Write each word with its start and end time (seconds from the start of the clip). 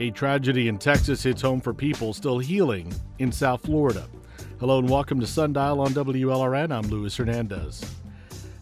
A 0.00 0.10
tragedy 0.10 0.66
in 0.66 0.78
Texas 0.78 1.22
hits 1.22 1.40
home 1.40 1.60
for 1.60 1.72
people 1.72 2.12
still 2.12 2.40
healing 2.40 2.92
in 3.20 3.30
South 3.30 3.62
Florida. 3.62 4.08
Hello 4.58 4.80
and 4.80 4.90
welcome 4.90 5.20
to 5.20 5.26
Sundial 5.26 5.80
on 5.80 5.94
WLRN. 5.94 6.72
I'm 6.72 6.88
Luis 6.88 7.16
Hernandez. 7.16 7.84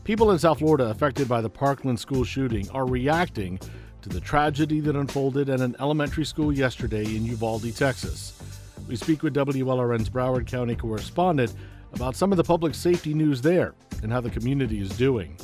People 0.04 0.32
in 0.32 0.38
South 0.38 0.58
Florida 0.58 0.90
affected 0.90 1.30
by 1.30 1.40
the 1.40 1.48
Parkland 1.48 1.98
school 1.98 2.22
shooting 2.22 2.68
are 2.68 2.84
reacting 2.84 3.58
to 4.02 4.10
the 4.10 4.20
tragedy 4.20 4.78
that 4.80 4.94
unfolded 4.94 5.48
at 5.48 5.62
an 5.62 5.74
elementary 5.80 6.26
school 6.26 6.52
yesterday 6.52 7.16
in 7.16 7.24
Uvalde, 7.24 7.74
Texas. 7.74 8.38
We 8.86 8.96
speak 8.96 9.22
with 9.22 9.34
WLRN's 9.34 10.10
Broward 10.10 10.46
County 10.46 10.76
correspondent 10.76 11.54
about 11.94 12.14
some 12.14 12.30
of 12.30 12.36
the 12.36 12.44
public 12.44 12.74
safety 12.74 13.14
news 13.14 13.40
there 13.40 13.72
and 14.02 14.12
how 14.12 14.20
the 14.20 14.28
community 14.28 14.82
is 14.82 14.90
doing. 14.98 15.38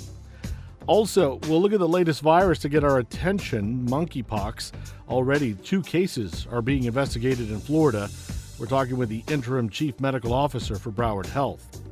Also, 0.88 1.38
we'll 1.48 1.60
look 1.60 1.74
at 1.74 1.80
the 1.80 1.86
latest 1.86 2.22
virus 2.22 2.58
to 2.60 2.68
get 2.70 2.82
our 2.82 2.98
attention 2.98 3.86
monkeypox. 3.86 4.72
Already, 5.10 5.52
two 5.52 5.82
cases 5.82 6.46
are 6.50 6.62
being 6.62 6.84
investigated 6.84 7.50
in 7.50 7.60
Florida. 7.60 8.08
We're 8.58 8.68
talking 8.68 8.96
with 8.96 9.10
the 9.10 9.22
interim 9.28 9.68
chief 9.68 10.00
medical 10.00 10.32
officer 10.32 10.76
for 10.76 10.90
Broward 10.90 11.26
Health. 11.26 11.82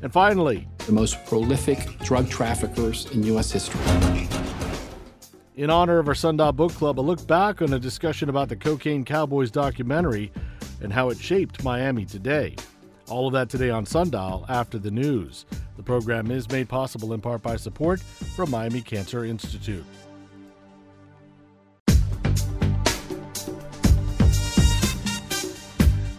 And 0.00 0.10
finally, 0.10 0.66
the 0.86 0.92
most 0.92 1.22
prolific 1.26 1.98
drug 1.98 2.30
traffickers 2.30 3.04
in 3.10 3.22
U.S. 3.24 3.52
history. 3.52 4.26
In 5.56 5.68
honor 5.68 5.98
of 5.98 6.08
our 6.08 6.14
Sundial 6.14 6.52
Book 6.52 6.72
Club, 6.72 6.98
a 6.98 7.02
look 7.02 7.26
back 7.26 7.60
on 7.60 7.74
a 7.74 7.78
discussion 7.78 8.30
about 8.30 8.48
the 8.48 8.56
Cocaine 8.56 9.04
Cowboys 9.04 9.50
documentary 9.50 10.32
and 10.80 10.90
how 10.90 11.10
it 11.10 11.18
shaped 11.18 11.62
Miami 11.62 12.06
today. 12.06 12.56
All 13.08 13.26
of 13.26 13.32
that 13.32 13.48
today 13.48 13.70
on 13.70 13.86
Sundial 13.86 14.44
after 14.50 14.78
the 14.78 14.90
news. 14.90 15.46
The 15.78 15.82
program 15.82 16.30
is 16.30 16.50
made 16.50 16.68
possible 16.68 17.14
in 17.14 17.22
part 17.22 17.40
by 17.40 17.56
support 17.56 18.00
from 18.00 18.50
Miami 18.50 18.82
Cancer 18.82 19.24
Institute. 19.24 19.84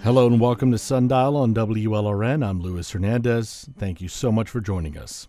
Hello 0.01 0.25
and 0.25 0.39
welcome 0.39 0.71
to 0.71 0.79
Sundial 0.79 1.37
on 1.37 1.53
WLRN. 1.53 2.43
I'm 2.43 2.59
Luis 2.59 2.89
Hernandez. 2.89 3.69
Thank 3.77 4.01
you 4.01 4.07
so 4.07 4.31
much 4.31 4.49
for 4.49 4.59
joining 4.59 4.97
us. 4.97 5.27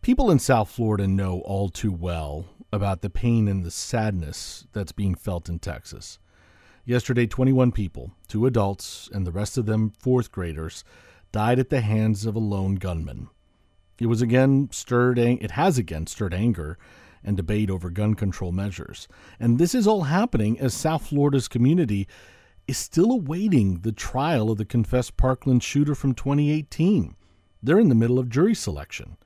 People 0.00 0.30
in 0.30 0.38
South 0.38 0.70
Florida 0.70 1.08
know 1.08 1.40
all 1.40 1.70
too 1.70 1.90
well 1.90 2.44
about 2.72 3.00
the 3.00 3.10
pain 3.10 3.48
and 3.48 3.64
the 3.64 3.70
sadness 3.72 4.68
that's 4.72 4.92
being 4.92 5.16
felt 5.16 5.48
in 5.48 5.58
Texas. 5.58 6.20
Yesterday, 6.84 7.28
21 7.28 7.70
people, 7.70 8.10
two 8.26 8.44
adults, 8.44 9.08
and 9.12 9.24
the 9.24 9.30
rest 9.30 9.56
of 9.56 9.66
them 9.66 9.92
fourth 10.00 10.32
graders, 10.32 10.82
died 11.30 11.60
at 11.60 11.70
the 11.70 11.80
hands 11.80 12.26
of 12.26 12.34
a 12.34 12.40
lone 12.40 12.74
gunman. 12.74 13.28
It 14.00 14.06
was 14.06 14.20
again 14.20 14.68
stirred 14.72 15.16
it 15.16 15.52
has 15.52 15.78
again 15.78 16.08
stirred 16.08 16.34
anger 16.34 16.76
and 17.22 17.36
debate 17.36 17.70
over 17.70 17.88
gun 17.88 18.14
control 18.14 18.50
measures. 18.50 19.06
And 19.38 19.58
this 19.58 19.76
is 19.76 19.86
all 19.86 20.02
happening 20.02 20.58
as 20.58 20.74
South 20.74 21.06
Florida's 21.06 21.46
community 21.46 22.08
is 22.66 22.78
still 22.78 23.12
awaiting 23.12 23.82
the 23.82 23.92
trial 23.92 24.50
of 24.50 24.58
the 24.58 24.64
confessed 24.64 25.16
Parkland 25.16 25.62
shooter 25.62 25.94
from 25.94 26.14
2018. 26.14 27.14
They're 27.62 27.78
in 27.78 27.90
the 27.90 27.94
middle 27.94 28.18
of 28.18 28.28
jury 28.28 28.56
selection. 28.56 29.16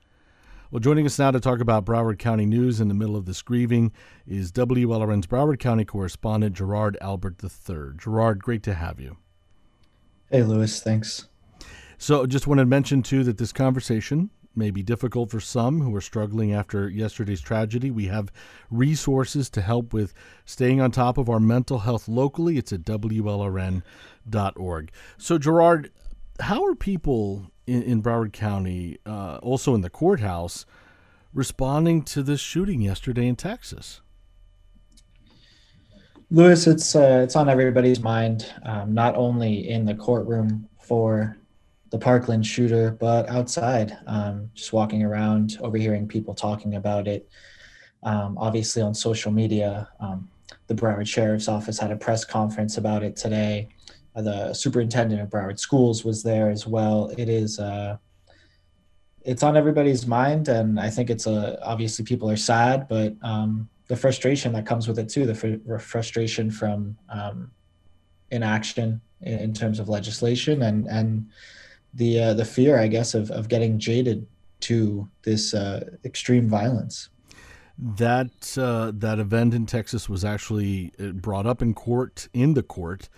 Well, 0.77 0.83
joining 0.83 1.07
us 1.07 1.19
now 1.19 1.31
to 1.31 1.41
talk 1.41 1.61
about 1.61 1.87
Broward 1.87 2.19
County 2.19 2.45
news 2.45 2.83
in 2.83 2.89
the 2.89 2.95
middle 2.95 3.17
of 3.17 3.25
this 3.25 3.41
grieving 3.41 3.93
is 4.27 4.53
WLRN's 4.53 5.27
Broward 5.27 5.59
County 5.59 5.87
correspondent 5.87 6.55
Gerard 6.55 6.99
Albert 7.01 7.43
III. 7.43 7.93
Gerard, 7.97 8.43
great 8.43 8.63
to 8.65 8.75
have 8.75 9.01
you. 9.01 9.17
Hey, 10.31 10.43
Luis, 10.43 10.83
thanks. 10.83 11.29
So, 11.97 12.27
just 12.27 12.47
wanted 12.47 12.65
to 12.65 12.67
mention 12.67 13.03
too 13.03 13.25
that 13.25 13.39
this 13.39 13.55
conversation 13.55 14.29
may 14.55 14.71
be 14.71 14.83
difficult 14.83 15.31
for 15.31 15.41
some 15.41 15.81
who 15.81 15.97
are 15.97 16.03
struggling 16.03 16.53
after 16.53 16.91
yesterday's 16.91 17.41
tragedy. 17.41 17.91
We 17.91 18.09
have 18.09 18.31
resources 18.71 19.49
to 19.49 19.63
help 19.63 19.95
with 19.95 20.13
staying 20.45 20.83
on 20.83 20.91
top 20.91 21.17
of 21.17 21.31
our 21.31 21.41
mental 21.41 21.79
health 21.79 22.07
locally. 22.07 22.59
It's 22.59 22.75
at 22.75 22.83
WLRN.org. 22.83 23.81
So, 25.17 25.39
Gerard, 25.39 25.91
how 26.39 26.63
are 26.67 26.75
people 26.75 27.51
in, 27.67 27.83
in 27.83 28.03
Broward 28.03 28.33
County, 28.33 28.98
uh, 29.06 29.38
also 29.43 29.75
in 29.75 29.81
the 29.81 29.91
courthouse, 29.91 30.66
responding 31.34 32.03
to 32.03 32.22
this 32.22 32.41
shooting 32.41 32.81
yesterday 32.81 33.27
in 33.27 33.37
Texas? 33.37 34.00
Luis, 36.31 36.66
it's 36.66 36.97
uh, 36.97 37.21
it's 37.22 37.37
on 37.37 37.49
everybody's 37.49 38.00
mind, 38.00 38.53
um, 38.65 38.93
not 38.93 39.15
only 39.15 39.69
in 39.69 39.84
the 39.84 39.94
courtroom 39.94 40.69
for 40.81 41.37
the 41.91 41.99
Parkland 41.99 42.44
shooter, 42.44 42.91
but 42.91 43.28
outside, 43.28 43.97
um, 44.09 44.50
just 44.55 44.72
walking 44.72 45.05
around, 45.05 45.56
overhearing 45.60 46.09
people 46.09 46.34
talking 46.34 46.75
about 46.75 47.06
it. 47.06 47.28
Um, 48.03 48.37
obviously, 48.38 48.82
on 48.82 48.93
social 48.93 49.31
media, 49.31 49.88
um, 50.00 50.28
the 50.66 50.75
Broward 50.75 51.06
Sheriff's 51.06 51.47
Office 51.47 51.78
had 51.78 51.93
a 51.93 51.97
press 51.97 52.25
conference 52.25 52.76
about 52.76 53.05
it 53.05 53.16
today. 53.16 53.69
The 54.16 54.54
superintendent 54.54 55.21
of 55.21 55.28
Broward 55.28 55.59
Schools 55.59 56.04
was 56.04 56.22
there 56.22 56.50
as 56.50 56.66
well. 56.66 57.12
It 57.19 57.28
is, 57.28 57.59
uh, 57.59 57.99
it's 59.22 59.43
on 59.43 59.56
everybody's 59.56 60.06
mind, 60.06 60.49
and 60.49 60.81
I 60.81 60.88
think 60.88 61.10
it's 61.10 61.27
a 61.27 61.62
obviously 61.62 62.04
people 62.04 62.31
are 62.31 62.37
sad, 62.37 62.88
but 62.88 63.15
um, 63.22 63.69
the 63.88 63.97
frustration 63.97 64.53
that 64.55 64.65
comes 64.65 64.88
with 64.88 64.99
it 64.99 65.10
too, 65.10 65.26
the 65.26 65.34
fr- 65.34 65.78
frustration 65.78 66.50
from 66.50 66.97
um, 67.10 67.50
inaction 68.31 69.00
in, 69.21 69.38
in 69.38 69.53
terms 69.53 69.78
of 69.78 69.88
legislation 69.88 70.62
and 70.62 70.87
and 70.87 71.28
the 71.93 72.21
uh, 72.21 72.34
the 72.34 72.44
fear, 72.44 72.78
I 72.78 72.87
guess, 72.87 73.15
of 73.15 73.31
of 73.31 73.49
getting 73.49 73.78
jaded 73.78 74.26
to 74.60 75.09
this 75.25 75.53
uh, 75.53 75.84
extreme 76.05 76.49
violence. 76.49 77.10
That 77.78 78.56
uh, 78.56 78.93
that 78.94 79.19
event 79.19 79.53
in 79.53 79.66
Texas 79.66 80.09
was 80.09 80.25
actually 80.25 80.93
uh, 80.99 81.09
brought 81.09 81.47
up 81.47 81.60
in 81.60 81.75
court 81.75 82.28
in 82.32 82.55
the 82.55 82.62
court 82.62 83.09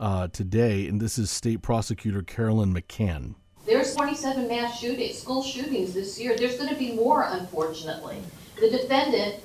uh, 0.00 0.28
today, 0.28 0.86
and 0.86 1.00
this 1.00 1.18
is 1.18 1.30
State 1.30 1.62
Prosecutor 1.62 2.22
Carolyn 2.22 2.74
McCann. 2.74 3.34
There's 3.66 3.94
27 3.94 4.46
mass 4.48 4.78
shootings, 4.78 5.18
school 5.18 5.42
shootings 5.42 5.94
this 5.94 6.20
year. 6.20 6.36
There's 6.36 6.56
going 6.56 6.68
to 6.68 6.78
be 6.78 6.92
more, 6.92 7.26
unfortunately. 7.28 8.18
The 8.60 8.70
defendant 8.70 9.36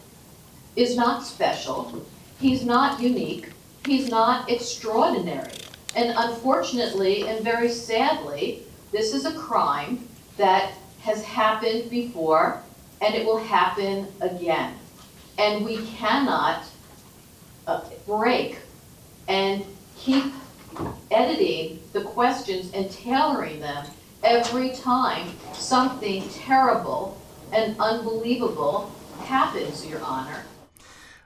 is 0.76 0.96
not 0.96 1.26
special. 1.26 2.06
He's 2.40 2.66
not 2.66 3.00
unique. 3.00 3.50
He's 3.86 4.10
not 4.10 4.50
extraordinary. 4.50 5.52
And 5.96 6.14
unfortunately, 6.16 7.28
and 7.28 7.44
very 7.44 7.70
sadly, 7.70 8.64
this 8.92 9.14
is 9.14 9.26
a 9.26 9.34
crime 9.34 10.08
that 10.38 10.74
has 11.02 11.24
happened 11.24 11.90
before 11.90 12.62
and 13.02 13.16
it 13.16 13.26
will 13.26 13.38
happen 13.38 14.08
again. 14.22 14.76
And 15.38 15.66
we 15.66 15.86
cannot 15.86 16.64
uh, 17.66 17.82
break 18.06 18.58
and 19.28 19.64
keep 19.98 20.26
editing 21.12 21.80
the 21.94 22.02
questions 22.02 22.72
and 22.74 22.90
tailoring 22.92 23.60
them 23.60 23.86
every 24.24 24.72
time 24.72 25.30
something 25.54 26.28
terrible 26.30 27.20
and 27.52 27.76
unbelievable 27.80 28.92
happens, 29.20 29.86
Your 29.86 30.02
Honor. 30.02 30.44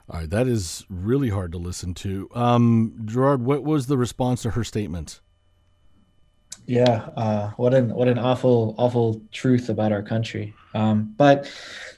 All 0.08 0.20
right, 0.20 0.30
that 0.30 0.46
is 0.46 0.84
really 0.90 1.30
hard 1.30 1.52
to 1.52 1.58
listen 1.58 1.94
to. 1.94 2.28
Um, 2.34 2.94
Gerard, 3.04 3.42
what 3.42 3.64
was 3.64 3.86
the 3.86 3.96
response 3.96 4.42
to 4.42 4.50
her 4.50 4.64
statement? 4.64 5.20
Yeah, 6.66 7.08
uh, 7.16 7.50
what 7.56 7.74
an 7.74 7.92
what 7.94 8.08
an 8.08 8.18
awful 8.18 8.74
awful 8.78 9.20
truth 9.32 9.68
about 9.68 9.92
our 9.92 10.02
country. 10.02 10.54
Um, 10.74 11.14
but 11.16 11.50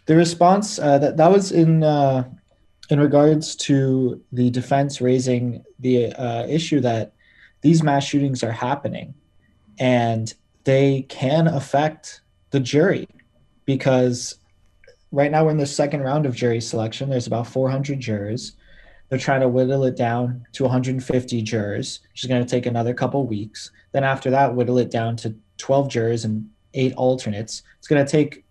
the 0.07 0.17
response 0.17 0.79
uh, 0.79 0.99
that 0.99 1.17
that 1.17 1.31
was 1.31 1.53
in 1.53 1.85
uh, 1.85 2.29
in 2.91 3.01
regards 3.01 3.55
to 3.57 4.21
the 4.33 4.51
defense 4.51 5.01
raising 5.01 5.65
the 5.79 6.13
uh, 6.15 6.47
issue 6.47 6.81
that 6.81 7.13
these 7.61 7.83
mass 7.83 8.05
shootings 8.05 8.43
are 8.43 8.53
happening, 8.53 9.15
and 9.79 10.33
they 10.65 11.03
can 11.09 11.47
affect 11.47 12.21
the 12.51 12.61
jury 12.61 13.09
because 13.65 14.37
right 15.13 15.31
now 15.31 15.45
we're 15.45 15.51
in 15.51 15.57
the 15.57 15.67
second 15.67 16.03
round 16.03 16.27
of 16.27 16.35
jury 16.35 16.61
selection. 16.61 17.11
There's 17.11 17.27
about 17.27 17.47
400 17.47 18.01
jurors. 18.01 18.53
They're 19.09 19.19
trying 19.19 19.41
to 19.41 19.49
whittle 19.49 19.85
it 19.85 19.97
down 19.97 20.45
to 20.53 20.65
150 20.65 21.43
jurors, 21.43 22.01
which 22.13 22.25
is 22.25 22.29
going 22.29 22.45
to 22.45 22.49
take 22.49 22.67
another 22.67 22.95
couple 22.95 23.27
weeks. 23.27 23.71
Then 23.93 24.05
after 24.05 24.31
that, 24.31 24.55
whittle 24.55 24.79
it 24.79 24.91
down 24.91 25.17
to 25.19 25.37
12 25.59 25.89
jurors 25.89 26.25
and 26.25 26.49
eight 26.75 26.93
alternates. 26.95 27.63
It's 27.79 27.89
going 27.89 28.05
to 28.05 28.11
take 28.11 28.45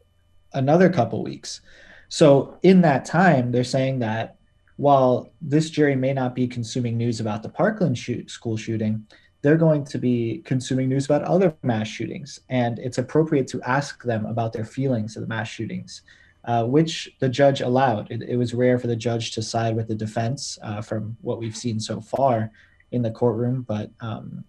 another 0.53 0.89
couple 0.89 1.23
weeks. 1.23 1.61
So 2.07 2.57
in 2.63 2.81
that 2.81 3.05
time, 3.05 3.51
they're 3.51 3.63
saying 3.63 3.99
that 3.99 4.37
while 4.77 5.31
this 5.41 5.69
jury 5.69 5.95
may 5.95 6.13
not 6.13 6.35
be 6.35 6.47
consuming 6.47 6.97
news 6.97 7.19
about 7.19 7.43
the 7.43 7.49
Parkland 7.49 7.97
shoot, 7.97 8.29
school 8.29 8.57
shooting, 8.57 9.05
they're 9.41 9.57
going 9.57 9.85
to 9.85 9.97
be 9.97 10.41
consuming 10.45 10.89
news 10.89 11.05
about 11.05 11.21
other 11.23 11.55
mass 11.63 11.87
shootings. 11.87 12.39
And 12.49 12.79
it's 12.79 12.97
appropriate 12.97 13.47
to 13.49 13.61
ask 13.61 14.03
them 14.03 14.25
about 14.25 14.53
their 14.53 14.65
feelings 14.65 15.15
of 15.15 15.21
the 15.21 15.27
mass 15.27 15.47
shootings 15.47 16.01
uh, 16.45 16.63
which 16.63 17.09
the 17.19 17.29
judge 17.29 17.61
allowed. 17.61 18.09
It, 18.11 18.21
it, 18.21 18.37
was 18.37 18.53
rare 18.53 18.77
for 18.77 18.87
the 18.87 18.95
judge 18.95 19.31
to 19.31 19.41
side 19.41 19.75
with 19.75 19.87
the 19.87 19.95
defense 19.95 20.59
uh, 20.61 20.81
from 20.81 21.17
what 21.21 21.39
we've 21.39 21.57
seen 21.57 21.79
so 21.79 21.99
far 21.99 22.51
in 22.91 23.01
the 23.01 23.11
courtroom, 23.11 23.63
but 23.67 23.89
um, 23.99 24.43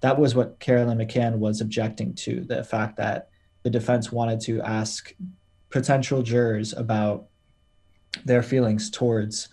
that 0.00 0.18
was 0.18 0.34
what 0.34 0.60
Carolyn 0.60 0.98
McCann 0.98 1.38
was 1.38 1.60
objecting 1.60 2.14
to 2.14 2.42
the 2.42 2.62
fact 2.62 2.96
that 2.96 3.28
the 3.64 3.70
defense 3.70 4.12
wanted 4.12 4.40
to 4.42 4.62
ask 4.62 5.14
potential 5.68 6.22
jurors 6.22 6.72
about 6.72 7.26
their 8.24 8.42
feelings 8.42 8.90
towards 8.90 9.48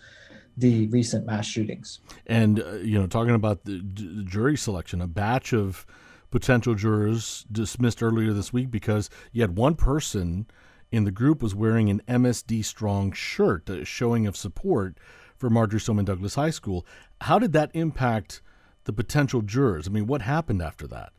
the 0.56 0.86
recent 0.88 1.26
mass 1.26 1.46
shootings. 1.46 2.00
And 2.26 2.60
uh, 2.60 2.72
you 2.74 2.98
know, 2.98 3.06
talking 3.06 3.34
about 3.34 3.64
the, 3.64 3.78
the 3.78 4.24
jury 4.24 4.56
selection, 4.56 5.00
a 5.00 5.06
batch 5.06 5.52
of 5.52 5.86
potential 6.30 6.74
jurors 6.74 7.44
dismissed 7.50 8.02
earlier 8.02 8.32
this 8.32 8.52
week 8.52 8.70
because 8.70 9.10
you 9.32 9.40
had 9.42 9.56
one 9.56 9.74
person 9.74 10.46
in 10.90 11.04
the 11.04 11.10
group 11.10 11.42
was 11.42 11.54
wearing 11.54 11.90
an 11.90 12.02
MSD 12.08 12.64
Strong 12.64 13.12
shirt, 13.12 13.68
a 13.68 13.84
showing 13.84 14.26
of 14.26 14.36
support 14.36 14.96
for 15.36 15.50
Marjory 15.50 15.80
Stoneman 15.80 16.04
Douglas 16.04 16.36
High 16.36 16.50
School. 16.50 16.86
How 17.22 17.38
did 17.38 17.52
that 17.52 17.70
impact 17.74 18.40
the 18.84 18.92
potential 18.92 19.42
jurors? 19.42 19.88
I 19.88 19.90
mean, 19.90 20.06
what 20.06 20.22
happened 20.22 20.62
after 20.62 20.86
that? 20.88 21.12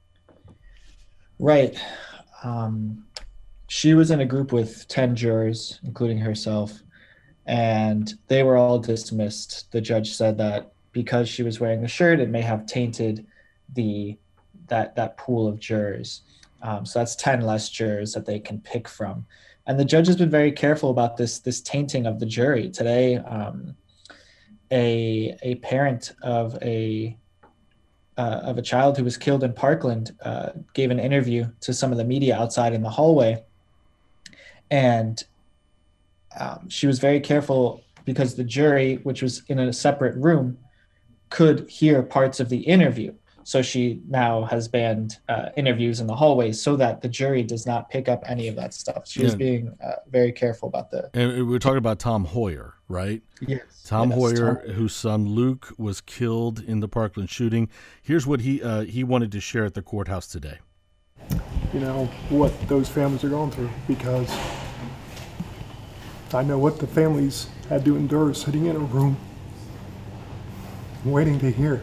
Right. 1.40 1.78
Um, 2.44 3.06
she 3.68 3.94
was 3.94 4.12
in 4.12 4.22
a 4.22 4.26
group 4.26 4.54
with 4.54 4.88
10 4.88 5.16
jurors, 5.16 5.80
including 5.84 6.20
herself, 6.20 6.82
and 7.46 8.14
they 8.28 8.44
were 8.44 8.58
all 8.58 8.80
dismissed. 8.80 9.72
The 9.72 9.82
judge 9.82 10.14
said 10.14 10.38
that 10.38 10.72
because 10.92 11.30
she 11.30 11.44
was 11.44 11.60
wearing 11.60 11.82
the 11.82 11.88
shirt, 11.88 12.20
it 12.20 12.30
may 12.30 12.42
have 12.42 12.66
tainted 12.66 13.26
the 13.74 14.18
that 14.68 14.96
that 14.96 15.18
pool 15.18 15.48
of 15.48 15.60
jurors. 15.60 16.22
Um, 16.62 16.86
so 16.86 17.00
that's 17.00 17.16
10 17.16 17.42
less 17.42 17.70
jurors 17.70 18.14
that 18.14 18.26
they 18.26 18.40
can 18.40 18.60
pick 18.62 18.88
from. 18.88 19.26
And 19.68 19.80
the 19.80 19.86
judge 19.86 20.08
has 20.08 20.16
been 20.16 20.30
very 20.30 20.52
careful 20.52 20.90
about 20.90 21.18
this 21.18 21.40
this 21.40 21.62
tainting 21.62 22.06
of 22.06 22.20
the 22.20 22.26
jury. 22.26 22.70
Today, 22.70 23.18
um, 23.18 23.76
a 24.72 25.38
a 25.42 25.56
parent 25.56 26.14
of 26.22 26.58
a 26.62 27.18
uh, 28.18 28.42
of 28.44 28.58
a 28.58 28.62
child 28.62 28.98
who 28.98 29.04
was 29.04 29.18
killed 29.18 29.44
in 29.44 29.54
Parkland 29.54 30.16
uh, 30.22 30.52
gave 30.74 30.92
an 30.92 31.00
interview 31.00 31.50
to 31.62 31.74
some 31.74 31.92
of 31.92 31.98
the 31.98 32.04
media 32.04 32.38
outside 32.38 32.74
in 32.74 32.82
the 32.82 32.90
hallway, 32.90 33.44
and 34.72 35.24
um, 36.40 36.70
she 36.70 36.88
was 36.88 37.00
very 37.00 37.20
careful 37.20 37.84
because 38.06 38.36
the 38.36 38.44
jury, 38.44 39.00
which 39.04 39.22
was 39.22 39.44
in 39.48 39.60
a 39.60 39.74
separate 39.74 40.16
room, 40.16 40.58
could 41.30 41.70
hear 41.70 42.04
parts 42.04 42.40
of 42.40 42.50
the 42.50 42.60
interview. 42.60 43.14
So 43.44 43.62
she 43.62 44.02
now 44.08 44.44
has 44.46 44.68
banned 44.68 45.20
uh, 45.30 45.50
interviews 45.56 46.00
in 46.00 46.08
the 46.08 46.16
hallways 46.16 46.60
so 46.60 46.76
that 46.78 47.02
the 47.02 47.08
jury 47.08 47.44
does 47.44 47.68
not 47.68 47.92
pick 47.92 48.10
up 48.10 48.24
any 48.28 48.48
of 48.48 48.56
that 48.56 48.74
stuff. 48.74 49.08
She 49.08 49.22
yeah. 49.22 49.36
being 49.36 49.78
uh, 49.84 49.98
very 50.10 50.32
careful 50.32 50.68
about 50.68 50.90
the. 50.90 51.12
And 51.14 51.48
we're 51.48 51.60
talking 51.60 51.78
about 51.78 52.00
Tom 52.00 52.26
Hoyer, 52.26 52.74
right? 52.88 53.22
Yes. 53.42 53.62
Tom 53.86 54.10
yes, 54.10 54.18
Hoyer, 54.18 54.64
Tom. 54.66 54.74
whose 54.74 54.96
son 54.96 55.28
Luke 55.28 55.74
was 55.78 56.02
killed 56.02 56.60
in 56.60 56.80
the 56.80 56.88
Parkland 56.88 57.30
shooting. 57.30 57.70
Here's 58.02 58.26
what 58.26 58.42
he 58.42 58.64
uh, 58.64 58.82
he 58.82 59.04
wanted 59.04 59.32
to 59.34 59.40
share 59.40 59.66
at 59.66 59.76
the 59.76 59.84
courthouse 59.84 60.26
today. 60.26 60.58
You 61.72 61.82
know 61.82 62.06
what 62.30 62.68
those 62.68 62.90
families 62.90 63.24
are 63.24 63.30
going 63.30 63.52
through 63.52 63.70
because 63.88 64.36
I 66.36 66.44
know 66.44 66.60
what 66.60 66.80
the 66.80 66.88
families 66.88 67.48
had 67.70 67.86
to 67.86 67.96
endure 67.96 68.34
sitting 68.34 68.66
in 68.66 68.76
a 68.76 68.80
room 68.80 69.16
waiting 71.06 71.40
to 71.40 71.50
hear 71.50 71.82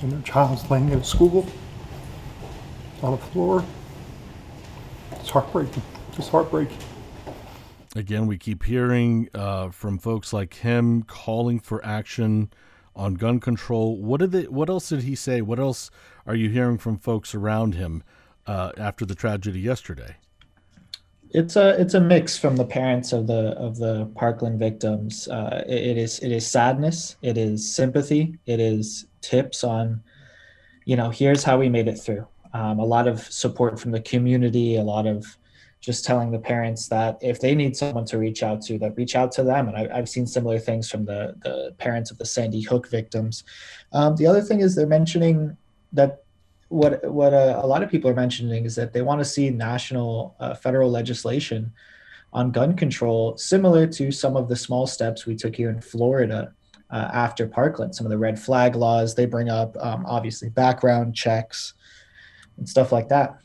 and 0.00 0.12
their 0.12 0.22
child's 0.22 0.70
laying 0.70 0.90
in 0.90 1.02
school 1.02 1.44
on 3.02 3.10
the 3.10 3.18
floor. 3.18 3.64
It's 5.12 5.30
heartbreaking. 5.30 5.82
Just 6.12 6.30
heartbreaking. 6.30 6.78
Again, 7.96 8.26
we 8.26 8.38
keep 8.38 8.62
hearing 8.62 9.28
uh, 9.34 9.70
from 9.70 9.98
folks 9.98 10.32
like 10.32 10.54
him 10.54 11.02
calling 11.02 11.58
for 11.58 11.84
action 11.84 12.52
on 12.94 13.14
gun 13.14 13.40
control. 13.40 13.96
What 13.96 14.20
did 14.20 14.30
they, 14.30 14.42
What 14.44 14.68
else 14.68 14.90
did 14.90 15.02
he 15.02 15.16
say? 15.16 15.40
What 15.40 15.58
else 15.58 15.90
are 16.24 16.36
you 16.36 16.50
hearing 16.50 16.78
from 16.78 16.98
folks 16.98 17.34
around 17.34 17.74
him 17.74 18.04
uh, 18.46 18.70
after 18.76 19.04
the 19.04 19.16
tragedy 19.16 19.58
yesterday? 19.58 20.16
It's 21.34 21.56
a 21.56 21.70
it's 21.80 21.94
a 21.94 22.00
mix 22.00 22.38
from 22.38 22.56
the 22.56 22.64
parents 22.64 23.12
of 23.12 23.26
the 23.26 23.50
of 23.58 23.76
the 23.76 24.06
Parkland 24.14 24.60
victims. 24.60 25.26
Uh, 25.26 25.64
it, 25.66 25.82
it 25.88 25.98
is 25.98 26.20
it 26.20 26.30
is 26.30 26.46
sadness. 26.46 27.16
It 27.22 27.36
is 27.36 27.74
sympathy. 27.74 28.38
It 28.46 28.60
is 28.60 29.06
tips 29.20 29.64
on, 29.64 30.02
you 30.84 30.96
know, 30.96 31.10
here's 31.10 31.42
how 31.42 31.58
we 31.58 31.68
made 31.68 31.88
it 31.88 31.96
through. 31.98 32.24
Um, 32.52 32.78
a 32.78 32.84
lot 32.84 33.08
of 33.08 33.20
support 33.20 33.80
from 33.80 33.90
the 33.90 34.00
community, 34.00 34.76
a 34.76 34.82
lot 34.82 35.08
of 35.08 35.36
just 35.80 36.04
telling 36.04 36.30
the 36.30 36.38
parents 36.38 36.86
that 36.88 37.18
if 37.20 37.40
they 37.40 37.54
need 37.54 37.76
someone 37.76 38.04
to 38.06 38.16
reach 38.16 38.44
out 38.44 38.62
to, 38.62 38.78
that 38.78 38.96
reach 38.96 39.16
out 39.16 39.32
to 39.32 39.42
them. 39.42 39.68
And 39.68 39.76
I, 39.76 39.96
have 39.96 40.08
seen 40.08 40.26
similar 40.26 40.60
things 40.60 40.88
from 40.88 41.04
the 41.04 41.34
the 41.42 41.74
parents 41.78 42.12
of 42.12 42.18
the 42.18 42.26
Sandy 42.26 42.62
Hook 42.62 42.88
victims. 42.88 43.42
Um, 43.92 44.14
the 44.14 44.26
other 44.26 44.40
thing 44.40 44.60
is 44.60 44.76
they're 44.76 44.86
mentioning 44.86 45.56
that 45.92 46.23
what 46.74 47.04
what 47.04 47.32
uh, 47.32 47.60
a 47.62 47.66
lot 47.66 47.82
of 47.82 47.90
people 47.90 48.10
are 48.10 48.14
mentioning 48.14 48.64
is 48.64 48.74
that 48.74 48.92
they 48.92 49.00
want 49.02 49.20
to 49.20 49.24
see 49.24 49.48
national 49.48 50.34
uh, 50.40 50.54
federal 50.54 50.90
legislation 50.90 51.72
on 52.32 52.50
gun 52.50 52.74
control, 52.74 53.36
similar 53.36 53.86
to 53.86 54.10
some 54.10 54.36
of 54.36 54.48
the 54.48 54.56
small 54.56 54.86
steps 54.86 55.24
we 55.24 55.36
took 55.36 55.54
here 55.54 55.70
in 55.70 55.80
Florida 55.80 56.52
uh, 56.90 57.10
after 57.12 57.46
Parkland. 57.46 57.94
Some 57.94 58.06
of 58.06 58.10
the 58.10 58.18
red 58.18 58.40
flag 58.40 58.74
laws 58.74 59.14
they 59.14 59.24
bring 59.24 59.48
up, 59.48 59.76
um, 59.78 60.04
obviously 60.04 60.48
background 60.48 61.14
checks 61.14 61.74
and 62.56 62.68
stuff 62.68 62.90
like 62.90 63.08
that. 63.08 63.38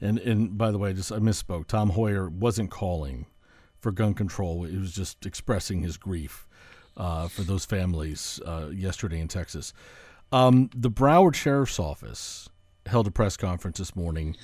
And 0.00 0.18
and 0.18 0.58
by 0.58 0.72
the 0.72 0.78
way, 0.78 0.92
just 0.92 1.12
I 1.12 1.18
misspoke. 1.18 1.68
Tom 1.68 1.90
Hoyer 1.90 2.28
wasn't 2.28 2.70
calling 2.70 3.26
for 3.78 3.92
gun 3.92 4.12
control. 4.12 4.64
He 4.64 4.76
was 4.76 4.92
just 4.92 5.24
expressing 5.24 5.82
his 5.82 5.96
grief 5.96 6.48
uh, 6.96 7.28
for 7.28 7.42
those 7.42 7.64
families 7.64 8.40
uh, 8.44 8.70
yesterday 8.72 9.20
in 9.20 9.28
Texas. 9.28 9.72
Um, 10.34 10.68
the 10.74 10.90
Broward 10.90 11.36
Sheriff's 11.36 11.78
Office 11.78 12.48
held 12.86 13.06
a 13.06 13.10
press 13.12 13.36
conference 13.36 13.78
this 13.78 13.94
morning 13.94 14.36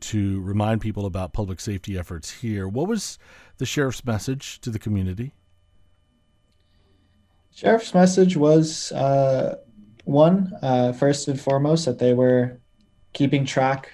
to 0.00 0.42
remind 0.42 0.82
people 0.82 1.06
about 1.06 1.32
public 1.32 1.58
safety 1.58 1.96
efforts 1.96 2.30
here. 2.30 2.68
What 2.68 2.86
was 2.86 3.18
the 3.56 3.64
sheriff's 3.64 4.04
message 4.04 4.60
to 4.60 4.68
the 4.68 4.78
community? 4.78 5.32
Sheriff's 7.54 7.94
message 7.94 8.36
was 8.36 8.92
uh, 8.92 9.56
one, 10.04 10.52
uh, 10.60 10.92
first 10.92 11.28
and 11.28 11.40
foremost, 11.40 11.86
that 11.86 11.98
they 11.98 12.12
were 12.12 12.60
keeping 13.14 13.46
track 13.46 13.90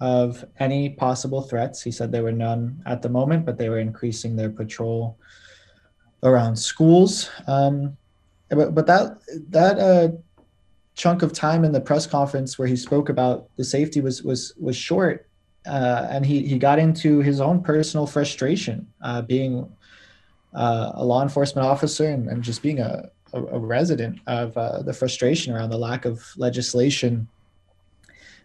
of 0.00 0.44
any 0.58 0.88
possible 0.88 1.40
threats. 1.40 1.82
He 1.82 1.92
said 1.92 2.10
there 2.10 2.24
were 2.24 2.32
none 2.32 2.82
at 2.84 3.02
the 3.02 3.08
moment, 3.08 3.46
but 3.46 3.58
they 3.58 3.68
were 3.68 3.78
increasing 3.78 4.34
their 4.34 4.50
patrol 4.50 5.16
around 6.24 6.56
schools. 6.56 7.30
Um, 7.46 7.96
but, 8.48 8.74
but 8.74 8.86
that 8.88 9.18
that 9.50 9.78
uh, 9.78 10.08
chunk 10.96 11.22
of 11.22 11.32
time 11.32 11.64
in 11.64 11.72
the 11.72 11.80
press 11.80 12.06
conference 12.06 12.58
where 12.58 12.66
he 12.66 12.74
spoke 12.74 13.08
about 13.08 13.48
the 13.56 13.64
safety 13.64 14.00
was 14.00 14.22
was 14.22 14.54
was 14.58 14.76
short, 14.76 15.28
uh, 15.66 16.08
and 16.10 16.26
he 16.26 16.46
he 16.46 16.58
got 16.58 16.78
into 16.78 17.20
his 17.20 17.40
own 17.40 17.62
personal 17.62 18.06
frustration 18.06 18.86
uh, 19.02 19.22
being 19.22 19.70
uh, 20.54 20.92
a 20.94 21.04
law 21.04 21.22
enforcement 21.22 21.66
officer 21.66 22.08
and, 22.08 22.28
and 22.28 22.42
just 22.42 22.62
being 22.62 22.80
a, 22.80 23.10
a, 23.34 23.42
a 23.44 23.58
resident 23.58 24.18
of 24.26 24.56
uh, 24.56 24.82
the 24.82 24.92
frustration 24.92 25.54
around 25.54 25.68
the 25.68 25.78
lack 25.78 26.06
of 26.06 26.24
legislation 26.36 27.28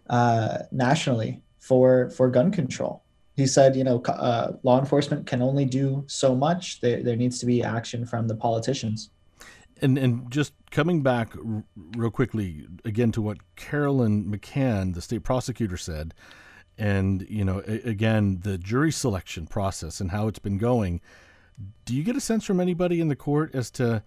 uh, 0.10 0.60
nationally 0.72 1.42
for 1.60 2.10
for 2.12 2.30
gun 2.30 2.52
control. 2.52 3.02
He 3.38 3.48
said, 3.48 3.78
you 3.78 3.86
know, 3.86 4.02
uh, 4.02 4.52
law 4.64 4.78
enforcement 4.78 5.25
can 5.25 5.42
only 5.42 5.64
do 5.64 6.04
so 6.08 6.36
much. 6.36 6.82
There, 6.82 7.02
there 7.02 7.16
needs 7.16 7.40
to 7.40 7.46
be 7.46 7.64
action 7.64 8.06
from 8.06 8.28
the 8.28 8.36
politicians. 8.36 9.10
And 9.82 9.98
and 9.98 10.30
just 10.32 10.54
coming 10.70 11.02
back 11.02 11.36
r- 11.36 11.64
real 11.98 12.12
quickly 12.12 12.68
again 12.86 13.12
to 13.14 13.22
what 13.22 13.56
Carolyn 13.56 14.26
McCann, 14.26 14.94
the 14.94 15.02
state 15.02 15.24
prosecutor, 15.24 15.78
said, 15.78 16.14
and 16.78 17.26
you 17.30 17.44
know, 17.44 17.64
a- 17.68 17.90
again 17.90 18.42
the 18.44 18.58
jury 18.58 18.92
selection 18.92 19.48
process 19.48 20.00
and 20.00 20.12
how 20.12 20.28
it's 20.28 20.40
been 20.40 20.58
going 20.58 21.02
do 21.86 21.96
you 21.96 22.04
get 22.04 22.16
a 22.16 22.22
sense 22.22 22.46
from 22.46 22.60
anybody 22.60 23.00
in 23.00 23.08
the 23.08 23.16
court 23.16 23.54
as 23.54 23.70
to 23.72 24.04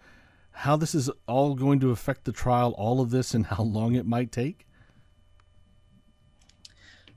how 0.52 0.76
this 0.76 0.94
is 0.94 1.10
all 1.26 1.54
going 1.54 1.80
to 1.80 1.90
affect 1.90 2.24
the 2.24 2.32
trial, 2.32 2.72
all 2.72 3.00
of 3.00 3.10
this, 3.10 3.34
and 3.34 3.46
how 3.46 3.62
long 3.62 3.94
it 3.94 4.06
might 4.06 4.30
take? 4.30 4.66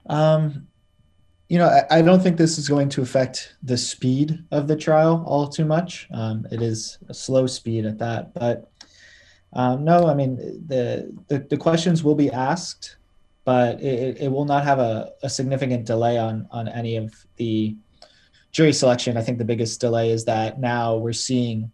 Um, 0.08 0.68
you 1.50 1.58
know, 1.58 1.68
I, 1.68 2.00
I, 2.00 2.01
don't 2.01 2.22
think 2.22 2.38
this 2.38 2.58
is 2.58 2.68
going 2.68 2.89
to 2.89 3.01
affect 3.01 3.56
the 3.63 3.77
speed 3.77 4.44
of 4.51 4.68
the 4.68 4.75
trial 4.75 5.24
all 5.25 5.48
too 5.48 5.66
much. 5.66 6.08
Um, 6.13 6.46
it 6.51 6.62
is 6.62 6.98
a 7.08 7.13
slow 7.13 7.48
speed 7.48 7.86
at 7.86 7.98
that, 8.00 8.34
but 8.34 8.70
um, 9.54 9.86
no, 9.86 10.08
I 10.08 10.13
mean 10.13 10.36
the, 10.68 11.13
the, 11.27 11.39
the 11.39 11.58
questions 11.58 12.04
will 12.04 12.16
be 12.16 12.30
asked, 12.30 12.98
but 13.46 13.82
it, 13.82 14.18
it 14.20 14.32
will 14.32 14.46
not 14.46 14.66
have 14.66 14.80
a, 14.80 15.12
a 15.24 15.30
significant 15.30 15.86
delay 15.86 16.18
on 16.18 16.48
on 16.51 16.68
any 16.68 16.98
of 16.98 17.13
the 17.38 17.77
jury 18.58 18.74
selection, 18.74 19.18
I 19.18 19.22
think 19.22 19.38
the 19.38 19.46
biggest 19.46 19.80
delay 19.80 20.10
is 20.10 20.25
that 20.25 20.60
now 20.60 20.96
we're 20.96 21.13
seeing 21.13 21.72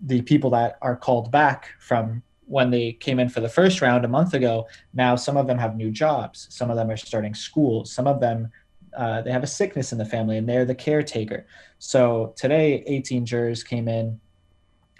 the 0.00 0.22
people 0.22 0.50
that 0.50 0.78
are 0.80 0.94
called 0.94 1.32
back 1.32 1.70
from 1.80 2.22
when 2.46 2.70
they 2.70 2.92
came 2.92 3.18
in 3.18 3.28
for 3.28 3.40
the 3.40 3.48
first 3.48 3.80
round 3.80 4.04
a 4.04 4.08
month 4.08 4.34
ago. 4.34 4.68
Now 4.94 5.16
some 5.16 5.36
of 5.36 5.48
them 5.48 5.58
have 5.58 5.76
new 5.76 5.90
jobs. 5.90 6.46
Some 6.50 6.70
of 6.70 6.76
them 6.76 6.88
are 6.88 6.96
starting 6.96 7.34
schools. 7.34 7.92
Some 7.92 8.06
of 8.06 8.20
them 8.20 8.48
uh, 8.96 9.22
they 9.22 9.30
have 9.30 9.42
a 9.42 9.48
sickness 9.48 9.92
in 9.92 9.98
the 9.98 10.04
family 10.04 10.36
and 10.36 10.48
they're 10.48 10.64
the 10.64 10.74
caretaker. 10.74 11.46
So 11.78 12.34
today, 12.36 12.84
18 12.86 13.24
jurors 13.26 13.62
came 13.62 13.88
in, 13.88 14.20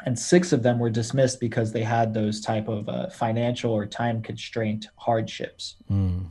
and 0.07 0.19
six 0.19 0.53
of 0.53 0.63
them 0.63 0.79
were 0.79 0.91
dismissed 0.91 1.41
because 1.41 1.73
they 1.73 1.83
had 1.83 2.15
those 2.15 2.41
type 2.41 2.69
of 2.69 2.89
uh, 2.89 3.11
financial 3.11 3.73
or 3.73 3.87
time 3.87 4.23
constraint 4.23 4.87
hardships. 4.97 5.77
Mm. 5.91 6.27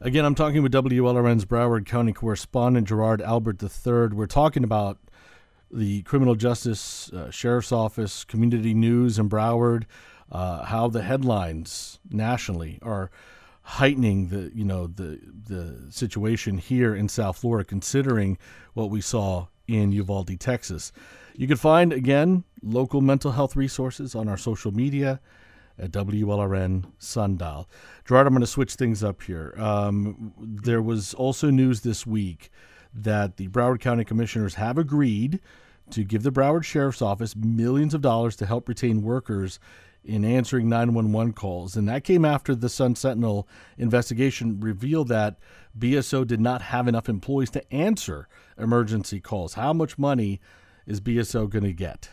Again, 0.00 0.24
I'm 0.24 0.34
talking 0.34 0.62
with 0.62 0.72
WLRN's 0.72 1.44
Broward 1.44 1.86
County 1.86 2.12
correspondent 2.12 2.88
Gerard 2.88 3.22
Albert 3.22 3.62
III. 3.62 4.08
We're 4.08 4.26
talking 4.26 4.64
about 4.64 4.98
the 5.70 6.02
criminal 6.02 6.34
justice 6.34 7.12
uh, 7.12 7.30
sheriff's 7.30 7.72
office, 7.72 8.24
community 8.24 8.74
news 8.74 9.18
in 9.18 9.28
Broward, 9.28 9.84
uh, 10.30 10.64
how 10.64 10.88
the 10.88 11.02
headlines 11.02 11.98
nationally 12.10 12.78
are 12.82 13.10
heightening 13.64 14.28
the 14.28 14.50
you 14.54 14.64
know 14.64 14.86
the 14.86 15.18
the 15.48 15.90
situation 15.90 16.58
here 16.58 16.94
in 16.94 17.08
South 17.08 17.38
Florida, 17.38 17.66
considering 17.66 18.38
what 18.74 18.90
we 18.90 19.00
saw 19.00 19.46
in 19.66 19.92
Uvalde, 19.92 20.38
Texas. 20.38 20.92
You 21.34 21.48
can 21.48 21.56
find 21.56 21.92
again 21.92 22.44
local 22.62 23.00
mental 23.00 23.32
health 23.32 23.56
resources 23.56 24.14
on 24.14 24.28
our 24.28 24.36
social 24.36 24.72
media 24.72 25.20
at 25.78 25.90
WLRN 25.90 26.84
Sundial. 26.98 27.68
Gerard, 28.04 28.26
I'm 28.26 28.32
going 28.32 28.42
to 28.42 28.46
switch 28.46 28.74
things 28.74 29.02
up 29.02 29.22
here. 29.22 29.54
Um, 29.58 30.32
there 30.38 30.82
was 30.82 31.14
also 31.14 31.50
news 31.50 31.80
this 31.80 32.06
week 32.06 32.50
that 32.92 33.38
the 33.38 33.48
Broward 33.48 33.80
County 33.80 34.04
Commissioners 34.04 34.54
have 34.54 34.78
agreed 34.78 35.40
to 35.90 36.04
give 36.04 36.22
the 36.22 36.30
Broward 36.30 36.64
Sheriff's 36.64 37.02
Office 37.02 37.34
millions 37.34 37.92
of 37.92 38.00
dollars 38.00 38.36
to 38.36 38.46
help 38.46 38.68
retain 38.68 39.02
workers 39.02 39.58
in 40.04 40.24
answering 40.24 40.68
911 40.68 41.32
calls. 41.32 41.76
And 41.76 41.88
that 41.88 42.04
came 42.04 42.24
after 42.24 42.54
the 42.54 42.68
Sun 42.68 42.96
Sentinel 42.96 43.48
investigation 43.78 44.60
revealed 44.60 45.08
that 45.08 45.38
BSO 45.78 46.26
did 46.26 46.40
not 46.40 46.62
have 46.62 46.86
enough 46.86 47.08
employees 47.08 47.50
to 47.50 47.74
answer 47.74 48.28
emergency 48.58 49.20
calls. 49.20 49.54
How 49.54 49.72
much 49.72 49.98
money 49.98 50.40
is 50.86 51.00
BSO 51.00 51.48
going 51.48 51.64
to 51.64 51.72
get? 51.72 52.10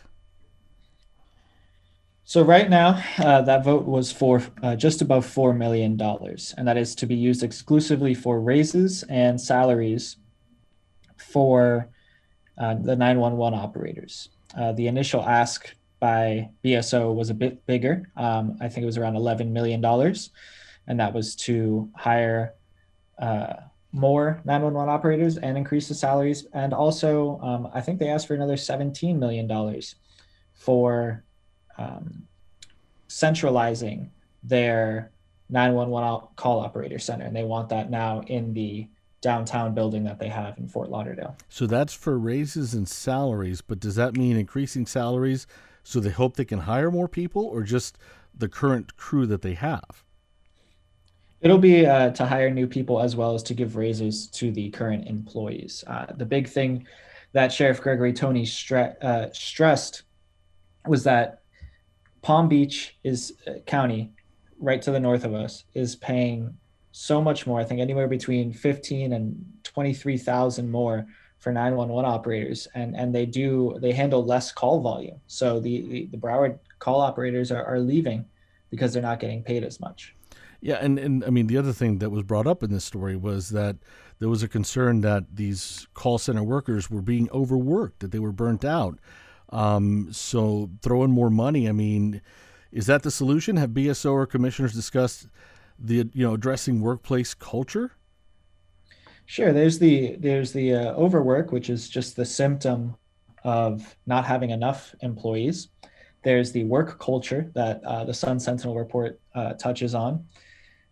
So 2.24 2.42
right 2.42 2.70
now, 2.70 3.02
uh, 3.18 3.42
that 3.42 3.64
vote 3.64 3.84
was 3.84 4.10
for 4.10 4.42
uh, 4.62 4.76
just 4.76 5.02
above 5.02 5.26
four 5.26 5.52
million 5.52 5.96
dollars, 5.96 6.54
and 6.56 6.66
that 6.66 6.78
is 6.78 6.94
to 6.94 7.06
be 7.06 7.16
used 7.16 7.42
exclusively 7.42 8.14
for 8.14 8.40
raises 8.40 9.02
and 9.04 9.40
salaries 9.40 10.16
for 11.16 11.90
uh, 12.56 12.74
the 12.74 12.96
911 12.96 13.58
operators. 13.58 14.28
Uh, 14.56 14.72
the 14.72 14.86
initial 14.86 15.22
ask 15.22 15.74
by 16.02 16.50
BSO 16.64 17.14
was 17.14 17.30
a 17.30 17.34
bit 17.34 17.64
bigger. 17.64 18.10
Um, 18.16 18.58
I 18.60 18.68
think 18.68 18.82
it 18.82 18.86
was 18.86 18.98
around 18.98 19.14
11 19.14 19.52
million 19.52 19.80
dollars, 19.80 20.30
and 20.88 20.98
that 20.98 21.14
was 21.14 21.36
to 21.36 21.88
hire 21.94 22.54
uh, 23.20 23.52
more 23.92 24.42
911 24.44 24.92
operators 24.92 25.38
and 25.38 25.56
increase 25.56 25.86
the 25.86 25.94
salaries. 25.94 26.44
And 26.54 26.74
also, 26.74 27.38
um, 27.40 27.68
I 27.72 27.80
think 27.80 28.00
they 28.00 28.08
asked 28.08 28.26
for 28.26 28.34
another 28.34 28.56
17 28.56 29.16
million 29.16 29.46
dollars 29.46 29.94
for 30.54 31.22
um, 31.78 32.26
centralizing 33.06 34.10
their 34.42 35.12
911 35.50 36.30
call 36.34 36.58
operator 36.58 36.98
center, 36.98 37.26
and 37.26 37.36
they 37.36 37.44
want 37.44 37.68
that 37.68 37.90
now 37.90 38.22
in 38.22 38.52
the 38.54 38.88
downtown 39.20 39.72
building 39.72 40.02
that 40.02 40.18
they 40.18 40.26
have 40.26 40.58
in 40.58 40.66
Fort 40.66 40.90
Lauderdale. 40.90 41.36
So 41.48 41.68
that's 41.68 41.94
for 41.94 42.18
raises 42.18 42.74
and 42.74 42.88
salaries, 42.88 43.60
but 43.60 43.78
does 43.78 43.94
that 43.94 44.16
mean 44.16 44.36
increasing 44.36 44.84
salaries 44.84 45.46
so 45.82 46.00
they 46.00 46.10
hope 46.10 46.36
they 46.36 46.44
can 46.44 46.60
hire 46.60 46.90
more 46.90 47.08
people, 47.08 47.44
or 47.44 47.62
just 47.62 47.98
the 48.36 48.48
current 48.48 48.96
crew 48.96 49.26
that 49.26 49.42
they 49.42 49.54
have? 49.54 50.04
It'll 51.40 51.58
be 51.58 51.86
uh, 51.86 52.10
to 52.10 52.24
hire 52.24 52.50
new 52.50 52.66
people 52.66 53.00
as 53.00 53.16
well 53.16 53.34
as 53.34 53.42
to 53.44 53.54
give 53.54 53.76
raises 53.76 54.28
to 54.28 54.52
the 54.52 54.70
current 54.70 55.08
employees. 55.08 55.82
Uh, 55.86 56.06
the 56.16 56.24
big 56.24 56.48
thing 56.48 56.86
that 57.32 57.52
Sheriff 57.52 57.80
Gregory 57.80 58.12
Tony 58.12 58.44
stre- 58.44 59.02
uh, 59.02 59.32
stressed 59.32 60.04
was 60.86 61.02
that 61.04 61.42
Palm 62.20 62.48
Beach 62.48 62.96
is 63.02 63.34
uh, 63.46 63.54
county, 63.66 64.12
right 64.60 64.80
to 64.82 64.92
the 64.92 65.00
north 65.00 65.24
of 65.24 65.34
us, 65.34 65.64
is 65.74 65.96
paying 65.96 66.56
so 66.92 67.20
much 67.20 67.46
more. 67.46 67.58
I 67.58 67.64
think 67.64 67.80
anywhere 67.80 68.06
between 68.06 68.52
fifteen 68.52 69.14
and 69.14 69.44
twenty 69.64 69.94
three 69.94 70.18
thousand 70.18 70.70
more 70.70 71.06
for 71.42 71.52
911 71.52 72.08
operators 72.08 72.68
and 72.74 72.94
and 72.96 73.12
they 73.12 73.26
do 73.26 73.76
they 73.82 73.92
handle 73.92 74.24
less 74.24 74.52
call 74.52 74.80
volume. 74.80 75.20
So 75.26 75.58
the 75.58 75.82
the, 75.88 76.06
the 76.12 76.16
broward 76.16 76.60
call 76.78 77.00
operators 77.00 77.50
are, 77.50 77.64
are 77.64 77.80
leaving 77.80 78.24
because 78.70 78.92
they're 78.92 79.02
not 79.02 79.18
getting 79.18 79.42
paid 79.42 79.64
as 79.64 79.80
much. 79.80 80.14
Yeah 80.60 80.78
and, 80.80 81.00
and 81.00 81.24
i 81.24 81.30
mean 81.30 81.48
the 81.48 81.58
other 81.58 81.72
thing 81.72 81.98
that 81.98 82.10
was 82.10 82.22
brought 82.22 82.46
up 82.46 82.62
in 82.62 82.70
this 82.70 82.84
story 82.84 83.16
was 83.16 83.50
that 83.50 83.76
there 84.20 84.28
was 84.28 84.44
a 84.44 84.48
concern 84.48 85.00
that 85.00 85.34
these 85.34 85.88
call 85.94 86.16
center 86.16 86.44
workers 86.44 86.88
were 86.88 87.02
being 87.02 87.28
overworked 87.32 87.98
that 88.00 88.12
they 88.12 88.20
were 88.20 88.32
burnt 88.32 88.64
out. 88.64 89.00
Um, 89.48 90.08
so 90.12 90.70
throw 90.80 91.02
in 91.02 91.10
more 91.10 91.28
money 91.28 91.68
i 91.68 91.72
mean 91.72 92.22
is 92.70 92.86
that 92.86 93.02
the 93.02 93.10
solution? 93.10 93.56
Have 93.56 93.70
bso 93.70 94.12
or 94.12 94.26
commissioners 94.26 94.72
discussed 94.72 95.26
the 95.76 96.08
you 96.14 96.24
know 96.24 96.34
addressing 96.34 96.80
workplace 96.80 97.34
culture 97.34 97.90
Sure. 99.26 99.52
There's 99.52 99.78
the 99.78 100.16
there's 100.18 100.52
the 100.52 100.74
uh, 100.74 100.92
overwork, 100.94 101.52
which 101.52 101.70
is 101.70 101.88
just 101.88 102.16
the 102.16 102.24
symptom 102.24 102.96
of 103.44 103.96
not 104.06 104.24
having 104.24 104.50
enough 104.50 104.94
employees. 105.00 105.68
There's 106.22 106.52
the 106.52 106.64
work 106.64 107.00
culture 107.00 107.50
that 107.54 107.82
uh, 107.84 108.04
the 108.04 108.14
Sun 108.14 108.40
Sentinel 108.40 108.76
report 108.76 109.20
uh, 109.34 109.54
touches 109.54 109.94
on, 109.94 110.26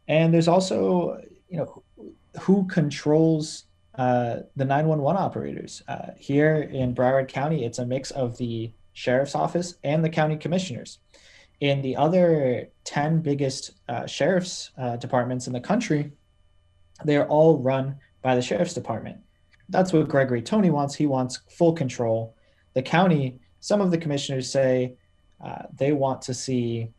and 0.08 0.32
there's 0.32 0.48
also 0.48 1.20
you 1.48 1.58
know 1.58 1.82
who 2.40 2.66
controls 2.66 3.64
uh, 3.96 4.38
the 4.56 4.64
911 4.64 5.20
operators. 5.20 5.82
Uh, 5.88 6.10
here 6.16 6.62
in 6.72 6.94
Broward 6.94 7.28
County, 7.28 7.64
it's 7.64 7.78
a 7.78 7.86
mix 7.86 8.10
of 8.12 8.38
the 8.38 8.72
sheriff's 8.92 9.34
office 9.34 9.74
and 9.84 10.04
the 10.04 10.10
county 10.10 10.36
commissioners. 10.36 10.98
In 11.60 11.82
the 11.82 11.96
other 11.96 12.68
10 12.84 13.20
biggest 13.20 13.72
uh, 13.88 14.06
sheriff's 14.06 14.70
departments 14.98 15.46
in 15.46 15.52
the 15.52 15.60
country, 15.60 16.12
they're 17.04 17.26
all 17.26 17.58
run 17.58 17.96
by 18.22 18.34
the 18.34 18.42
sheriff's 18.42 18.74
department. 18.74 19.18
That's 19.68 19.92
what 19.92 20.08
Gregory 20.08 20.42
Tony 20.42 20.70
wants. 20.70 20.94
He 20.94 21.06
wants 21.06 21.40
full 21.48 21.72
control. 21.72 22.34
The 22.74 22.82
county, 22.82 23.40
some 23.60 23.80
of 23.80 23.90
the 23.90 23.98
commissioners 23.98 24.50
say 24.50 24.94
uh, 25.44 25.62
they 25.74 25.92
want 25.92 26.22
to 26.22 26.34
see, 26.34 26.90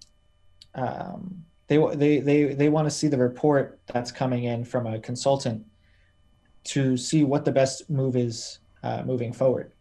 um, 0.75 1.43
they, 1.67 1.77
they, 1.95 2.19
they, 2.19 2.53
they 2.53 2.69
want 2.69 2.85
to 2.87 2.91
see 2.91 3.07
the 3.07 3.17
report 3.17 3.79
that's 3.87 4.11
coming 4.11 4.45
in 4.45 4.63
from 4.63 4.87
a 4.87 4.99
consultant 4.99 5.65
to 6.63 6.97
see 6.97 7.23
what 7.23 7.45
the 7.45 7.51
best 7.51 7.89
move 7.89 8.15
is 8.15 8.59
uh, 8.83 9.03
moving 9.03 9.33
forward. 9.33 9.71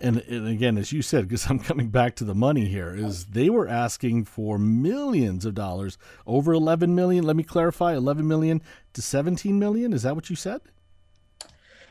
And, 0.00 0.18
and, 0.28 0.46
again, 0.46 0.78
as 0.78 0.92
you 0.92 1.02
said, 1.02 1.28
because 1.28 1.46
I'm 1.50 1.58
coming 1.58 1.88
back 1.88 2.14
to 2.16 2.24
the 2.24 2.34
money 2.34 2.66
here, 2.66 2.94
is 2.94 3.26
they 3.26 3.50
were 3.50 3.68
asking 3.68 4.24
for 4.24 4.58
millions 4.58 5.44
of 5.44 5.54
dollars, 5.54 5.98
over 6.26 6.52
11 6.52 6.94
million. 6.94 7.24
Let 7.24 7.36
me 7.36 7.42
clarify, 7.42 7.96
11 7.96 8.26
million 8.26 8.62
to 8.92 9.02
17 9.02 9.58
million. 9.58 9.92
Is 9.92 10.02
that 10.02 10.14
what 10.14 10.30
you 10.30 10.36
said? 10.36 10.60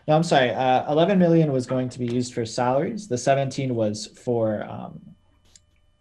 No, 0.07 0.15
I'm 0.15 0.23
sorry. 0.23 0.51
Uh, 0.51 0.89
11 0.89 1.19
million 1.19 1.51
was 1.51 1.65
going 1.65 1.89
to 1.89 1.99
be 1.99 2.05
used 2.05 2.33
for 2.33 2.45
salaries. 2.45 3.09
The 3.09 3.17
17 3.17 3.75
was 3.75 4.07
for 4.07 4.63
um, 4.63 5.01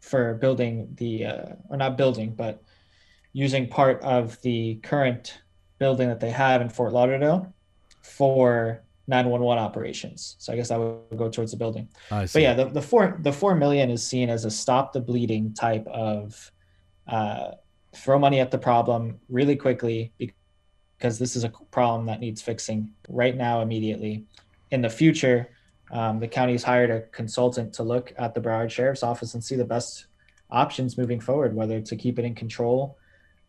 for 0.00 0.34
building 0.34 0.94
the 0.96 1.26
uh, 1.26 1.46
or 1.68 1.76
not 1.76 1.96
building, 1.96 2.32
but 2.32 2.62
using 3.32 3.68
part 3.68 4.00
of 4.02 4.40
the 4.42 4.76
current 4.76 5.40
building 5.78 6.08
that 6.08 6.20
they 6.20 6.30
have 6.30 6.60
in 6.60 6.68
Fort 6.68 6.92
Lauderdale 6.92 7.52
for 8.00 8.82
911 9.08 9.62
operations. 9.62 10.36
So 10.38 10.52
I 10.52 10.56
guess 10.56 10.68
that 10.68 10.78
would 10.78 11.16
go 11.16 11.28
towards 11.28 11.52
the 11.52 11.56
building. 11.56 11.88
But 12.32 12.42
yeah, 12.42 12.54
the, 12.54 12.64
the 12.66 12.82
four 12.82 13.18
the 13.22 13.32
four 13.32 13.54
million 13.54 13.90
is 13.90 14.06
seen 14.06 14.28
as 14.30 14.44
a 14.44 14.50
stop 14.50 14.92
the 14.92 15.00
bleeding 15.00 15.54
type 15.54 15.86
of 15.86 16.50
uh, 17.06 17.52
throw 17.94 18.18
money 18.18 18.40
at 18.40 18.50
the 18.50 18.58
problem 18.58 19.20
really 19.28 19.56
quickly 19.56 20.12
because 20.18 21.18
this 21.18 21.36
is 21.36 21.44
a 21.44 21.52
problem 21.70 22.06
that 22.06 22.20
needs 22.20 22.42
fixing 22.42 22.90
right 23.08 23.36
now 23.36 23.62
immediately. 23.62 24.25
In 24.70 24.82
the 24.82 24.90
future, 24.90 25.50
um, 25.92 26.18
the 26.18 26.26
county's 26.26 26.64
hired 26.64 26.90
a 26.90 27.02
consultant 27.12 27.72
to 27.75 27.84
look 27.84 28.12
at 28.18 28.34
the 28.34 28.40
Broward 28.40 28.70
Sheriff's 28.70 29.04
Office 29.04 29.34
and 29.34 29.44
see 29.44 29.54
the 29.54 29.64
best 29.64 30.06
options 30.50 30.98
moving 30.98 31.20
forward, 31.20 31.54
whether 31.54 31.80
to 31.80 31.96
keep 31.96 32.18
it 32.18 32.25
in 32.25 32.34
control 32.34 32.98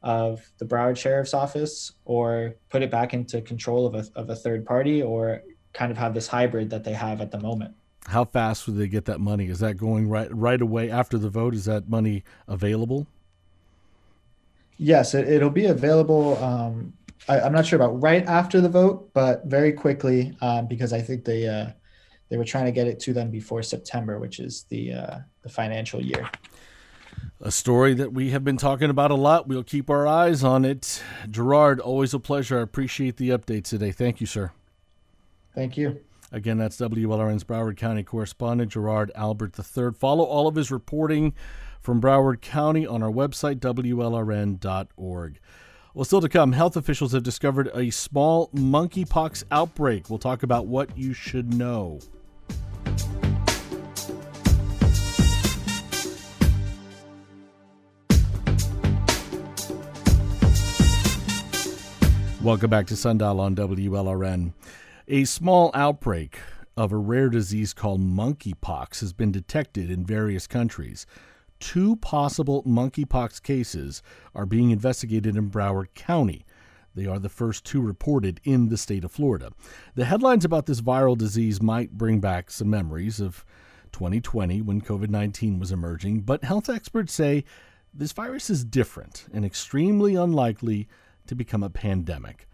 of 0.04 0.42
the 0.58 0.66
Broward 0.66 0.98
Sheriff's 0.98 1.34
Office 1.34 1.94
or 2.06 2.56
put 2.70 2.82
it 2.82 2.92
back 2.92 3.14
into 3.14 3.42
control 3.42 3.86
of 3.86 3.96
a, 3.96 4.06
of 4.16 4.30
a 4.30 4.36
third 4.36 4.66
party 4.66 5.02
or 5.02 5.42
kind 5.74 5.92
of 5.92 5.98
have 5.98 6.14
this 6.14 6.28
hybrid 6.28 6.70
that 6.70 6.84
they 6.84 6.94
have 6.94 7.22
at 7.22 7.32
the 7.32 7.40
moment. 7.40 7.74
How 8.06 8.24
fast 8.24 8.68
would 8.68 8.78
they 8.78 8.88
get 8.88 9.06
that 9.06 9.20
money? 9.20 9.48
Is 9.48 9.60
that 9.60 9.76
going 9.76 10.08
right 10.08 10.34
right 10.34 10.62
away 10.62 10.90
after 10.90 11.18
the 11.18 11.30
vote? 11.30 11.54
Is 11.54 11.66
that 11.66 11.90
money 11.90 12.24
available? 12.48 13.06
Yes, 14.78 15.14
it, 15.14 15.42
will 15.42 15.50
be 15.50 15.66
available. 15.66 16.42
Um, 16.42 16.94
I, 17.28 17.40
am 17.40 17.52
not 17.52 17.66
sure 17.66 17.78
about 17.78 18.02
right 18.02 18.26
after 18.26 18.62
the 18.62 18.70
vote, 18.70 19.10
but 19.14 19.44
very 19.46 19.74
quickly 19.74 20.38
um, 20.40 20.68
because 20.68 20.94
I 20.94 21.02
think 21.02 21.26
they 21.26 21.48
uh, 21.48 21.72
they 22.30 22.38
were 22.38 22.46
trying 22.46 22.66
to 22.66 22.72
get 22.72 22.88
it 22.88 23.00
to 23.02 23.14
them 23.14 23.30
before 23.30 23.62
September, 23.62 24.20
which 24.20 24.40
is 24.40 24.64
the 24.70 24.94
uh, 24.94 25.18
the 25.42 25.50
financial 25.50 26.02
year 26.02 26.30
a 27.40 27.52
story 27.52 27.94
that 27.94 28.14
we 28.14 28.32
have 28.32 28.44
been 28.44 28.58
talking 28.58 28.90
about 28.90 29.12
a 29.12 29.16
lot. 29.16 29.48
We'll 29.48 29.64
keep 29.64 29.90
our 29.90 30.08
eyes 30.08 30.44
on 30.44 30.66
it. 30.66 31.04
Gerard, 31.30 31.80
always 31.80 32.14
a 32.14 32.20
pleasure. 32.20 32.60
I 32.60 32.62
appreciate 32.62 33.18
the 33.18 33.30
update 33.30 33.64
today. 33.64 33.92
Thank 33.92 34.20
you, 34.20 34.28
sir. 34.28 34.52
Thank 35.54 35.78
you. 35.78 36.02
Again, 36.32 36.58
that's 36.58 36.78
WLRN's 36.78 37.44
Broward 37.44 37.78
County 37.78 38.04
correspondent, 38.04 38.72
Gerard 38.72 39.12
Albert 39.16 39.58
III. 39.58 39.92
Follow 39.94 40.24
all 40.24 40.48
of 40.48 40.56
his 40.56 40.72
reporting 40.72 41.34
from 41.80 42.02
Broward 42.02 42.42
County 42.42 42.86
on 42.86 43.02
our 43.02 43.12
website, 43.12 43.60
WLRN.org. 43.60 45.40
Well, 45.94 46.06
still 46.06 46.22
to 46.22 46.30
come, 46.30 46.52
health 46.52 46.76
officials 46.76 47.14
have 47.14 47.24
discovered 47.24 47.72
a 47.74 47.92
small 47.92 48.50
monkeypox 48.50 49.46
outbreak. 49.50 50.10
We'll 50.10 50.20
talk 50.20 50.44
about 50.44 50.68
what 50.68 50.98
you 50.98 51.14
should 51.14 51.54
know. 51.54 52.02
Welcome 62.44 62.70
back 62.70 62.86
to 62.88 62.96
Sundial 62.96 63.40
on 63.40 63.56
WLRN. 63.56 64.54
A 65.08 65.26
small 65.26 65.72
outbreak 65.74 66.40
of 66.78 66.92
a 66.92 66.98
rare 66.98 67.30
disease 67.30 67.74
called 67.74 68.00
monkeypox 68.00 69.00
has 69.00 69.12
been 69.12 69.32
detected 69.32 69.90
in 69.90 70.06
various 70.06 70.46
countries. 70.46 71.08
Two 71.60 71.96
possible 71.96 72.62
monkeypox 72.62 73.42
cases 73.42 74.04
are 74.36 74.46
being 74.46 74.70
investigated 74.70 75.36
in 75.36 75.50
Broward 75.50 75.96
County. 75.96 76.46
They 76.94 77.08
are 77.08 77.18
the 77.18 77.28
first 77.28 77.66
two 77.66 77.82
reported 77.82 78.40
in 78.44 78.70
the 78.70 78.78
state 78.78 79.04
of 79.04 79.12
Florida. 79.12 79.52
The 79.96 80.06
headlines 80.06 80.46
about 80.46 80.68
this 80.68 80.80
viral 80.80 81.18
disease 81.18 81.60
might 81.60 81.98
bring 81.98 82.20
back 82.20 82.52
some 82.52 82.70
memories 82.70 83.20
of 83.20 83.44
2020 83.94 84.62
when 84.62 84.80
COVID 84.82 85.10
19 85.10 85.58
was 85.58 85.72
emerging, 85.72 86.22
but 86.22 86.44
health 86.44 86.70
experts 86.70 87.14
say 87.14 87.46
this 87.92 88.12
virus 88.12 88.52
is 88.52 88.64
different 88.64 89.26
and 89.34 89.44
extremely 89.44 90.14
unlikely 90.14 90.88
to 91.28 91.36
become 91.36 91.64
a 91.64 91.70
pandemic. 91.70 92.48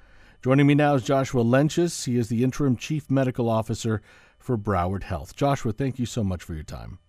Joining 0.43 0.67
me 0.67 0.75
now 0.75 0.95
is 0.95 1.03
Joshua 1.03 1.43
Lenchus. 1.43 2.05
He 2.05 2.17
is 2.17 2.27
the 2.27 2.43
interim 2.43 2.75
chief 2.75 3.09
medical 3.09 3.49
officer 3.49 4.01
for 4.37 4.57
Broward 4.57 5.03
Health. 5.03 5.35
Joshua, 5.35 5.71
thank 5.71 5.97
you 5.99 6.05
so 6.05 6.23
much 6.23 6.43
for 6.43 6.53
your 6.53 6.63
time. 6.63 6.99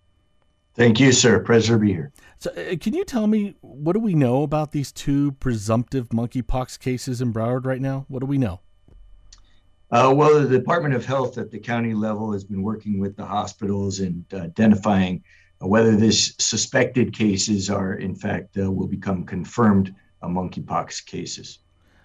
Thank 0.75 0.99
you, 0.99 1.11
sir. 1.11 1.39
Pleasure 1.39 1.73
to 1.73 1.79
be 1.79 1.93
here. 1.93 2.11
So, 2.39 2.51
uh, 2.51 2.75
can 2.79 2.93
you 2.93 3.05
tell 3.05 3.27
me 3.27 3.55
what 3.61 3.93
do 3.93 3.99
we 3.99 4.13
know 4.13 4.43
about 4.43 4.71
these 4.71 4.91
two 4.91 5.31
presumptive 5.33 6.09
monkeypox 6.09 6.79
cases 6.79 7.21
in 7.21 7.31
Broward 7.33 7.65
right 7.65 7.81
now? 7.81 8.05
What 8.09 8.19
do 8.19 8.25
we 8.25 8.37
know? 8.37 8.59
Uh, 9.91 10.13
well, 10.13 10.41
the 10.41 10.57
Department 10.57 10.93
of 10.93 11.05
Health 11.05 11.37
at 11.37 11.51
the 11.51 11.59
county 11.59 11.93
level 11.93 12.33
has 12.33 12.43
been 12.43 12.61
working 12.61 12.99
with 12.99 13.15
the 13.15 13.25
hospitals 13.25 13.99
and 13.99 14.25
uh, 14.33 14.37
identifying 14.37 15.23
whether 15.59 15.95
this 15.95 16.35
suspected 16.39 17.13
cases 17.13 17.69
are, 17.69 17.93
in 17.93 18.13
fact, 18.13 18.57
uh, 18.57 18.69
will 18.69 18.87
become 18.87 19.23
confirmed 19.23 19.95
monkeypox 20.27 21.05
cases. 21.05 21.59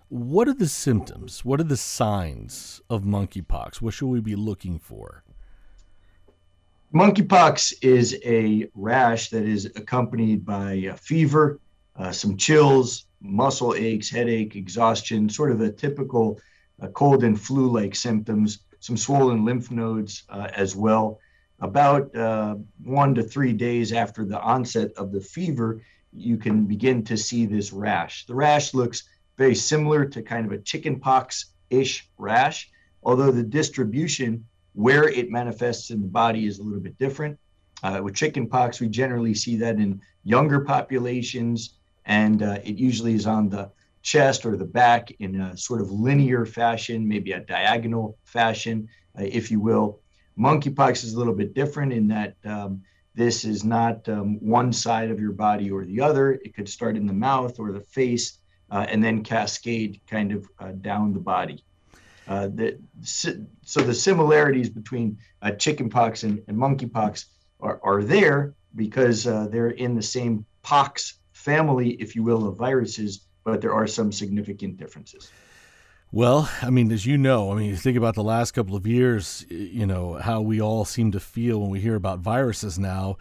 What 0.09 0.49
are 0.49 0.55
the 0.55 0.69
symptoms? 0.69 1.45
What 1.45 1.61
are 1.61 1.65
the 1.65 1.77
signs 1.77 2.81
of 2.91 3.05
monkeypox? 3.05 3.81
What 3.81 3.95
should 3.95 4.09
we 4.09 4.21
be 4.21 4.35
looking 4.35 4.79
for? 4.79 5.23
Monkeypox 6.93 7.75
is 7.83 8.19
a 8.25 8.69
rash 8.75 9.31
that 9.31 9.45
is 9.45 9.67
accompanied 9.77 10.45
by 10.45 10.73
a 10.73 10.97
fever, 10.97 11.61
uh, 11.95 12.11
some 12.11 12.37
chills, 12.37 13.07
muscle 13.21 13.75
aches, 13.75 14.11
headache, 14.11 14.57
exhaustion, 14.57 15.29
sort 15.29 15.53
of 15.53 15.61
a 15.61 15.71
typical 15.71 16.41
uh, 16.83 16.89
cold 16.89 17.23
and 17.23 17.41
flu 17.41 17.71
like 17.71 17.95
symptoms, 17.95 18.65
some 18.81 18.97
swollen 18.97 19.45
lymph 19.45 19.71
nodes 19.71 20.25
uh, 20.31 20.49
as 20.55 20.75
well. 20.75 21.21
About 21.61 22.15
uh, 22.17 22.57
one 22.83 23.15
to 23.15 23.23
three 23.23 23.53
days 23.53 23.93
after 23.93 24.25
the 24.25 24.41
onset 24.41 24.91
of 24.97 25.13
the 25.13 25.21
fever, 25.21 25.83
you 26.13 26.37
can 26.37 26.65
begin 26.65 27.05
to 27.05 27.17
see 27.17 27.47
this 27.47 27.73
rash. 27.73 28.27
The 28.27 28.35
rash 28.35 28.75
looks 28.75 29.05
very 29.39 29.55
similar 29.55 30.05
to 30.07 30.23
kind 30.23 30.47
of 30.47 30.53
a 30.53 30.59
chickenpox 30.59 31.47
ish 31.71 32.09
rash, 32.19 32.71
although 33.03 33.31
the 33.31 33.43
distribution 33.43 34.45
where 34.75 35.09
it 35.09 35.31
manifests 35.31 35.91
in 35.91 36.01
the 36.01 36.09
body 36.09 36.47
is 36.47 36.59
a 36.59 36.63
little 36.63 36.81
bit 36.81 36.99
different. 36.99 37.39
Uh, 37.83 38.01
with 38.03 38.15
chickenpox, 38.15 38.81
we 38.81 38.89
generally 38.89 39.35
see 39.35 39.57
that 39.57 39.77
in 39.77 40.01
younger 40.25 40.61
populations, 40.61 41.79
and 42.05 42.43
uh, 42.43 42.59
it 42.65 42.77
usually 42.77 43.15
is 43.15 43.27
on 43.27 43.49
the 43.49 43.71
chest 44.03 44.45
or 44.45 44.57
the 44.57 44.65
back 44.65 45.11
in 45.21 45.41
a 45.41 45.57
sort 45.57 45.81
of 45.81 45.91
linear 45.91 46.45
fashion, 46.45 47.07
maybe 47.07 47.33
a 47.33 47.41
diagonal 47.41 48.19
fashion, 48.25 48.89
uh, 49.19 49.23
if 49.23 49.51
you 49.51 49.61
will. 49.61 50.01
Monkeypox 50.39 51.05
is 51.05 51.15
a 51.15 51.19
little 51.19 51.35
bit 51.35 51.55
different 51.55 51.93
in 51.93 52.09
that 52.09 52.35
um, 52.45 52.83
this 53.15 53.45
is 53.45 53.65
not 53.65 54.09
um, 54.09 54.39
one 54.41 54.73
side 54.73 55.11
of 55.11 55.21
your 55.21 55.33
body 55.33 55.71
or 55.71 55.85
the 55.85 56.01
other. 56.01 56.33
It 56.33 56.55
could 56.55 56.69
start 56.69 56.97
in 56.97 57.07
the 57.07 57.13
mouth 57.13 57.59
or 57.59 57.73
the 57.73 57.81
face 57.81 58.39
uh, 58.71 58.87
and 58.89 59.03
then 59.03 59.25
cascade 59.25 60.01
kind 60.09 60.33
of 60.33 60.47
uh, 60.59 60.73
down 60.81 61.13
the 61.13 61.21
body. 61.21 61.65
Uh, 62.29 62.47
the, 62.47 62.79
so 63.03 63.81
the 63.81 63.95
similarities 63.95 64.71
between 64.71 65.19
uh, 65.43 65.51
chickenpox 65.51 66.23
and, 66.23 66.41
and 66.47 66.57
monkeypox 66.57 67.25
are, 67.59 67.81
are 67.83 68.05
there 68.05 68.55
because 68.77 69.27
uh, 69.27 69.49
they're 69.51 69.71
in 69.71 69.97
the 69.97 70.03
same 70.03 70.45
pox 70.63 71.19
family, 71.33 71.93
if 71.95 72.15
you 72.15 72.23
will, 72.23 72.47
of 72.47 72.57
viruses, 72.57 73.27
but 73.43 73.61
there 73.61 73.75
are 73.75 73.87
some 73.87 74.13
significant 74.13 74.77
differences. 74.77 75.33
Well, 76.13 76.51
I 76.61 76.71
mean, 76.71 76.91
as 76.91 77.07
you 77.07 77.17
know, 77.17 77.53
I 77.53 77.55
mean, 77.55 77.69
you 77.69 77.77
think 77.77 77.97
about 77.97 78.17
the 78.17 78.25
last 78.25 78.51
couple 78.51 78.75
of 78.75 78.85
years, 78.85 79.47
you 79.49 79.87
know, 79.87 80.15
how 80.15 80.41
we 80.41 80.61
all 80.61 80.85
seem 80.85 81.13
to 81.13 81.21
feel 81.21 81.61
when 81.61 81.71
we 81.71 81.79
hear 81.79 81.95
about 81.95 82.19
viruses 82.19 82.81
now, 82.81 83.17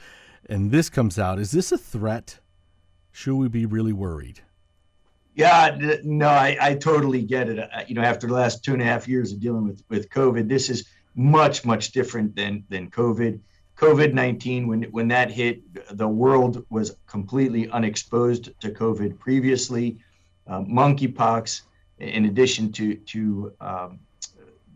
and 0.47 0.71
this 0.71 0.89
comes 0.89 1.19
out. 1.19 1.38
Is 1.38 1.52
this 1.52 1.71
a 1.71 1.78
threat? 1.78 2.39
Should 3.12 3.36
we 3.36 3.47
be 3.47 3.67
really 3.67 3.93
worried? 3.93 4.41
Yeah, 5.36 5.78
no, 6.04 6.30
I, 6.30 6.58
I 6.60 6.73
totally 6.73 7.21
get 7.21 7.47
it. 7.47 7.69
You 7.88 7.93
know, 7.93 8.02
after 8.02 8.25
the 8.25 8.34
last 8.34 8.63
two 8.63 8.73
and 8.73 8.82
a 8.82 8.86
half 8.86 9.08
years 9.08 9.32
of 9.32 9.39
dealing 9.39 9.65
with 9.67 9.84
with 9.89 10.10
COVID, 10.10 10.49
this 10.49 10.69
is 10.69 10.89
much 11.15 11.63
much 11.63 11.91
different 11.91 12.36
than 12.36 12.63
than 12.69 12.89
COVID. 12.89 13.39
COVID 13.78 14.13
nineteen, 14.13 14.67
when 14.67 14.84
when 14.86 15.08
that 15.10 15.30
hit, 15.30 15.62
the 15.95 16.08
world 16.08 16.65
was 16.71 16.95
completely 17.06 17.69
unexposed 17.69 18.60
to 18.62 18.71
COVID 18.71 19.19
previously. 19.19 19.99
Uh, 20.47 20.62
monkeypox, 20.62 21.62
in 21.99 22.25
addition 22.25 22.71
to 22.73 22.95
to 22.95 23.53
um, 23.62 23.99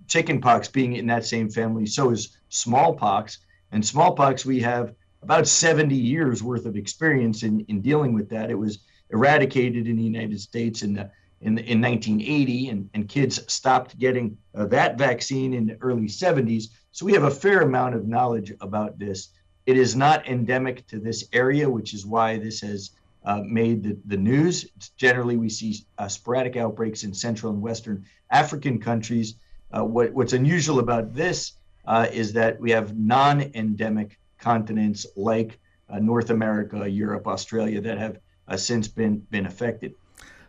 chickenpox 0.07 0.67
being 0.67 0.95
in 0.95 1.07
that 1.07 1.25
same 1.25 1.49
family, 1.49 1.85
so 1.85 2.11
is 2.11 2.37
smallpox. 2.49 3.39
And 3.71 3.85
smallpox, 3.85 4.45
we 4.45 4.59
have 4.61 4.93
about 5.23 5.47
70 5.47 5.95
years 5.95 6.43
worth 6.43 6.65
of 6.65 6.75
experience 6.75 7.43
in 7.43 7.61
in 7.67 7.81
dealing 7.81 8.13
with 8.13 8.29
that. 8.29 8.51
It 8.51 8.55
was 8.55 8.79
eradicated 9.09 9.87
in 9.87 9.95
the 9.95 10.03
United 10.03 10.39
States 10.39 10.81
in 10.81 10.93
the 10.93 11.09
in, 11.43 11.57
in 11.57 11.81
1980, 11.81 12.69
and, 12.69 12.89
and 12.93 13.09
kids 13.09 13.41
stopped 13.51 13.99
getting 13.99 14.37
uh, 14.55 14.65
that 14.67 14.97
vaccine 14.97 15.53
in 15.53 15.67
the 15.67 15.77
early 15.81 16.07
70s. 16.07 16.69
So 16.91 17.05
we 17.05 17.13
have 17.13 17.23
a 17.23 17.31
fair 17.31 17.61
amount 17.61 17.95
of 17.95 18.07
knowledge 18.07 18.53
about 18.61 18.97
this. 18.97 19.29
It 19.65 19.77
is 19.77 19.95
not 19.95 20.27
endemic 20.27 20.87
to 20.87 20.99
this 20.99 21.25
area, 21.33 21.69
which 21.69 21.93
is 21.93 22.05
why 22.05 22.37
this 22.37 22.61
has 22.61 22.91
uh, 23.25 23.41
made 23.45 23.83
the, 23.83 23.97
the 24.05 24.17
news. 24.17 24.69
Generally, 24.97 25.37
we 25.37 25.49
see 25.49 25.85
uh, 25.97 26.07
sporadic 26.07 26.57
outbreaks 26.57 27.03
in 27.03 27.13
Central 27.13 27.51
and 27.51 27.61
Western 27.61 28.05
African 28.31 28.79
countries. 28.79 29.35
Uh, 29.71 29.83
what, 29.83 30.11
what's 30.13 30.33
unusual 30.33 30.79
about 30.79 31.13
this 31.13 31.53
uh, 31.85 32.07
is 32.11 32.33
that 32.33 32.59
we 32.59 32.71
have 32.71 32.97
non 32.97 33.41
endemic 33.53 34.19
continents 34.39 35.05
like 35.15 35.59
uh, 35.89 35.99
North 35.99 36.29
America, 36.29 36.87
Europe, 36.89 37.27
Australia 37.27 37.79
that 37.81 37.97
have 37.97 38.19
uh, 38.47 38.57
since 38.57 38.87
been 38.87 39.19
been 39.31 39.45
affected. 39.45 39.93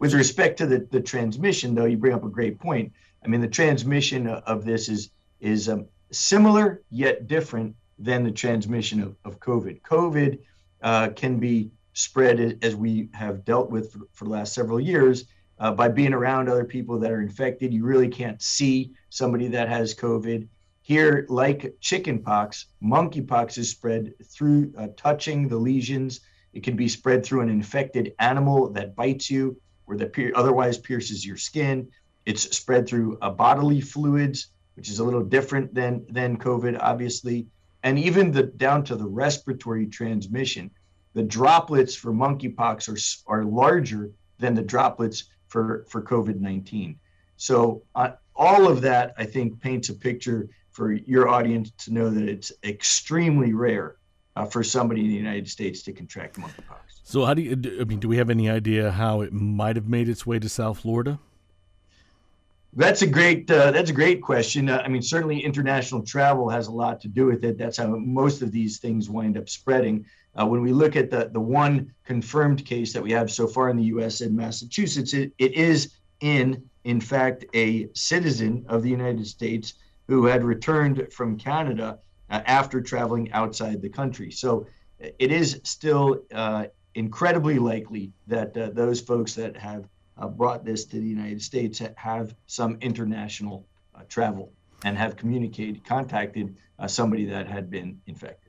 With 0.00 0.12
respect 0.12 0.58
to 0.58 0.66
the, 0.66 0.86
the 0.90 1.00
transmission, 1.00 1.74
though, 1.74 1.84
you 1.84 1.96
bring 1.96 2.14
up 2.14 2.24
a 2.24 2.28
great 2.28 2.58
point. 2.58 2.92
I 3.24 3.28
mean, 3.28 3.40
the 3.40 3.48
transmission 3.48 4.26
of 4.26 4.64
this 4.64 4.88
is 4.88 5.10
is 5.40 5.68
um, 5.68 5.86
similar 6.10 6.82
yet 6.90 7.28
different 7.28 7.76
than 7.98 8.24
the 8.24 8.32
transmission 8.32 9.00
of, 9.00 9.16
of 9.24 9.38
COVID. 9.38 9.80
COVID 9.82 10.38
can 11.14 11.38
be 11.38 11.70
spread 11.94 12.58
as 12.62 12.76
we 12.76 13.08
have 13.14 13.44
dealt 13.44 13.70
with 13.70 13.92
for, 13.92 14.00
for 14.12 14.24
the 14.24 14.30
last 14.30 14.52
several 14.52 14.78
years 14.78 15.24
uh, 15.58 15.72
by 15.72 15.88
being 15.88 16.12
around 16.12 16.48
other 16.48 16.64
people 16.64 16.98
that 16.98 17.10
are 17.10 17.22
infected. 17.22 17.72
You 17.72 17.84
really 17.84 18.08
can't 18.08 18.40
see 18.42 18.92
somebody 19.08 19.48
that 19.48 19.68
has 19.68 19.94
COVID. 19.94 20.46
Here, 20.82 21.26
like 21.30 21.74
chickenpox, 21.80 22.66
monkeypox 22.82 23.56
is 23.56 23.70
spread 23.70 24.12
through 24.22 24.72
uh, 24.76 24.88
touching 24.96 25.48
the 25.48 25.56
lesions 25.56 26.20
it 26.54 26.62
can 26.62 26.76
be 26.76 26.88
spread 26.88 27.26
through 27.26 27.40
an 27.40 27.48
infected 27.48 28.14
animal 28.20 28.70
that 28.70 28.94
bites 28.94 29.28
you 29.28 29.60
or 29.86 29.96
that 29.96 30.12
pe- 30.12 30.32
otherwise 30.32 30.78
pierces 30.78 31.26
your 31.26 31.36
skin. 31.36 31.88
It's 32.26 32.56
spread 32.56 32.86
through 32.86 33.18
uh, 33.20 33.30
bodily 33.30 33.80
fluids, 33.80 34.48
which 34.76 34.88
is 34.88 35.00
a 35.00 35.04
little 35.04 35.24
different 35.24 35.74
than, 35.74 36.06
than 36.08 36.38
COVID, 36.38 36.78
obviously. 36.80 37.48
And 37.82 37.98
even 37.98 38.30
the 38.30 38.44
down 38.44 38.84
to 38.84 38.96
the 38.96 39.06
respiratory 39.06 39.86
transmission. 39.86 40.70
The 41.14 41.22
droplets 41.22 41.94
for 41.94 42.12
monkeypox 42.12 43.24
are, 43.28 43.38
are 43.38 43.44
larger 43.44 44.10
than 44.38 44.54
the 44.54 44.62
droplets 44.62 45.24
for, 45.46 45.86
for 45.88 46.02
COVID 46.02 46.40
19. 46.40 46.98
So, 47.36 47.82
uh, 47.94 48.12
all 48.36 48.68
of 48.68 48.80
that, 48.82 49.14
I 49.16 49.24
think, 49.24 49.60
paints 49.60 49.88
a 49.88 49.94
picture 49.94 50.48
for 50.70 50.92
your 50.92 51.28
audience 51.28 51.70
to 51.84 51.92
know 51.92 52.10
that 52.10 52.28
it's 52.28 52.52
extremely 52.64 53.52
rare 53.52 53.96
uh, 54.36 54.44
for 54.44 54.64
somebody 54.64 55.02
in 55.02 55.08
the 55.08 55.14
United 55.14 55.48
States 55.48 55.82
to 55.82 55.92
contract 55.92 56.36
monkeypox. 56.36 56.78
So, 57.04 57.24
how 57.24 57.34
do 57.34 57.42
you? 57.42 57.80
I 57.80 57.84
mean, 57.84 58.00
do 58.00 58.08
we 58.08 58.16
have 58.16 58.30
any 58.30 58.50
idea 58.50 58.90
how 58.90 59.20
it 59.20 59.32
might 59.32 59.76
have 59.76 59.88
made 59.88 60.08
its 60.08 60.26
way 60.26 60.38
to 60.38 60.48
South 60.48 60.80
Florida? 60.80 61.18
That's 62.72 63.02
a 63.02 63.06
great. 63.06 63.48
Uh, 63.48 63.70
that's 63.70 63.90
a 63.90 63.94
great 63.94 64.20
question. 64.20 64.68
Uh, 64.68 64.82
I 64.84 64.88
mean, 64.88 65.02
certainly 65.02 65.44
international 65.44 66.02
travel 66.02 66.48
has 66.48 66.66
a 66.66 66.72
lot 66.72 67.00
to 67.02 67.08
do 67.08 67.26
with 67.26 67.44
it. 67.44 67.56
That's 67.56 67.76
how 67.76 67.86
most 67.86 68.42
of 68.42 68.50
these 68.50 68.78
things 68.78 69.08
wind 69.08 69.38
up 69.38 69.48
spreading. 69.48 70.06
Uh, 70.38 70.46
when 70.46 70.60
we 70.60 70.72
look 70.72 70.96
at 70.96 71.10
the 71.10 71.30
the 71.32 71.40
one 71.40 71.92
confirmed 72.04 72.64
case 72.64 72.92
that 72.92 73.02
we 73.02 73.12
have 73.12 73.30
so 73.30 73.46
far 73.46 73.68
in 73.70 73.76
the 73.76 73.84
U.S. 73.84 74.20
in 74.20 74.34
Massachusetts, 74.34 75.14
it, 75.14 75.32
it 75.38 75.52
is 75.54 75.94
in 76.20 76.62
in 76.84 77.00
fact 77.00 77.44
a 77.54 77.88
citizen 77.94 78.64
of 78.68 78.82
the 78.82 78.90
United 78.90 79.26
States 79.26 79.74
who 80.08 80.26
had 80.26 80.44
returned 80.44 81.06
from 81.12 81.38
Canada 81.38 81.98
uh, 82.30 82.40
after 82.46 82.80
traveling 82.80 83.30
outside 83.32 83.80
the 83.80 83.88
country. 83.88 84.30
So 84.30 84.66
it 85.18 85.32
is 85.32 85.60
still 85.64 86.20
uh, 86.32 86.66
incredibly 86.94 87.58
likely 87.58 88.12
that 88.26 88.56
uh, 88.56 88.70
those 88.70 89.00
folks 89.00 89.34
that 89.34 89.56
have 89.56 89.88
uh, 90.18 90.28
brought 90.28 90.64
this 90.64 90.84
to 90.86 91.00
the 91.00 91.06
United 91.06 91.42
States 91.42 91.82
have 91.96 92.34
some 92.46 92.78
international 92.80 93.66
uh, 93.94 94.02
travel 94.08 94.52
and 94.84 94.96
have 94.96 95.16
communicated, 95.16 95.84
contacted 95.84 96.56
somebody 96.86 97.24
that 97.24 97.46
had 97.46 97.70
been 97.70 97.98
infected. 98.06 98.43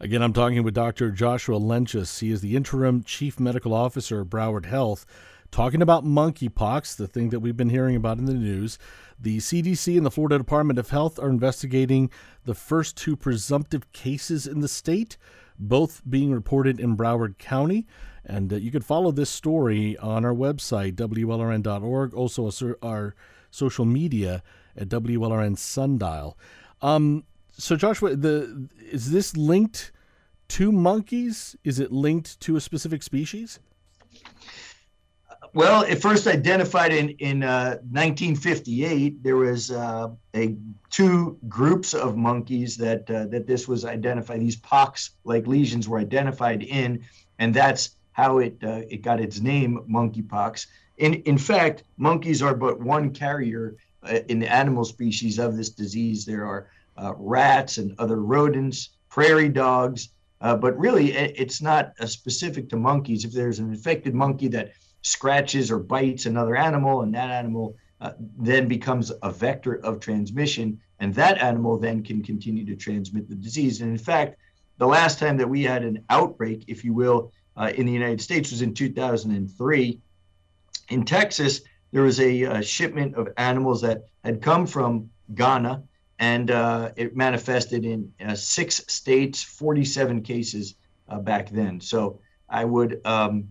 Again, 0.00 0.22
I'm 0.22 0.32
talking 0.32 0.62
with 0.64 0.74
Dr. 0.74 1.12
Joshua 1.12 1.58
Lenchus. 1.58 2.18
He 2.18 2.32
is 2.32 2.40
the 2.40 2.56
interim 2.56 3.04
chief 3.04 3.38
medical 3.38 3.72
officer 3.72 4.20
of 4.20 4.26
Broward 4.26 4.66
Health, 4.66 5.06
talking 5.52 5.80
about 5.80 6.04
monkeypox, 6.04 6.96
the 6.96 7.06
thing 7.06 7.28
that 7.30 7.38
we've 7.38 7.56
been 7.56 7.70
hearing 7.70 7.94
about 7.94 8.18
in 8.18 8.24
the 8.24 8.34
news. 8.34 8.76
The 9.20 9.38
CDC 9.38 9.96
and 9.96 10.04
the 10.04 10.10
Florida 10.10 10.36
Department 10.36 10.80
of 10.80 10.90
Health 10.90 11.20
are 11.20 11.28
investigating 11.28 12.10
the 12.44 12.56
first 12.56 12.96
two 12.96 13.14
presumptive 13.14 13.92
cases 13.92 14.48
in 14.48 14.60
the 14.60 14.68
state, 14.68 15.16
both 15.60 16.02
being 16.08 16.32
reported 16.32 16.80
in 16.80 16.96
Broward 16.96 17.38
County. 17.38 17.86
And 18.24 18.52
uh, 18.52 18.56
you 18.56 18.72
can 18.72 18.82
follow 18.82 19.12
this 19.12 19.30
story 19.30 19.96
on 19.98 20.24
our 20.24 20.34
website, 20.34 20.94
WLRN.org, 20.94 22.14
also 22.14 22.76
our 22.82 23.14
social 23.52 23.84
media 23.84 24.42
at 24.76 24.88
WLRN 24.88 25.56
Sundial. 25.56 26.36
Um, 26.82 27.24
so, 27.56 27.76
Joshua, 27.76 28.16
the 28.16 28.68
is 28.90 29.10
this 29.10 29.36
linked 29.36 29.92
to 30.48 30.72
monkeys? 30.72 31.56
Is 31.64 31.78
it 31.78 31.92
linked 31.92 32.40
to 32.40 32.56
a 32.56 32.60
specific 32.60 33.02
species? 33.02 33.60
Well, 35.54 35.82
it 35.82 36.02
first 36.02 36.26
identified 36.26 36.92
in 36.92 37.10
in 37.10 37.44
uh, 37.44 37.78
1958. 37.90 39.22
There 39.22 39.36
was 39.36 39.70
uh, 39.70 40.08
a 40.34 40.56
two 40.90 41.38
groups 41.48 41.94
of 41.94 42.16
monkeys 42.16 42.76
that 42.78 43.08
uh, 43.08 43.26
that 43.26 43.46
this 43.46 43.68
was 43.68 43.84
identified. 43.84 44.40
These 44.40 44.56
pox-like 44.56 45.46
lesions 45.46 45.88
were 45.88 45.98
identified 45.98 46.64
in, 46.64 47.04
and 47.38 47.54
that's 47.54 47.96
how 48.12 48.38
it 48.38 48.58
uh, 48.64 48.82
it 48.88 49.02
got 49.02 49.20
its 49.20 49.40
name, 49.40 49.84
monkeypox. 49.88 50.66
In 50.98 51.14
in 51.22 51.38
fact, 51.38 51.84
monkeys 51.98 52.42
are 52.42 52.54
but 52.54 52.80
one 52.80 53.10
carrier 53.10 53.76
uh, 54.02 54.20
in 54.28 54.40
the 54.40 54.52
animal 54.52 54.84
species 54.84 55.38
of 55.38 55.56
this 55.56 55.70
disease. 55.70 56.24
There 56.24 56.44
are 56.44 56.68
rats 57.16 57.78
and 57.78 57.94
other 57.98 58.20
rodents, 58.20 58.90
prairie 59.08 59.48
dogs, 59.48 60.10
but 60.40 60.78
really 60.78 61.12
it's 61.12 61.62
not 61.62 61.92
specific 62.06 62.68
to 62.70 62.76
monkeys. 62.76 63.24
If 63.24 63.32
there's 63.32 63.58
an 63.58 63.70
infected 63.70 64.14
monkey 64.14 64.48
that 64.48 64.72
scratches 65.02 65.70
or 65.70 65.78
bites 65.78 66.26
another 66.26 66.56
animal, 66.56 67.02
and 67.02 67.14
that 67.14 67.30
animal 67.30 67.76
uh, 68.00 68.12
then 68.38 68.66
becomes 68.66 69.12
a 69.22 69.30
vector 69.30 69.76
of 69.84 70.00
transmission, 70.00 70.80
and 70.98 71.14
that 71.14 71.38
animal 71.38 71.78
then 71.78 72.02
can 72.02 72.22
continue 72.22 72.64
to 72.64 72.74
transmit 72.76 73.28
the 73.28 73.34
disease. 73.34 73.80
And 73.80 73.90
in 73.90 73.98
fact, 73.98 74.36
the 74.78 74.86
last 74.86 75.18
time 75.18 75.36
that 75.36 75.48
we 75.48 75.62
had 75.62 75.84
an 75.84 76.04
outbreak, 76.10 76.64
if 76.66 76.84
you 76.84 76.92
will, 76.92 77.32
uh, 77.56 77.72
in 77.76 77.86
the 77.86 77.92
United 77.92 78.20
States 78.20 78.50
was 78.50 78.62
in 78.62 78.74
2003. 78.74 80.00
In 80.88 81.04
Texas, 81.04 81.60
there 81.92 82.02
was 82.02 82.18
a, 82.18 82.42
a 82.42 82.62
shipment 82.62 83.14
of 83.14 83.28
animals 83.36 83.80
that 83.82 84.08
had 84.24 84.42
come 84.42 84.66
from 84.66 85.08
Ghana, 85.34 85.82
and 86.18 86.50
uh, 86.50 86.90
it 86.96 87.16
manifested 87.16 87.84
in 87.84 88.12
uh, 88.24 88.34
six 88.34 88.82
states, 88.88 89.42
47 89.42 90.22
cases 90.22 90.74
uh, 91.08 91.18
back 91.18 91.50
then. 91.50 91.80
So 91.80 92.20
I 92.48 92.64
would 92.64 93.00
um, 93.04 93.48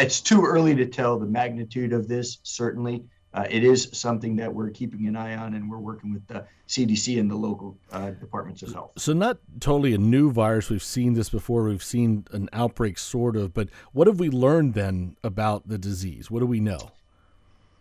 it's 0.00 0.20
too 0.20 0.44
early 0.44 0.74
to 0.76 0.86
tell 0.86 1.18
the 1.18 1.26
magnitude 1.26 1.92
of 1.92 2.08
this. 2.08 2.38
Certainly, 2.42 3.04
uh, 3.32 3.46
it 3.50 3.64
is 3.64 3.88
something 3.92 4.36
that 4.36 4.52
we're 4.52 4.70
keeping 4.70 5.06
an 5.06 5.16
eye 5.16 5.36
on, 5.36 5.54
and 5.54 5.70
we're 5.70 5.78
working 5.78 6.12
with 6.12 6.26
the 6.26 6.44
CDC 6.68 7.18
and 7.18 7.30
the 7.30 7.34
local 7.34 7.76
uh, 7.90 8.10
departments 8.10 8.62
of 8.62 8.72
health. 8.72 8.92
So, 8.96 9.12
not 9.12 9.38
totally 9.60 9.94
a 9.94 9.98
new 9.98 10.30
virus. 10.30 10.70
We've 10.70 10.82
seen 10.82 11.14
this 11.14 11.30
before. 11.30 11.64
We've 11.64 11.82
seen 11.82 12.26
an 12.30 12.48
outbreak, 12.52 12.98
sort 12.98 13.36
of. 13.36 13.52
But 13.52 13.68
what 13.92 14.06
have 14.06 14.18
we 14.18 14.30
learned 14.30 14.74
then 14.74 15.16
about 15.22 15.68
the 15.68 15.78
disease? 15.78 16.30
What 16.30 16.40
do 16.40 16.46
we 16.46 16.60
know? 16.60 16.92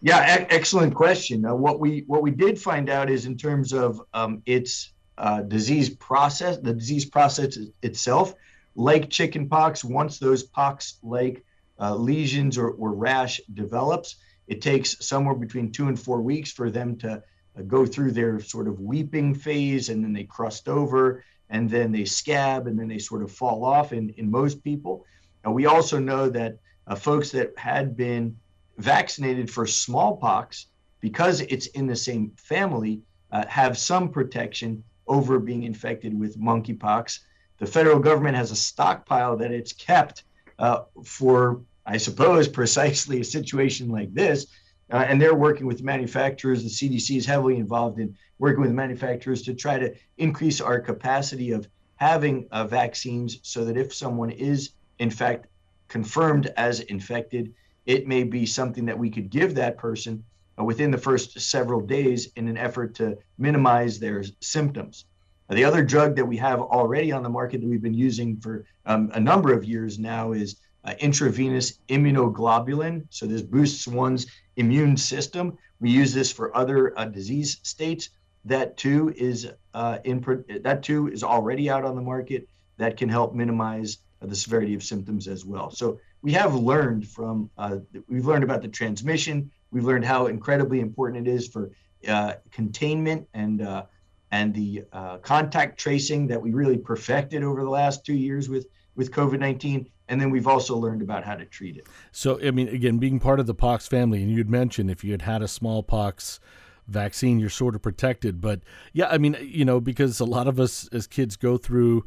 Yeah, 0.03 0.41
e- 0.41 0.47
excellent 0.49 0.93
question. 0.93 1.45
Uh, 1.45 1.55
what 1.55 1.79
we 1.79 2.03
what 2.07 2.21
we 2.21 2.29
did 2.29 2.59
find 2.59 2.89
out 2.89 3.09
is 3.09 3.25
in 3.25 3.37
terms 3.37 3.71
of 3.71 4.01
um, 4.13 4.41
its 4.45 4.91
uh, 5.17 5.43
disease 5.43 5.89
process, 5.91 6.57
the 6.57 6.73
disease 6.73 7.05
process 7.05 7.57
itself, 7.81 8.35
like 8.75 9.09
chickenpox, 9.09 9.81
once 9.81 10.19
those 10.19 10.43
pox-like 10.43 11.45
uh, 11.79 11.95
lesions 11.95 12.57
or, 12.57 12.71
or 12.71 12.91
rash 12.91 13.39
develops. 13.53 14.17
It 14.47 14.61
takes 14.61 14.97
somewhere 15.05 15.35
between 15.35 15.71
two 15.71 15.87
and 15.87 15.97
four 15.97 16.21
weeks 16.21 16.51
for 16.51 16.69
them 16.69 16.97
to 16.97 17.23
uh, 17.57 17.61
go 17.65 17.85
through 17.85 18.11
their 18.11 18.41
sort 18.41 18.67
of 18.67 18.81
weeping 18.81 19.33
phase 19.33 19.87
and 19.87 20.03
then 20.03 20.11
they 20.11 20.25
crust 20.25 20.67
over 20.67 21.23
and 21.49 21.69
then 21.69 21.93
they 21.93 22.03
scab 22.03 22.67
and 22.67 22.77
then 22.77 22.89
they 22.89 22.99
sort 22.99 23.23
of 23.23 23.31
fall 23.31 23.63
off 23.63 23.93
in, 23.93 24.09
in 24.17 24.29
most 24.29 24.65
people. 24.65 25.05
We 25.45 25.65
also 25.65 25.97
know 25.97 26.27
that 26.29 26.57
uh, 26.87 26.95
folks 26.95 27.31
that 27.31 27.57
had 27.57 27.95
been 27.95 28.37
vaccinated 28.77 29.49
for 29.49 29.65
smallpox, 29.67 30.67
because 30.99 31.41
it's 31.41 31.67
in 31.67 31.87
the 31.87 31.95
same 31.95 32.31
family, 32.37 33.01
uh, 33.31 33.45
have 33.47 33.77
some 33.77 34.09
protection 34.09 34.83
over 35.07 35.39
being 35.39 35.63
infected 35.63 36.17
with 36.17 36.39
monkeypox. 36.39 37.19
The 37.57 37.65
federal 37.65 37.99
government 37.99 38.37
has 38.37 38.51
a 38.51 38.55
stockpile 38.55 39.37
that 39.37 39.51
it's 39.51 39.73
kept 39.73 40.23
uh, 40.59 40.83
for, 41.03 41.61
I 41.85 41.97
suppose, 41.97 42.47
precisely 42.61 43.21
a 43.21 43.25
situation 43.25 43.89
like 43.89 44.13
this. 44.13 44.47
Uh, 44.91 45.05
and 45.07 45.21
they're 45.21 45.35
working 45.35 45.65
with 45.65 45.81
manufacturers. 45.81 46.63
The 46.63 46.69
CDC 46.69 47.17
is 47.17 47.25
heavily 47.25 47.57
involved 47.57 47.99
in 47.99 48.15
working 48.37 48.61
with 48.61 48.71
manufacturers 48.71 49.41
to 49.43 49.53
try 49.53 49.79
to 49.79 49.93
increase 50.17 50.61
our 50.61 50.79
capacity 50.79 51.51
of 51.51 51.67
having 51.95 52.47
uh, 52.51 52.65
vaccines 52.65 53.39
so 53.43 53.65
that 53.65 53.77
if 53.77 53.93
someone 53.93 54.29
is, 54.29 54.71
in 54.99 55.09
fact, 55.09 55.47
confirmed 55.87 56.51
as 56.57 56.81
infected, 56.81 57.53
it 57.85 58.07
may 58.07 58.23
be 58.23 58.45
something 58.45 58.85
that 58.85 58.97
we 58.97 59.09
could 59.09 59.29
give 59.29 59.55
that 59.55 59.77
person 59.77 60.23
uh, 60.59 60.63
within 60.63 60.91
the 60.91 60.97
first 60.97 61.39
several 61.39 61.81
days 61.81 62.29
in 62.35 62.47
an 62.47 62.57
effort 62.57 62.95
to 62.95 63.17
minimize 63.37 63.99
their 63.99 64.23
symptoms. 64.39 65.05
The 65.49 65.65
other 65.65 65.83
drug 65.83 66.15
that 66.15 66.25
we 66.25 66.37
have 66.37 66.61
already 66.61 67.11
on 67.11 67.21
the 67.21 67.29
market 67.29 67.61
that 67.61 67.67
we've 67.67 67.81
been 67.81 67.93
using 67.93 68.37
for 68.37 68.65
um, 68.85 69.11
a 69.13 69.19
number 69.19 69.53
of 69.53 69.65
years 69.65 69.99
now 69.99 70.31
is 70.31 70.55
uh, 70.85 70.93
intravenous 70.99 71.79
immunoglobulin. 71.89 73.05
So 73.09 73.25
this 73.25 73.41
boosts 73.41 73.87
one's 73.87 74.25
immune 74.55 74.97
system. 74.97 75.57
We 75.79 75.91
use 75.91 76.13
this 76.13 76.31
for 76.31 76.55
other 76.55 76.97
uh, 76.97 77.05
disease 77.05 77.59
states. 77.63 78.09
That 78.45 78.77
too 78.77 79.13
is 79.15 79.49
uh, 79.73 79.99
in 80.03 80.23
that 80.61 80.83
too 80.83 81.07
is 81.07 81.23
already 81.23 81.69
out 81.69 81.85
on 81.85 81.95
the 81.95 82.01
market. 82.01 82.47
That 82.77 82.97
can 82.97 83.09
help 83.09 83.33
minimize 83.33 83.99
the 84.21 84.35
severity 84.35 84.73
of 84.73 84.83
symptoms 84.83 85.27
as 85.27 85.45
well. 85.45 85.69
So 85.69 85.99
we 86.23 86.31
have 86.31 86.55
learned 86.55 87.07
from 87.07 87.51
uh, 87.57 87.77
we've 88.07 88.25
learned 88.25 88.43
about 88.43 88.61
the 88.63 88.69
transmission. 88.69 89.51
We've 89.71 89.83
learned 89.83 90.05
how 90.05 90.27
incredibly 90.27 90.79
important 90.79 91.27
it 91.27 91.31
is 91.31 91.47
for 91.47 91.69
uh, 92.07 92.33
containment 92.49 93.27
and 93.33 93.61
uh, 93.61 93.83
and 94.31 94.53
the 94.53 94.85
uh, 94.91 95.17
contact 95.17 95.79
tracing 95.79 96.25
that 96.27 96.41
we 96.41 96.51
really 96.51 96.77
perfected 96.77 97.43
over 97.43 97.61
the 97.61 97.69
last 97.69 98.05
two 98.05 98.15
years 98.15 98.49
with 98.49 98.65
with 98.95 99.11
COVID 99.11 99.39
nineteen. 99.39 99.89
And 100.07 100.19
then 100.19 100.31
we've 100.31 100.47
also 100.47 100.75
learned 100.75 101.01
about 101.01 101.23
how 101.23 101.35
to 101.35 101.45
treat 101.45 101.77
it. 101.77 101.87
So, 102.11 102.37
I 102.45 102.51
mean, 102.51 102.67
again, 102.67 102.97
being 102.97 103.21
part 103.21 103.39
of 103.39 103.47
the 103.47 103.53
pox 103.53 103.87
family, 103.87 104.21
and 104.21 104.29
you'd 104.29 104.49
mentioned 104.49 104.91
if 104.91 105.03
you 105.03 105.11
had 105.11 105.21
had 105.21 105.41
a 105.41 105.47
smallpox 105.47 106.41
vaccine, 106.87 107.39
you're 107.39 107.49
sort 107.49 107.73
of 107.73 107.81
protected. 107.81 108.41
But 108.41 108.61
yeah, 108.91 109.07
I 109.09 109.17
mean, 109.17 109.37
you 109.41 109.65
know, 109.65 109.79
because 109.79 110.19
a 110.19 110.25
lot 110.25 110.47
of 110.47 110.59
us 110.59 110.89
as 110.91 111.07
kids 111.07 111.35
go 111.37 111.57
through 111.57 112.05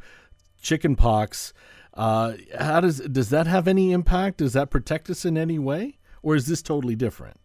chicken 0.61 0.95
pox. 0.95 1.53
Uh, 1.97 2.33
how 2.59 2.79
does 2.79 2.99
does 2.99 3.31
that 3.31 3.47
have 3.47 3.67
any 3.67 3.91
impact? 3.91 4.37
Does 4.37 4.53
that 4.53 4.69
protect 4.69 5.09
us 5.09 5.25
in 5.25 5.35
any 5.37 5.57
way, 5.57 5.97
or 6.21 6.35
is 6.35 6.45
this 6.45 6.61
totally 6.61 6.95
different? 6.95 7.39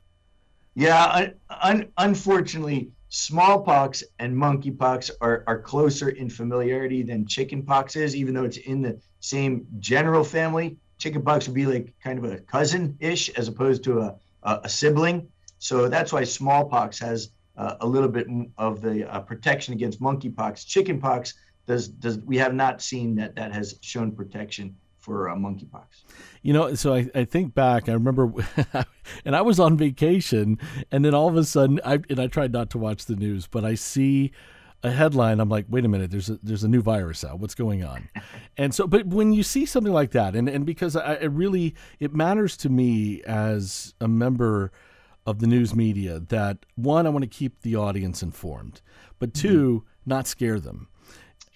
Yeah, 0.74 1.04
un- 1.06 1.34
un- 1.62 1.92
unfortunately, 1.96 2.90
smallpox 3.08 4.04
and 4.18 4.36
monkeypox 4.36 5.10
are, 5.22 5.42
are 5.46 5.60
closer 5.60 6.10
in 6.10 6.28
familiarity 6.28 7.02
than 7.02 7.26
chickenpox 7.26 7.96
is, 7.96 8.14
even 8.14 8.34
though 8.34 8.44
it's 8.44 8.58
in 8.58 8.82
the 8.82 9.00
same 9.20 9.66
general 9.80 10.22
family. 10.22 10.76
Chickenpox 10.98 11.46
would 11.46 11.54
be 11.54 11.66
like 11.66 11.94
kind 12.02 12.18
of 12.18 12.24
a 12.30 12.38
cousin 12.38 12.96
ish 13.00 13.30
as 13.30 13.48
opposed 13.48 13.82
to 13.84 14.00
a, 14.00 14.14
a, 14.44 14.60
a, 14.64 14.68
sibling. 14.68 15.28
So 15.58 15.88
that's 15.88 16.12
why 16.12 16.24
smallpox 16.24 16.98
has 17.00 17.30
uh, 17.56 17.76
a 17.80 17.86
little 17.86 18.08
bit 18.08 18.26
of 18.56 18.80
the 18.80 19.10
uh, 19.12 19.20
protection 19.20 19.74
against 19.74 20.00
monkeypox. 20.00 20.66
Chickenpox 20.66 21.34
does 21.66 21.88
does 21.88 22.18
we 22.18 22.38
have 22.38 22.54
not 22.54 22.82
seen 22.82 23.14
that 23.16 23.36
that 23.36 23.52
has 23.52 23.78
shown 23.80 24.12
protection 24.12 24.76
for 25.02 25.28
uh, 25.28 25.34
monkeypox. 25.34 26.04
You 26.42 26.52
know, 26.52 26.74
so 26.74 26.94
I, 26.94 27.10
I 27.14 27.24
think 27.24 27.54
back, 27.54 27.88
I 27.88 27.92
remember, 27.92 28.32
and 29.24 29.36
I 29.36 29.42
was 29.42 29.60
on 29.60 29.76
vacation, 29.76 30.58
and 30.90 31.04
then 31.04 31.12
all 31.12 31.28
of 31.28 31.36
a 31.36 31.44
sudden, 31.44 31.80
I 31.84 31.98
and 32.08 32.20
I 32.20 32.28
tried 32.28 32.52
not 32.52 32.70
to 32.70 32.78
watch 32.78 33.04
the 33.04 33.16
news, 33.16 33.46
but 33.46 33.64
I 33.64 33.74
see 33.74 34.32
a 34.82 34.90
headline. 34.90 35.40
I'm 35.40 35.48
like, 35.48 35.66
wait 35.68 35.84
a 35.84 35.88
minute, 35.88 36.10
there's 36.10 36.30
a 36.30 36.38
there's 36.42 36.64
a 36.64 36.68
new 36.68 36.80
virus 36.80 37.24
out. 37.24 37.40
What's 37.40 37.54
going 37.54 37.84
on? 37.84 38.08
and 38.56 38.74
so, 38.74 38.86
but 38.86 39.06
when 39.06 39.32
you 39.32 39.42
see 39.42 39.66
something 39.66 39.92
like 39.92 40.12
that, 40.12 40.34
and 40.34 40.48
and 40.48 40.64
because 40.64 40.96
I, 40.96 41.14
it 41.14 41.32
really 41.32 41.74
it 41.98 42.14
matters 42.14 42.56
to 42.58 42.68
me 42.68 43.22
as 43.24 43.94
a 44.00 44.08
member 44.08 44.72
of 45.26 45.38
the 45.38 45.46
news 45.46 45.74
media 45.74 46.18
that 46.18 46.66
one, 46.74 47.06
I 47.06 47.10
want 47.10 47.22
to 47.22 47.28
keep 47.28 47.60
the 47.62 47.76
audience 47.76 48.22
informed, 48.22 48.82
but 49.20 49.34
2 49.34 49.48
mm-hmm. 49.48 50.10
not 50.10 50.26
scare 50.26 50.58
them. 50.58 50.88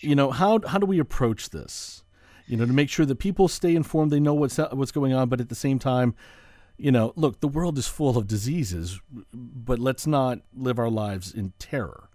You 0.01 0.15
know 0.15 0.31
how 0.31 0.61
how 0.67 0.79
do 0.79 0.87
we 0.87 0.99
approach 0.99 1.51
this? 1.51 2.05
you 2.47 2.57
know, 2.57 2.65
to 2.65 2.73
make 2.73 2.89
sure 2.89 3.05
that 3.07 3.19
people 3.19 3.49
stay 3.49 3.75
informed, 3.75 4.11
they 4.11 4.21
know 4.21 4.35
what's 4.35 4.59
what's 4.59 4.93
going 4.93 5.13
on, 5.13 5.29
but 5.29 5.41
at 5.41 5.49
the 5.49 5.55
same 5.55 5.79
time, 5.79 6.15
you 6.77 6.93
know, 6.93 7.13
look, 7.17 7.41
the 7.41 7.49
world 7.49 7.79
is 7.79 7.87
full 7.87 8.17
of 8.17 8.27
diseases, 8.27 9.01
but 9.33 9.79
let's 9.79 10.07
not 10.07 10.41
live 10.55 10.79
our 10.79 10.91
lives 10.91 11.33
in 11.33 11.53
terror. 11.59 12.09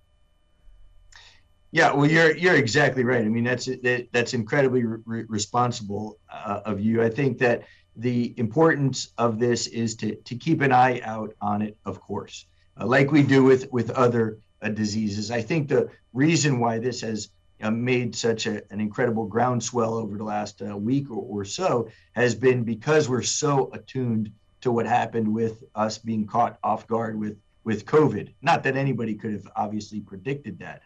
Yeah, 1.72 1.94
well, 1.94 2.10
you're 2.10 2.36
you're 2.36 2.56
exactly 2.56 3.04
right. 3.04 3.24
I 3.24 3.30
mean, 3.30 3.44
that's 3.44 3.66
that, 3.66 4.08
that's 4.12 4.34
incredibly 4.34 4.84
re- 4.84 5.26
responsible 5.28 6.20
uh, 6.30 6.62
of 6.66 6.80
you. 6.80 7.02
I 7.02 7.10
think 7.10 7.38
that 7.40 7.64
the 7.96 8.34
importance 8.38 9.10
of 9.18 9.40
this 9.40 9.68
is 9.68 9.96
to 9.98 10.16
to 10.16 10.36
keep 10.36 10.62
an 10.62 10.72
eye 10.72 11.02
out 11.04 11.34
on 11.42 11.62
it, 11.62 11.78
of 11.86 12.00
course, 12.00 12.46
uh, 12.80 12.86
like 12.86 13.12
we 13.12 13.24
do 13.24 13.44
with 13.44 13.72
with 13.72 13.90
other 13.92 14.40
uh, 14.62 14.70
diseases. 14.70 15.32
I 15.32 15.42
think 15.42 15.68
the 15.68 15.90
reason 16.14 16.60
why 16.60 16.80
this 16.80 17.02
has 17.02 17.30
uh, 17.62 17.72
made 17.72 18.16
such 18.16 18.48
a, 18.48 18.62
an 18.72 18.80
incredible 18.80 19.26
groundswell 19.26 19.96
over 19.96 20.18
the 20.18 20.24
last 20.24 20.62
uh, 20.62 20.76
week 20.76 21.10
or, 21.10 21.42
or 21.42 21.46
so 21.46 21.90
has 22.14 22.36
been 22.36 22.64
because 22.64 23.10
we're 23.10 23.22
so 23.22 23.70
attuned 23.74 24.32
to 24.62 24.72
what 24.72 24.86
happened 24.86 25.32
with 25.34 25.64
us 25.76 25.98
being 25.98 26.26
caught 26.26 26.58
off 26.64 26.88
guard 26.88 27.20
with 27.20 27.38
with 27.64 27.86
COVID. 27.86 28.34
Not 28.42 28.64
that 28.64 28.76
anybody 28.76 29.14
could 29.14 29.34
have 29.34 29.48
obviously 29.56 30.00
predicted 30.00 30.58
that 30.60 30.82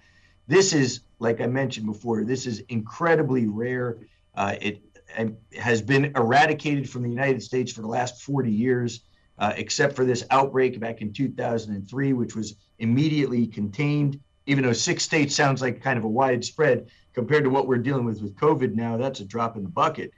this 0.48 0.74
is, 0.74 1.02
like 1.20 1.42
I 1.42 1.48
mentioned 1.48 1.86
before, 1.86 2.24
this 2.24 2.46
is 2.46 2.60
incredibly 2.70 3.48
rare. 3.48 3.98
Uh, 4.36 4.56
it, 4.62 4.82
it, 5.18 5.34
has 5.58 5.82
been 5.82 6.06
eradicated 6.16 6.90
from 6.90 7.04
the 7.04 7.10
United 7.10 7.42
States 7.42 7.72
for 7.72 7.82
the 7.82 7.88
last 7.88 8.22
40 8.22 8.52
years, 8.52 9.02
uh, 9.40 9.54
except 9.56 9.96
for 9.96 10.06
this 10.06 10.26
outbreak 10.30 10.80
back 10.80 11.02
in 11.02 11.14
2003, 11.14 12.14
which 12.14 12.36
was 12.36 12.56
immediately 12.80 13.48
contained. 13.48 14.20
Even 14.46 14.64
though 14.64 14.74
six 14.74 15.04
states 15.04 15.36
sounds 15.36 15.62
like 15.62 15.82
kind 15.82 15.98
of 15.98 16.04
a 16.04 16.08
widespread 16.08 16.90
compared 17.14 17.44
to 17.44 17.50
what 17.50 17.68
we're 17.68 17.78
dealing 17.78 18.06
with 18.06 18.22
with 18.22 18.36
COVID 18.36 18.76
now, 18.76 18.98
that's 18.98 19.20
a 19.20 19.26
drop 19.26 19.56
in 19.58 19.64
the 19.64 19.70
bucket. 19.70 20.12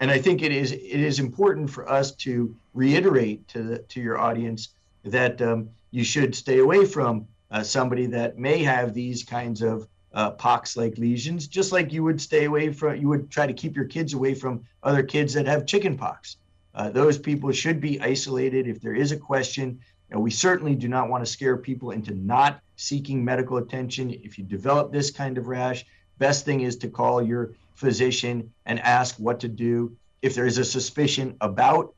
And 0.00 0.10
I 0.10 0.18
think 0.18 0.42
it 0.42 0.52
is 0.52 0.72
it 0.72 0.80
is 0.80 1.18
important 1.18 1.70
for 1.70 1.88
us 1.88 2.12
to 2.16 2.54
reiterate 2.74 3.46
to 3.48 3.62
the, 3.62 3.78
to 3.78 4.00
your 4.00 4.18
audience 4.18 4.70
that 5.04 5.40
um, 5.42 5.70
you 5.90 6.04
should 6.04 6.34
stay 6.34 6.58
away 6.58 6.84
from 6.84 7.26
uh, 7.50 7.62
somebody 7.62 8.06
that 8.06 8.38
may 8.38 8.62
have 8.62 8.94
these 8.94 9.24
kinds 9.24 9.62
of 9.62 9.88
uh, 10.14 10.30
pox-like 10.30 10.96
lesions, 10.98 11.46
just 11.46 11.72
like 11.72 11.92
you 11.92 12.02
would 12.02 12.20
stay 12.20 12.44
away 12.44 12.72
from, 12.72 12.96
you 12.96 13.08
would 13.08 13.30
try 13.30 13.46
to 13.46 13.52
keep 13.52 13.76
your 13.76 13.84
kids 13.84 14.14
away 14.14 14.34
from 14.34 14.64
other 14.82 15.02
kids 15.02 15.34
that 15.34 15.46
have 15.46 15.66
chicken 15.66 15.96
pox. 15.96 16.36
Uh, 16.74 16.90
those 16.90 17.18
people 17.18 17.50
should 17.52 17.80
be 17.80 18.00
isolated. 18.00 18.66
If 18.66 18.80
there 18.80 18.94
is 18.94 19.12
a 19.12 19.16
question, 19.16 19.80
we 20.16 20.30
certainly 20.30 20.74
do 20.74 20.88
not 20.88 21.08
want 21.08 21.24
to 21.24 21.30
scare 21.30 21.56
people 21.56 21.90
into 21.90 22.14
not 22.14 22.60
seeking 22.76 23.24
medical 23.24 23.58
attention. 23.58 24.10
If 24.10 24.38
you 24.38 24.44
develop 24.44 24.90
this 24.90 25.10
kind 25.10 25.36
of 25.36 25.48
rash, 25.48 25.84
best 26.18 26.44
thing 26.44 26.60
is 26.62 26.76
to 26.78 26.88
call 26.88 27.22
your 27.22 27.52
physician 27.74 28.52
and 28.66 28.80
ask 28.80 29.16
what 29.16 29.40
to 29.40 29.48
do. 29.48 29.96
If 30.22 30.34
there 30.34 30.46
is 30.46 30.58
a 30.58 30.64
suspicion 30.64 31.36
about 31.40 31.94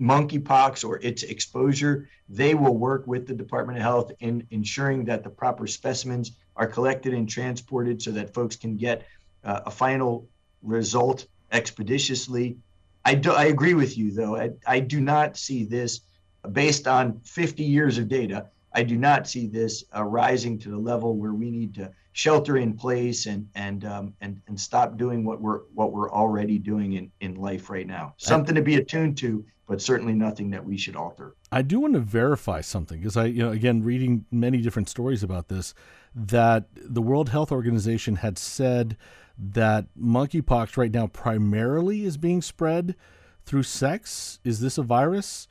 monkeypox 0.00 0.84
or 0.84 0.98
its 1.02 1.22
exposure, 1.22 2.08
they 2.28 2.54
will 2.54 2.76
work 2.76 3.06
with 3.06 3.26
the 3.26 3.34
Department 3.34 3.78
of 3.78 3.82
Health 3.82 4.12
in 4.20 4.46
ensuring 4.50 5.04
that 5.06 5.22
the 5.22 5.30
proper 5.30 5.66
specimens 5.66 6.32
are 6.56 6.66
collected 6.66 7.14
and 7.14 7.28
transported 7.28 8.02
so 8.02 8.10
that 8.12 8.34
folks 8.34 8.56
can 8.56 8.76
get 8.76 9.06
uh, 9.44 9.60
a 9.66 9.70
final 9.70 10.28
result 10.62 11.26
expeditiously. 11.50 12.56
I, 13.04 13.14
do, 13.14 13.32
I 13.32 13.44
agree 13.44 13.74
with 13.74 13.98
you, 13.98 14.12
though. 14.12 14.36
I, 14.36 14.50
I 14.66 14.80
do 14.80 15.00
not 15.00 15.36
see 15.36 15.64
this 15.64 16.00
based 16.50 16.88
on 16.88 17.20
50 17.20 17.62
years 17.62 17.98
of 17.98 18.08
data. 18.08 18.48
I 18.74 18.82
do 18.82 18.96
not 18.96 19.28
see 19.28 19.46
this 19.46 19.84
uh, 19.94 20.02
rising 20.02 20.58
to 20.60 20.70
the 20.70 20.78
level 20.78 21.16
where 21.16 21.34
we 21.34 21.50
need 21.50 21.74
to 21.74 21.92
shelter 22.12 22.56
in 22.56 22.74
place 22.74 23.26
and 23.26 23.48
and 23.54 23.84
um, 23.84 24.14
and 24.20 24.40
and 24.48 24.58
stop 24.58 24.96
doing 24.96 25.24
what 25.24 25.40
we're 25.40 25.60
what 25.74 25.92
we're 25.92 26.10
already 26.10 26.58
doing 26.58 26.94
in 26.94 27.10
in 27.20 27.34
life 27.34 27.70
right 27.70 27.86
now. 27.86 28.14
Something 28.16 28.54
to 28.54 28.62
be 28.62 28.76
attuned 28.76 29.18
to, 29.18 29.44
but 29.66 29.80
certainly 29.82 30.14
nothing 30.14 30.50
that 30.50 30.64
we 30.64 30.76
should 30.76 30.96
alter. 30.96 31.34
I 31.50 31.62
do 31.62 31.80
want 31.80 31.94
to 31.94 32.00
verify 32.00 32.60
something 32.60 32.98
because 32.98 33.16
I, 33.16 33.26
you 33.26 33.42
know, 33.42 33.50
again, 33.50 33.82
reading 33.82 34.24
many 34.30 34.62
different 34.62 34.88
stories 34.88 35.22
about 35.22 35.48
this, 35.48 35.74
that 36.14 36.66
the 36.74 37.02
World 37.02 37.28
Health 37.28 37.52
Organization 37.52 38.16
had 38.16 38.38
said 38.38 38.96
that 39.38 39.86
monkeypox 39.98 40.76
right 40.76 40.92
now 40.92 41.06
primarily 41.06 42.04
is 42.04 42.16
being 42.16 42.42
spread 42.42 42.96
through 43.44 43.64
sex. 43.64 44.38
Is 44.44 44.60
this 44.60 44.78
a 44.78 44.82
virus 44.82 45.48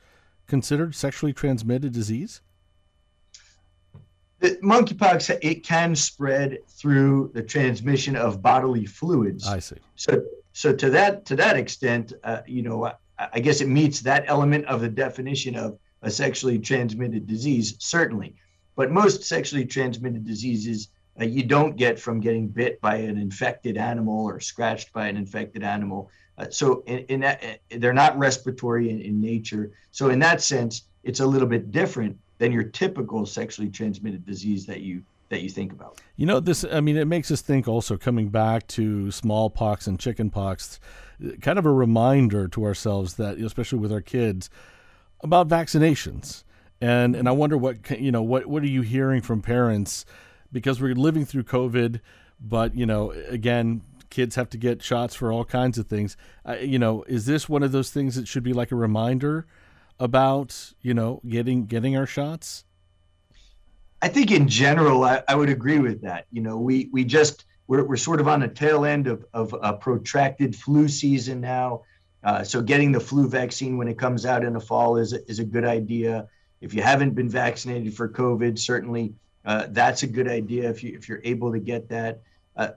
considered 0.52 0.94
sexually 0.94 1.32
transmitted 1.32 1.94
disease? 1.94 2.42
The 4.40 4.58
monkeypox 4.62 5.38
it 5.40 5.64
can 5.64 5.94
spread 5.94 6.58
through 6.68 7.30
the 7.32 7.42
transmission 7.42 8.16
of 8.16 8.42
bodily 8.42 8.84
fluids. 8.84 9.48
I 9.48 9.60
see. 9.60 9.78
So, 9.96 10.22
so 10.52 10.74
to 10.74 10.90
that 10.90 11.24
to 11.24 11.36
that 11.36 11.56
extent, 11.56 12.12
uh, 12.22 12.42
you 12.46 12.60
know, 12.60 12.84
I, 12.84 12.92
I 13.32 13.40
guess 13.40 13.62
it 13.62 13.68
meets 13.68 14.00
that 14.00 14.24
element 14.26 14.66
of 14.66 14.82
the 14.82 14.90
definition 14.90 15.56
of 15.56 15.78
a 16.02 16.10
sexually 16.10 16.58
transmitted 16.58 17.26
disease, 17.26 17.74
certainly. 17.78 18.34
But 18.76 18.90
most 18.90 19.24
sexually 19.24 19.64
transmitted 19.64 20.26
diseases 20.26 20.88
uh, 21.18 21.24
you 21.24 21.44
don't 21.44 21.76
get 21.76 21.98
from 21.98 22.20
getting 22.20 22.48
bit 22.48 22.78
by 22.82 22.96
an 22.96 23.16
infected 23.16 23.78
animal 23.78 24.26
or 24.26 24.38
scratched 24.38 24.92
by 24.92 25.06
an 25.06 25.16
infected 25.16 25.62
animal. 25.62 26.10
Uh, 26.42 26.50
so 26.50 26.82
in, 26.86 26.98
in 27.08 27.20
that, 27.20 27.42
uh, 27.44 27.78
they're 27.78 27.92
not 27.92 28.18
respiratory 28.18 28.90
in, 28.90 29.00
in 29.00 29.20
nature. 29.20 29.70
So 29.90 30.10
in 30.10 30.18
that 30.20 30.42
sense, 30.42 30.82
it's 31.04 31.20
a 31.20 31.26
little 31.26 31.48
bit 31.48 31.70
different 31.70 32.18
than 32.38 32.52
your 32.52 32.64
typical 32.64 33.26
sexually 33.26 33.70
transmitted 33.70 34.26
disease 34.26 34.66
that 34.66 34.80
you 34.80 35.02
that 35.28 35.40
you 35.40 35.48
think 35.48 35.72
about. 35.72 35.98
You 36.16 36.26
know, 36.26 36.40
this, 36.40 36.62
I 36.70 36.80
mean, 36.80 36.98
it 36.98 37.06
makes 37.06 37.30
us 37.30 37.40
think 37.40 37.66
also 37.66 37.96
coming 37.96 38.28
back 38.28 38.66
to 38.68 39.10
smallpox 39.10 39.86
and 39.86 39.98
chickenpox, 39.98 40.78
kind 41.40 41.58
of 41.58 41.64
a 41.64 41.72
reminder 41.72 42.48
to 42.48 42.64
ourselves 42.64 43.14
that, 43.14 43.38
especially 43.38 43.78
with 43.78 43.92
our 43.92 44.02
kids, 44.02 44.50
about 45.22 45.48
vaccinations. 45.48 46.44
And, 46.82 47.16
and 47.16 47.28
I 47.28 47.32
wonder 47.32 47.56
what, 47.56 47.90
you 47.98 48.12
know, 48.12 48.22
what, 48.22 48.44
what 48.44 48.62
are 48.62 48.68
you 48.68 48.82
hearing 48.82 49.22
from 49.22 49.40
parents? 49.40 50.04
Because 50.52 50.82
we're 50.82 50.94
living 50.94 51.24
through 51.24 51.44
COVID, 51.44 52.00
but, 52.38 52.74
you 52.74 52.84
know, 52.84 53.12
again, 53.12 53.80
kids 54.12 54.36
have 54.36 54.50
to 54.50 54.58
get 54.58 54.82
shots 54.82 55.14
for 55.14 55.32
all 55.32 55.44
kinds 55.44 55.78
of 55.78 55.86
things. 55.86 56.16
Uh, 56.46 56.56
you 56.60 56.78
know, 56.78 57.02
is 57.08 57.26
this 57.26 57.48
one 57.48 57.62
of 57.62 57.72
those 57.72 57.90
things 57.90 58.14
that 58.14 58.28
should 58.28 58.42
be 58.42 58.52
like 58.52 58.70
a 58.70 58.76
reminder 58.76 59.46
about, 59.98 60.74
you 60.82 60.92
know, 60.94 61.20
getting, 61.26 61.64
getting 61.64 61.96
our 61.96 62.06
shots? 62.06 62.64
I 64.02 64.08
think 64.08 64.30
in 64.30 64.48
general, 64.48 65.04
I, 65.04 65.22
I, 65.28 65.34
would 65.34 65.48
agree 65.48 65.78
with 65.78 66.02
that. 66.02 66.26
You 66.32 66.42
know, 66.42 66.58
we 66.58 66.90
we 66.92 67.04
just 67.04 67.44
we're, 67.68 67.84
we're 67.84 67.96
sort 67.96 68.20
of 68.20 68.26
on 68.26 68.40
the 68.40 68.48
tail 68.48 68.84
end 68.84 69.06
of, 69.06 69.24
of 69.32 69.54
a 69.62 69.72
protracted 69.72 70.56
flu 70.56 70.88
season 70.88 71.40
now. 71.40 71.82
Uh, 72.24 72.42
so 72.42 72.60
getting 72.60 72.90
the 72.90 73.00
flu 73.00 73.28
vaccine 73.28 73.78
when 73.78 73.86
it 73.86 73.96
comes 73.96 74.26
out 74.26 74.44
in 74.44 74.52
the 74.52 74.60
fall 74.60 74.96
is 74.96 75.12
is 75.12 75.38
a 75.38 75.44
good 75.44 75.64
idea. 75.64 76.26
If 76.60 76.74
you 76.74 76.82
haven't 76.82 77.14
been 77.14 77.28
vaccinated 77.28 77.94
for 77.94 78.08
COVID, 78.08 78.58
certainly 78.58 79.14
uh, 79.44 79.68
that's 79.70 80.02
a 80.02 80.08
good 80.08 80.28
idea 80.28 80.68
if 80.68 80.82
you 80.82 80.96
if 80.96 81.08
you're 81.08 81.22
able 81.22 81.52
to 81.52 81.60
get 81.60 81.88
that. 81.88 82.22
Uh, 82.56 82.68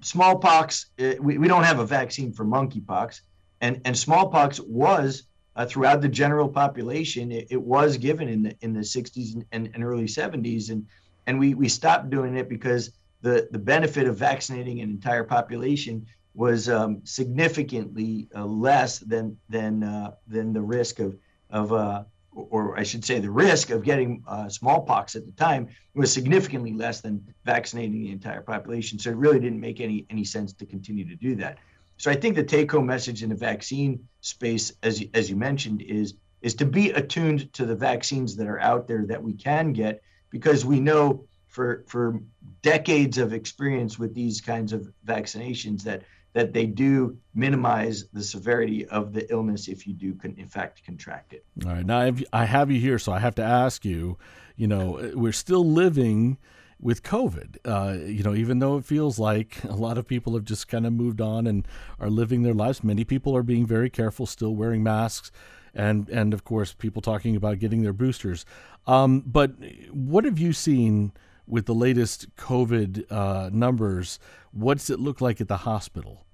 smallpox, 0.00 0.86
uh, 0.98 1.14
we, 1.20 1.38
we 1.38 1.48
don't 1.48 1.64
have 1.64 1.78
a 1.78 1.86
vaccine 1.86 2.32
for 2.32 2.44
monkeypox, 2.44 3.20
and 3.60 3.80
and 3.84 3.96
smallpox 3.96 4.60
was 4.60 5.24
uh, 5.56 5.66
throughout 5.66 6.00
the 6.00 6.08
general 6.08 6.48
population. 6.48 7.32
It, 7.32 7.48
it, 7.50 7.60
was 7.60 7.96
given 7.96 8.28
in 8.28 8.42
the 8.42 8.56
in 8.60 8.72
the 8.72 8.80
60s 8.80 9.44
and, 9.52 9.70
and, 9.74 9.84
early 9.84 10.04
70s, 10.04 10.70
and 10.70 10.86
and 11.26 11.38
we 11.38 11.54
we 11.54 11.68
stopped 11.68 12.10
doing 12.10 12.36
it 12.36 12.48
because 12.48 12.92
the 13.22 13.48
the 13.50 13.58
benefit 13.58 14.06
of 14.06 14.16
vaccinating 14.16 14.80
an 14.80 14.90
entire 14.90 15.24
population 15.24 16.06
was 16.34 16.68
um, 16.68 17.00
significantly 17.04 18.28
uh, 18.34 18.44
less 18.44 19.00
than 19.00 19.36
than 19.48 19.82
uh, 19.82 20.12
than 20.26 20.52
the 20.52 20.62
risk 20.62 21.00
of 21.00 21.16
of 21.50 21.72
uh, 21.72 22.04
or 22.32 22.78
I 22.78 22.84
should 22.84 23.04
say 23.04 23.18
the 23.18 23.30
risk 23.30 23.70
of 23.70 23.82
getting 23.82 24.22
uh, 24.28 24.48
smallpox 24.48 25.16
at 25.16 25.26
the 25.26 25.32
time 25.32 25.68
was 25.94 26.12
significantly 26.12 26.72
less 26.72 27.00
than 27.00 27.26
vaccinating 27.44 28.00
the 28.00 28.10
entire 28.10 28.42
population. 28.42 28.98
So 28.98 29.10
it 29.10 29.16
really 29.16 29.40
didn't 29.40 29.60
make 29.60 29.80
any 29.80 30.06
any 30.10 30.24
sense 30.24 30.52
to 30.54 30.66
continue 30.66 31.08
to 31.08 31.16
do 31.16 31.34
that. 31.36 31.58
So 31.96 32.10
I 32.10 32.14
think 32.14 32.36
the 32.36 32.44
take-home 32.44 32.86
message 32.86 33.22
in 33.24 33.28
the 33.28 33.34
vaccine 33.34 34.08
space, 34.20 34.72
as 34.82 35.04
as 35.14 35.28
you 35.28 35.36
mentioned, 35.36 35.82
is 35.82 36.14
is 36.42 36.54
to 36.54 36.64
be 36.64 36.92
attuned 36.92 37.52
to 37.54 37.66
the 37.66 37.74
vaccines 37.74 38.36
that 38.36 38.46
are 38.46 38.60
out 38.60 38.86
there 38.86 39.04
that 39.06 39.20
we 39.20 39.32
can 39.32 39.72
get, 39.72 40.00
because 40.30 40.64
we 40.64 40.78
know 40.78 41.24
for 41.48 41.84
for 41.88 42.20
decades 42.62 43.18
of 43.18 43.32
experience 43.32 43.98
with 43.98 44.14
these 44.14 44.40
kinds 44.40 44.72
of 44.72 44.92
vaccinations 45.04 45.82
that 45.82 46.02
that 46.32 46.52
they 46.52 46.66
do 46.66 47.16
minimize 47.34 48.06
the 48.12 48.22
severity 48.22 48.86
of 48.86 49.12
the 49.12 49.30
illness 49.32 49.68
if 49.68 49.86
you 49.86 49.92
do, 49.92 50.14
con- 50.14 50.34
in 50.38 50.48
fact, 50.48 50.84
contract 50.84 51.32
it. 51.32 51.44
All 51.64 51.72
right, 51.72 51.86
now 51.86 52.10
I 52.32 52.44
have 52.44 52.70
you 52.70 52.80
here, 52.80 52.98
so 52.98 53.12
I 53.12 53.18
have 53.18 53.34
to 53.36 53.42
ask 53.42 53.84
you. 53.84 54.18
You 54.56 54.66
know, 54.66 55.12
we're 55.14 55.32
still 55.32 55.64
living 55.64 56.36
with 56.80 57.02
COVID. 57.02 57.58
Uh, 57.64 58.04
you 58.04 58.22
know, 58.22 58.34
even 58.34 58.58
though 58.58 58.76
it 58.76 58.84
feels 58.84 59.18
like 59.18 59.62
a 59.64 59.74
lot 59.74 59.98
of 59.98 60.06
people 60.06 60.34
have 60.34 60.44
just 60.44 60.68
kind 60.68 60.86
of 60.86 60.92
moved 60.92 61.20
on 61.20 61.46
and 61.46 61.66
are 62.00 62.10
living 62.10 62.42
their 62.42 62.54
lives, 62.54 62.84
many 62.84 63.04
people 63.04 63.36
are 63.36 63.42
being 63.42 63.66
very 63.66 63.90
careful, 63.90 64.26
still 64.26 64.54
wearing 64.54 64.82
masks, 64.82 65.30
and 65.74 66.08
and 66.08 66.34
of 66.34 66.44
course, 66.44 66.72
people 66.72 67.02
talking 67.02 67.36
about 67.36 67.58
getting 67.58 67.82
their 67.82 67.92
boosters. 67.92 68.44
Um, 68.86 69.22
but 69.26 69.52
what 69.92 70.24
have 70.24 70.38
you 70.38 70.52
seen 70.52 71.12
with 71.48 71.66
the 71.66 71.74
latest 71.74 72.34
COVID 72.36 73.10
uh, 73.10 73.50
numbers? 73.52 74.18
What's 74.52 74.90
it 74.90 75.00
look 75.00 75.20
like 75.20 75.40
at 75.40 75.48
the 75.48 75.58
hospital? 75.58 76.26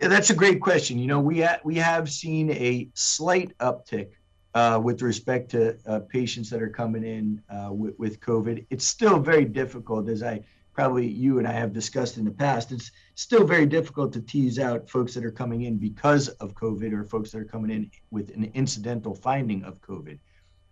Yeah, 0.00 0.08
that's 0.08 0.30
a 0.30 0.34
great 0.34 0.60
question. 0.60 0.98
You 0.98 1.06
know, 1.06 1.20
we 1.20 1.42
ha- 1.42 1.60
we 1.62 1.76
have 1.76 2.10
seen 2.10 2.50
a 2.50 2.88
slight 2.94 3.56
uptick 3.58 4.12
uh, 4.54 4.80
with 4.82 5.02
respect 5.02 5.50
to 5.50 5.76
uh, 5.86 6.00
patients 6.00 6.48
that 6.50 6.62
are 6.62 6.70
coming 6.70 7.04
in 7.04 7.42
uh, 7.50 7.72
with, 7.72 7.98
with 7.98 8.20
COVID. 8.20 8.66
It's 8.70 8.86
still 8.86 9.18
very 9.18 9.44
difficult, 9.44 10.08
as 10.08 10.22
I 10.22 10.40
probably 10.72 11.06
you 11.06 11.38
and 11.38 11.46
I 11.46 11.52
have 11.52 11.72
discussed 11.72 12.16
in 12.16 12.24
the 12.24 12.30
past. 12.30 12.72
It's 12.72 12.90
still 13.14 13.44
very 13.44 13.66
difficult 13.66 14.12
to 14.14 14.20
tease 14.22 14.58
out 14.58 14.88
folks 14.88 15.12
that 15.14 15.24
are 15.24 15.30
coming 15.30 15.62
in 15.62 15.76
because 15.76 16.28
of 16.28 16.54
COVID 16.54 16.92
or 16.94 17.04
folks 17.04 17.30
that 17.32 17.38
are 17.38 17.44
coming 17.44 17.70
in 17.70 17.90
with 18.10 18.34
an 18.34 18.50
incidental 18.54 19.14
finding 19.14 19.62
of 19.64 19.80
COVID. 19.82 20.18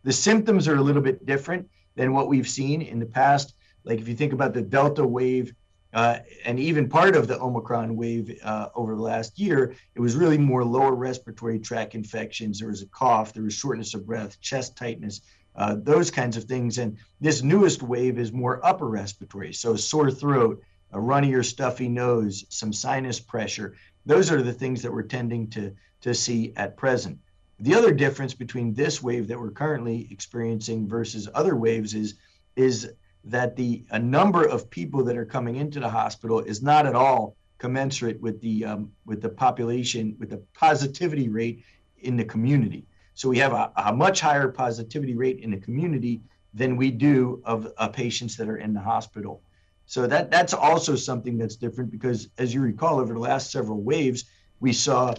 The 0.05 0.12
symptoms 0.12 0.68
are 0.68 0.77
a 0.77 0.81
little 0.81 1.03
bit 1.03 1.27
different 1.27 1.68
than 1.99 2.13
what 2.13 2.29
we've 2.29 2.49
seen 2.49 2.81
in 2.81 3.01
the 3.01 3.07
past. 3.21 3.55
Like 3.85 3.99
if 3.99 4.07
you 4.07 4.15
think 4.15 4.33
about 4.33 4.55
the 4.55 4.63
Delta 4.63 5.05
wave 5.05 5.53
uh, 5.93 6.19
and 6.45 6.61
even 6.61 6.89
part 6.89 7.17
of 7.17 7.27
the 7.27 7.41
Omicron 7.41 7.97
wave 7.97 8.39
uh, 8.45 8.69
over 8.77 8.95
the 8.95 9.03
last 9.03 9.39
year, 9.39 9.75
it 9.97 10.01
was 10.01 10.15
really 10.15 10.39
more 10.39 10.65
lower 10.65 10.95
respiratory 10.95 11.59
tract 11.59 11.97
infections. 11.97 12.61
There 12.61 12.69
was 12.69 12.83
a 12.83 12.87
cough, 12.87 13.33
there 13.33 13.43
was 13.43 13.55
shortness 13.55 13.95
of 13.95 14.07
breath, 14.07 14.41
chest 14.41 14.77
tightness, 14.77 15.23
uh, 15.57 15.77
those 15.83 16.09
kinds 16.09 16.37
of 16.37 16.45
things. 16.45 16.79
And 16.79 16.97
this 17.21 17.43
newest 17.43 17.83
wave 17.83 18.19
is 18.19 18.31
more 18.33 18.65
upper 18.65 18.87
respiratory, 18.87 19.53
so 19.53 19.75
sore 19.75 20.11
throat, 20.11 20.63
a 20.93 21.01
runny 21.01 21.35
or 21.35 21.43
stuffy 21.43 21.89
nose, 21.89 22.45
some 22.49 22.73
sinus 22.73 23.19
pressure. 23.19 23.75
Those 24.07 24.31
are 24.31 24.43
the 24.43 24.53
things 24.53 24.83
that 24.83 24.93
we're 24.93 25.03
tending 25.03 25.51
to, 25.51 25.75
to 26.03 26.15
see 26.15 26.53
at 26.57 26.77
present. 26.77 27.19
The 27.61 27.75
other 27.75 27.92
difference 27.92 28.35
between 28.35 28.73
this 28.73 29.03
wave 29.03 29.27
that 29.29 29.38
we're 29.38 29.51
currently 29.51 30.07
experiencing 30.11 30.88
versus 30.88 31.29
other 31.35 31.57
waves 31.57 31.94
is, 31.94 32.14
is 32.55 32.92
that 33.25 33.57
the 33.57 33.85
a 33.90 33.99
number 33.99 34.44
of 34.44 34.71
people 34.71 35.05
that 35.05 35.16
are 35.16 35.25
coming 35.25 35.57
into 35.57 35.81
the 35.81 35.88
hospital 35.88 36.40
is 36.40 36.62
not 36.62 36.87
at 36.87 36.94
all 36.94 37.37
commensurate 37.59 38.21
with 38.21 38.40
the 38.40 38.64
um, 38.64 38.92
with 39.05 39.21
the 39.21 39.29
population 39.29 40.16
with 40.18 40.31
the 40.31 40.42
positivity 40.55 41.29
rate 41.29 41.64
in 41.99 42.16
the 42.16 42.25
community. 42.25 42.87
So 43.14 43.29
we 43.29 43.38
have 43.38 43.53
a, 43.53 43.73
a 43.77 43.92
much 43.92 44.21
higher 44.21 44.49
positivity 44.49 45.16
rate 45.16 45.40
in 45.40 45.51
the 45.51 45.57
community 45.57 46.21
than 46.55 46.77
we 46.77 46.90
do 46.90 47.42
of 47.44 47.73
uh, 47.77 47.88
patients 47.88 48.37
that 48.37 48.49
are 48.49 48.59
in 48.59 48.73
the 48.73 48.81
hospital. 48.81 49.42
So 49.87 50.07
that 50.07 50.31
that's 50.31 50.55
also 50.55 50.94
something 50.94 51.37
that's 51.37 51.57
different 51.57 51.90
because, 51.90 52.29
as 52.38 52.55
you 52.55 52.61
recall, 52.61 53.01
over 53.01 53.14
the 53.14 53.21
last 53.21 53.51
several 53.51 53.81
waves, 53.81 54.25
we 54.61 54.73
saw 54.73 55.14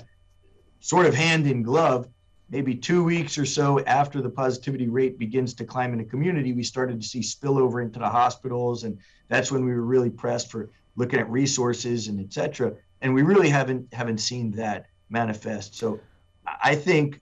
sort 0.79 1.05
of 1.05 1.13
hand 1.13 1.45
in 1.45 1.63
glove 1.63 2.07
maybe 2.49 2.75
two 2.75 3.03
weeks 3.03 3.37
or 3.37 3.45
so 3.45 3.79
after 3.81 4.21
the 4.21 4.29
positivity 4.29 4.87
rate 4.87 5.19
begins 5.19 5.53
to 5.55 5.65
climb 5.65 5.93
in 5.93 5.99
a 5.99 6.05
community, 6.05 6.53
we 6.53 6.63
started 6.63 7.01
to 7.01 7.07
see 7.07 7.19
spillover 7.19 7.81
into 7.81 7.99
the 7.99 8.09
hospitals. 8.09 8.83
And 8.83 8.97
that's 9.27 9.51
when 9.51 9.63
we 9.63 9.71
were 9.71 9.83
really 9.83 10.09
pressed 10.09 10.51
for 10.51 10.69
looking 10.95 11.19
at 11.19 11.29
resources 11.29 12.07
and 12.07 12.19
et 12.19 12.33
cetera. 12.33 12.73
And 13.01 13.13
we 13.13 13.21
really 13.21 13.49
haven't 13.49 13.93
haven't 13.93 14.17
seen 14.19 14.51
that 14.51 14.87
manifest. 15.09 15.75
So 15.75 15.99
I 16.45 16.75
think 16.75 17.21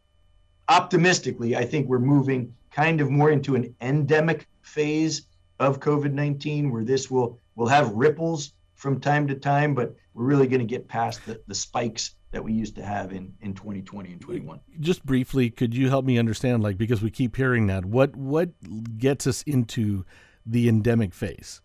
optimistically, 0.70 1.56
I 1.56 1.66
think 1.66 1.88
we're 1.88 2.00
moving 2.00 2.54
kind 2.72 3.02
of 3.02 3.10
more 3.10 3.32
into 3.32 3.56
an 3.56 3.76
endemic 3.82 4.48
phase 4.62 5.24
of 5.60 5.80
COVID-19 5.80 6.72
where 6.72 6.84
this 6.84 7.12
will 7.12 7.40
will 7.56 7.68
have 7.68 7.92
ripples 7.92 8.54
from 8.76 9.00
time 9.00 9.28
to 9.28 9.36
time, 9.36 9.74
but 9.74 9.96
we're 10.14 10.26
really 10.26 10.48
going 10.48 10.60
to 10.60 10.66
get 10.66 10.88
past 10.88 11.26
the, 11.26 11.42
the 11.48 11.56
spikes 11.56 12.12
that 12.32 12.44
we 12.44 12.54
used 12.54 12.76
to 12.76 12.84
have 12.84 13.14
in, 13.14 13.34
in 13.42 13.54
2020 13.54 14.12
and 14.12 14.22
21. 14.22 14.60
Just 14.80 15.06
briefly, 15.06 15.50
could 15.50 15.74
you 15.74 15.90
help 15.90 16.06
me 16.06 16.18
understand, 16.18 16.62
like, 16.62 16.78
because 16.78 17.02
we 17.02 17.10
keep 17.10 17.36
hearing 17.36 17.68
that, 17.68 17.86
what 17.86 18.16
what 18.16 18.50
gets 18.98 19.26
us 19.26 19.44
into 19.44 20.06
the 20.46 20.68
endemic 20.68 21.14
phase? 21.14 21.62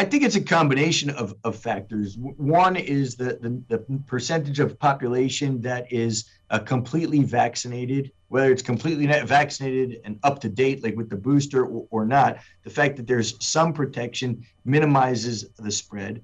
I 0.00 0.04
think 0.04 0.22
it's 0.22 0.36
a 0.36 0.40
combination 0.40 1.10
of, 1.10 1.34
of 1.42 1.56
factors. 1.56 2.16
One 2.16 2.76
is 2.76 3.16
the, 3.16 3.36
the, 3.40 3.60
the 3.66 3.78
percentage 4.06 4.60
of 4.60 4.78
population 4.78 5.60
that 5.62 5.92
is 5.92 6.30
uh, 6.50 6.60
completely 6.60 7.24
vaccinated, 7.24 8.12
whether 8.28 8.52
it's 8.52 8.62
completely 8.62 9.06
vaccinated 9.06 10.00
and 10.04 10.20
up 10.22 10.40
to 10.42 10.48
date, 10.48 10.84
like 10.84 10.96
with 10.96 11.10
the 11.10 11.16
booster 11.16 11.66
or, 11.66 11.88
or 11.90 12.06
not. 12.06 12.38
The 12.62 12.70
fact 12.70 12.94
that 12.96 13.08
there's 13.08 13.34
some 13.44 13.72
protection 13.72 14.46
minimizes 14.64 15.50
the 15.58 15.72
spread 15.72 16.22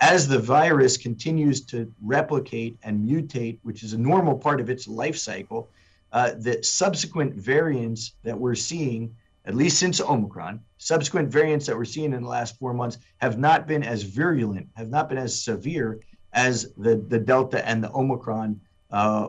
as 0.00 0.28
the 0.28 0.38
virus 0.38 0.96
continues 0.96 1.62
to 1.62 1.90
replicate 2.02 2.78
and 2.82 3.08
mutate, 3.08 3.58
which 3.62 3.82
is 3.82 3.92
a 3.92 3.98
normal 3.98 4.36
part 4.36 4.60
of 4.60 4.68
its 4.68 4.86
life 4.86 5.16
cycle, 5.16 5.70
uh, 6.12 6.32
the 6.38 6.62
subsequent 6.62 7.34
variants 7.34 8.12
that 8.22 8.38
we're 8.38 8.54
seeing, 8.54 9.14
at 9.46 9.54
least 9.54 9.78
since 9.78 10.00
Omicron, 10.00 10.60
subsequent 10.78 11.28
variants 11.30 11.66
that 11.66 11.76
we're 11.76 11.84
seeing 11.84 12.12
in 12.12 12.22
the 12.22 12.28
last 12.28 12.58
four 12.58 12.74
months 12.74 12.98
have 13.18 13.38
not 13.38 13.66
been 13.66 13.82
as 13.82 14.02
virulent, 14.02 14.68
have 14.76 14.90
not 14.90 15.08
been 15.08 15.18
as 15.18 15.42
severe 15.42 16.00
as 16.32 16.72
the, 16.76 16.96
the 17.08 17.18
Delta 17.18 17.66
and 17.66 17.82
the 17.82 17.90
Omicron 17.92 18.60
uh, 18.90 19.28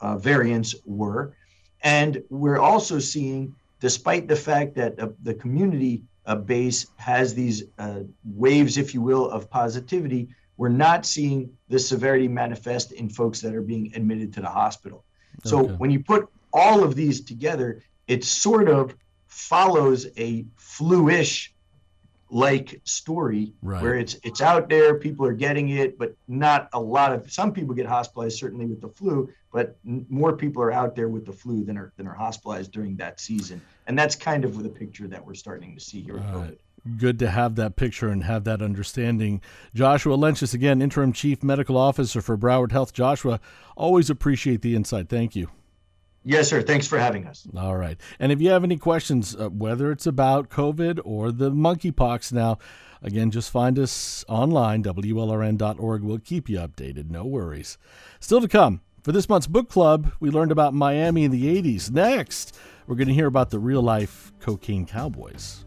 uh, 0.00 0.16
variants 0.16 0.74
were. 0.84 1.34
And 1.82 2.22
we're 2.30 2.58
also 2.58 2.98
seeing, 2.98 3.54
despite 3.80 4.28
the 4.28 4.36
fact 4.36 4.74
that 4.76 4.96
the 5.22 5.34
community 5.34 6.02
uh, 6.26 6.36
base 6.36 6.86
has 6.96 7.34
these 7.34 7.64
uh, 7.78 8.00
waves, 8.24 8.76
if 8.76 8.94
you 8.94 9.02
will, 9.02 9.30
of 9.30 9.50
positivity, 9.50 10.28
we're 10.56 10.68
not 10.68 11.06
seeing 11.06 11.50
the 11.68 11.78
severity 11.78 12.28
manifest 12.28 12.92
in 12.92 13.08
folks 13.08 13.40
that 13.40 13.54
are 13.54 13.62
being 13.62 13.92
admitted 13.94 14.32
to 14.34 14.40
the 14.40 14.48
hospital. 14.48 15.04
So 15.44 15.64
when 15.64 15.90
you 15.90 16.00
put 16.04 16.28
all 16.52 16.84
of 16.84 16.94
these 16.94 17.22
together, 17.22 17.82
it 18.06 18.24
sort 18.24 18.68
of 18.68 18.94
follows 19.26 20.06
a 20.18 20.44
flu-ish 20.56 21.54
like 22.30 22.80
story 22.84 23.52
right. 23.62 23.82
where 23.82 23.94
it's 23.94 24.16
it's 24.22 24.40
out 24.40 24.68
there 24.68 24.94
people 24.94 25.26
are 25.26 25.32
getting 25.32 25.70
it 25.70 25.98
but 25.98 26.14
not 26.28 26.68
a 26.72 26.80
lot 26.80 27.12
of 27.12 27.30
some 27.30 27.52
people 27.52 27.74
get 27.74 27.86
hospitalized 27.86 28.38
certainly 28.38 28.66
with 28.66 28.80
the 28.80 28.88
flu 28.88 29.28
but 29.52 29.76
n- 29.84 30.06
more 30.08 30.36
people 30.36 30.62
are 30.62 30.70
out 30.70 30.94
there 30.94 31.08
with 31.08 31.26
the 31.26 31.32
flu 31.32 31.64
than 31.64 31.76
are 31.76 31.92
than 31.96 32.06
are 32.06 32.14
hospitalized 32.14 32.70
during 32.70 32.96
that 32.96 33.18
season 33.18 33.60
and 33.90 33.98
that's 33.98 34.14
kind 34.14 34.44
of 34.44 34.62
the 34.62 34.68
picture 34.68 35.08
that 35.08 35.26
we're 35.26 35.34
starting 35.34 35.74
to 35.74 35.80
see 35.80 36.00
here 36.00 36.14
with 36.14 36.22
COVID. 36.22 36.58
Good 36.96 37.18
to 37.18 37.28
have 37.28 37.56
that 37.56 37.74
picture 37.74 38.08
and 38.08 38.22
have 38.22 38.44
that 38.44 38.62
understanding. 38.62 39.42
Joshua 39.74 40.16
Lenchus, 40.16 40.54
again, 40.54 40.80
Interim 40.80 41.12
Chief 41.12 41.42
Medical 41.42 41.76
Officer 41.76 42.22
for 42.22 42.38
Broward 42.38 42.70
Health. 42.70 42.92
Joshua, 42.92 43.40
always 43.76 44.08
appreciate 44.08 44.62
the 44.62 44.76
insight. 44.76 45.08
Thank 45.08 45.34
you. 45.34 45.50
Yes, 46.24 46.48
sir. 46.48 46.60
Thanks 46.60 46.86
for 46.86 46.98
having 46.98 47.26
us. 47.26 47.46
All 47.56 47.76
right. 47.76 47.98
And 48.18 48.30
if 48.30 48.40
you 48.40 48.50
have 48.50 48.64
any 48.64 48.76
questions, 48.76 49.34
uh, 49.34 49.48
whether 49.48 49.90
it's 49.90 50.06
about 50.06 50.50
COVID 50.50 51.00
or 51.04 51.32
the 51.32 51.50
monkeypox 51.50 52.32
now, 52.32 52.58
again, 53.02 53.30
just 53.30 53.50
find 53.50 53.78
us 53.78 54.24
online, 54.28 54.82
WLRN.org. 54.82 56.02
We'll 56.02 56.18
keep 56.18 56.48
you 56.48 56.58
updated. 56.58 57.10
No 57.10 57.24
worries. 57.24 57.78
Still 58.20 58.40
to 58.40 58.48
come. 58.48 58.82
For 59.02 59.12
this 59.12 59.30
month's 59.30 59.46
book 59.46 59.70
club, 59.70 60.12
we 60.20 60.28
learned 60.28 60.52
about 60.52 60.74
Miami 60.74 61.24
in 61.24 61.30
the 61.30 61.62
80s. 61.62 61.90
Next, 61.90 62.54
we're 62.86 62.96
going 62.96 63.08
to 63.08 63.14
hear 63.14 63.26
about 63.26 63.48
the 63.48 63.58
real 63.58 63.80
life 63.80 64.30
cocaine 64.40 64.84
cowboys. 64.84 65.64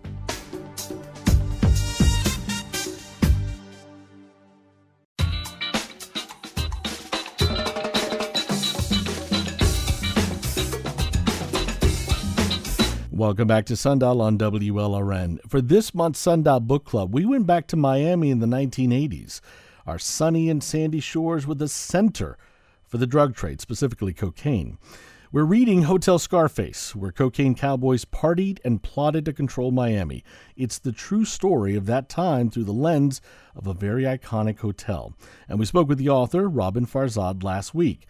Welcome 13.15 13.47
back 13.47 13.67
to 13.67 13.76
Sundial 13.76 14.23
on 14.23 14.39
WLRN. 14.39 15.38
For 15.47 15.62
this 15.62 15.93
month's 15.93 16.17
Sundial 16.17 16.60
Book 16.60 16.84
Club, 16.84 17.13
we 17.13 17.28
went 17.28 17.45
back 17.45 17.67
to 17.67 17.76
Miami 17.76 18.32
in 18.32 18.39
the 18.39 18.47
1980s. 18.47 19.39
Our 19.86 19.99
sunny 19.99 20.49
and 20.49 20.63
sandy 20.63 20.99
shores 20.99 21.45
were 21.45 21.54
the 21.54 21.67
center 21.67 22.39
for 22.88 22.97
the 22.97 23.06
drug 23.06 23.36
trade, 23.36 23.62
specifically 23.62 24.13
cocaine. 24.13 24.80
We're 25.32 25.43
reading 25.43 25.84
Hotel 25.84 26.17
Scarface, 26.17 26.95
where 26.95 27.12
cocaine 27.12 27.54
cowboys 27.54 28.04
partied 28.04 28.58
and 28.65 28.82
plotted 28.82 29.26
to 29.26 29.34
control 29.34 29.69
Miami. 29.69 30.23
It's 30.58 30.80
the 30.80 30.91
true 30.91 31.24
story 31.24 31.76
of 31.76 31.86
that 31.86 32.09
time 32.09 32.49
through 32.49 32.64
the 32.64 32.72
lens 32.72 33.22
of 33.55 33.68
a 33.68 33.76
very 33.76 34.05
iconic 34.05 34.57
hotel. 34.57 35.14
And 35.47 35.59
we 35.59 35.68
spoke 35.68 35.88
with 35.88 35.99
the 35.99 36.09
author, 36.09 36.49
Roben 36.49 36.89
Farzad, 36.89 37.43
last 37.43 37.76
week. 37.76 38.07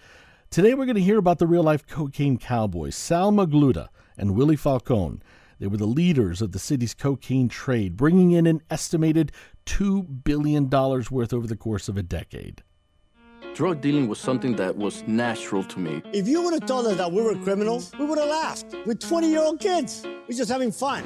Today 0.50 0.74
we're 0.74 0.86
going 0.86 0.96
to 0.96 1.02
hear 1.02 1.18
about 1.18 1.40
the 1.40 1.48
real 1.48 1.64
life 1.64 1.86
cocaine 1.86 2.38
cowboy, 2.38 2.92
Sal 2.92 3.34
Magluta 3.34 3.90
and 4.18 4.36
Willie 4.36 4.56
Falcone. 4.56 5.20
They 5.60 5.68
were 5.68 5.78
the 5.78 5.86
leaders 5.86 6.42
of 6.42 6.52
the 6.52 6.60
city's 6.60 6.94
cocaine 6.94 7.48
trade, 7.48 7.96
bringing 7.96 8.32
in 8.32 8.48
an 8.48 8.62
estimated 8.70 9.32
$2 9.66 10.24
billion 10.24 10.70
worth 10.70 11.34
over 11.34 11.48
the 11.48 11.56
course 11.56 11.88
of 11.88 11.98
a 11.98 12.04
decade. 12.04 12.64
Drug 13.54 13.82
dealing 13.82 14.08
was 14.08 14.20
something 14.20 14.56
that 14.56 14.76
was 14.76 15.08
natural 15.08 15.64
to 15.64 15.80
me. 15.80 16.02
If 16.12 16.28
you 16.28 16.42
would 16.42 16.54
have 16.54 16.66
told 16.66 16.88
us 16.88 16.98
that 16.98 17.12
we 17.12 17.22
were 17.22 17.36
criminals, 17.36 17.92
we 18.00 18.06
would 18.06 18.18
have 18.18 18.28
laughed. 18.28 18.76
We're 18.86 18.96
20 18.96 19.30
year 19.30 19.42
old 19.42 19.60
kids. 19.60 20.04
We're 20.28 20.38
just 20.38 20.50
having 20.50 20.72
fun. 20.72 21.04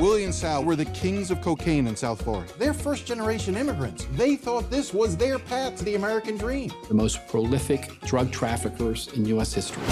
Willie 0.00 0.24
and 0.24 0.34
Sal 0.34 0.64
were 0.64 0.76
the 0.76 0.84
kings 0.86 1.30
of 1.30 1.40
cocaine 1.40 1.86
in 1.86 1.96
South 1.96 2.22
Florida. 2.22 2.52
They're 2.58 2.74
first 2.74 3.06
generation 3.06 3.56
immigrants. 3.56 4.06
They 4.12 4.36
thought 4.36 4.70
this 4.70 4.94
was 4.94 5.16
their 5.16 5.38
path 5.40 5.76
to 5.78 5.84
the 5.84 5.96
American 5.96 6.36
dream. 6.36 6.72
The 6.86 6.94
most 6.94 7.26
prolific 7.26 8.00
drug 8.02 8.30
traffickers 8.30 9.08
in 9.14 9.24
U.S. 9.26 9.52
history. 9.52 9.82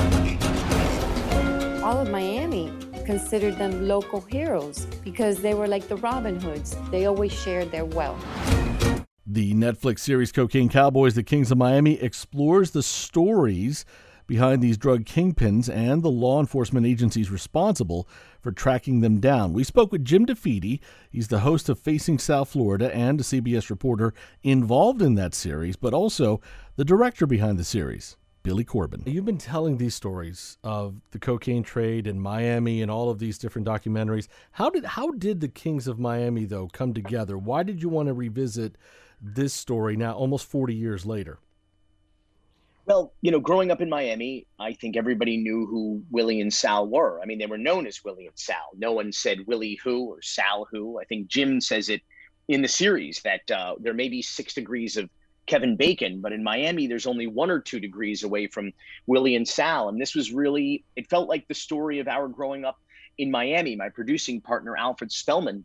All 1.87 2.01
of 2.01 2.11
Miami 2.11 2.73
considered 3.05 3.59
them 3.59 3.87
local 3.87 4.21
heroes 4.21 4.87
because 5.05 5.41
they 5.41 5.55
were 5.55 5.69
like 5.69 5.87
the 5.87 5.95
Robin 5.95 6.41
Hoods. 6.41 6.77
They 6.91 7.07
always 7.07 7.33
shared 7.33 7.71
their 7.71 7.85
wealth. 7.85 8.21
The 9.25 9.55
Netflix 9.55 10.01
series 10.01 10.33
Cocaine 10.33 10.69
Cowboys, 10.69 11.15
The 11.15 11.23
Kings 11.23 11.53
of 11.53 11.59
Miami 11.59 11.93
explores 12.03 12.73
the 12.73 12.83
stories 12.83 13.85
behind 14.27 14.63
these 14.63 14.77
drug 14.77 15.05
kingpins 15.05 15.73
and 15.73 16.03
the 16.03 16.11
law 16.11 16.41
enforcement 16.41 16.87
agencies 16.87 17.31
responsible 17.31 18.09
for 18.41 18.51
tracking 18.51 18.99
them 18.99 19.21
down. 19.21 19.53
We 19.53 19.63
spoke 19.63 19.93
with 19.93 20.05
Jim 20.05 20.27
DeFede. 20.27 20.81
He's 21.09 21.29
the 21.29 21.41
host 21.41 21.69
of 21.69 21.79
Facing 21.79 22.19
South 22.19 22.49
Florida 22.49 22.93
and 22.93 23.21
a 23.21 23.23
CBS 23.23 23.71
reporter 23.71 24.13
involved 24.43 25.03
in 25.03 25.15
that 25.15 25.35
series, 25.35 25.77
but 25.77 25.95
also 25.95 26.41
the 26.75 26.85
director 26.85 27.29
behind 27.29 27.61
the 27.61 27.65
series. 27.65 28.17
Billy 28.47 28.63
Corben. 28.63 29.03
You've 29.07 29.25
been 29.25 29.39
telling 29.39 29.77
these 29.77 29.97
stories 29.97 30.57
of 30.63 31.01
the 31.11 31.19
cocaine 31.19 31.65
trade 31.65 32.07
in 32.07 32.21
Miami 32.21 32.81
and 32.81 32.89
all 32.89 33.11
of 33.11 33.19
these 33.19 33.39
different 33.39 33.67
documentaries. 33.67 34.29
How 34.53 34.71
did 34.71 34.85
how 34.85 35.11
did 35.11 35.41
the 35.41 35.49
Kings 35.49 35.89
of 35.89 35.99
Miami 35.99 36.45
though 36.45 36.69
come 36.69 36.95
together? 36.95 37.37
Why 37.37 37.65
did 37.65 37.83
you 37.83 37.89
want 37.89 38.07
to 38.07 38.15
revisit 38.15 38.77
this 39.21 39.53
story 39.53 39.97
now 39.97 40.13
almost 40.13 40.47
40 40.47 40.77
years 40.77 41.05
later? 41.05 41.41
Well, 42.85 43.13
you 43.21 43.33
know, 43.33 43.41
growing 43.41 43.73
up 43.73 43.81
in 43.81 43.89
Miami, 43.89 44.47
I 44.61 44.75
think 44.75 44.97
everybody 44.97 45.39
knew 45.39 45.67
who 45.67 46.05
Willie 46.13 46.41
and 46.41 46.55
Sal 46.55 46.87
were. 46.87 47.21
I 47.21 47.27
mean, 47.27 47.39
they 47.39 47.47
were 47.47 47.59
known 47.59 47.85
as 47.85 48.05
Willie 48.05 48.29
and 48.29 48.39
Sal. 48.39 48.71
No 48.79 48.93
one 48.93 49.11
said 49.11 49.39
Willie 49.49 49.81
who 49.83 50.05
or 50.05 50.23
Sal 50.23 50.69
who. 50.71 51.01
I 51.01 51.05
think 51.05 51.27
Jim 51.27 51.61
says 51.61 51.89
it 51.89 52.01
in 52.47 52.63
the 52.63 52.69
series 52.69 53.23
that 53.23 53.51
uh, 53.51 53.75
there 53.81 53.93
may 53.93 54.09
be 54.09 54.23
six 54.23 54.55
degrees 54.55 54.97
of 54.97 55.11
Kevin 55.47 55.77
Bacon, 55.77 56.21
but 56.21 56.33
in 56.33 56.43
Miami, 56.43 56.87
there's 56.87 57.07
only 57.07 57.27
one 57.27 57.51
or 57.51 57.61
two 57.61 57.81
degrees 57.81 58.25
away 58.25 58.47
from 58.47 58.73
Willie 59.07 59.37
and 59.37 59.47
Sal. 59.47 59.89
And 59.89 60.01
this 60.01 60.15
was 60.15 60.33
really, 60.33 60.85
it 60.97 61.09
felt 61.09 61.29
like 61.29 61.47
the 61.49 61.55
story 61.55 62.01
of 62.01 62.09
our 62.09 62.29
growing 62.29 62.65
up 62.65 62.79
in 63.19 63.31
Miami. 63.31 63.77
My 63.77 63.89
producing 63.89 64.41
partner, 64.41 64.77
Alfred 64.77 65.13
Spellman, 65.13 65.65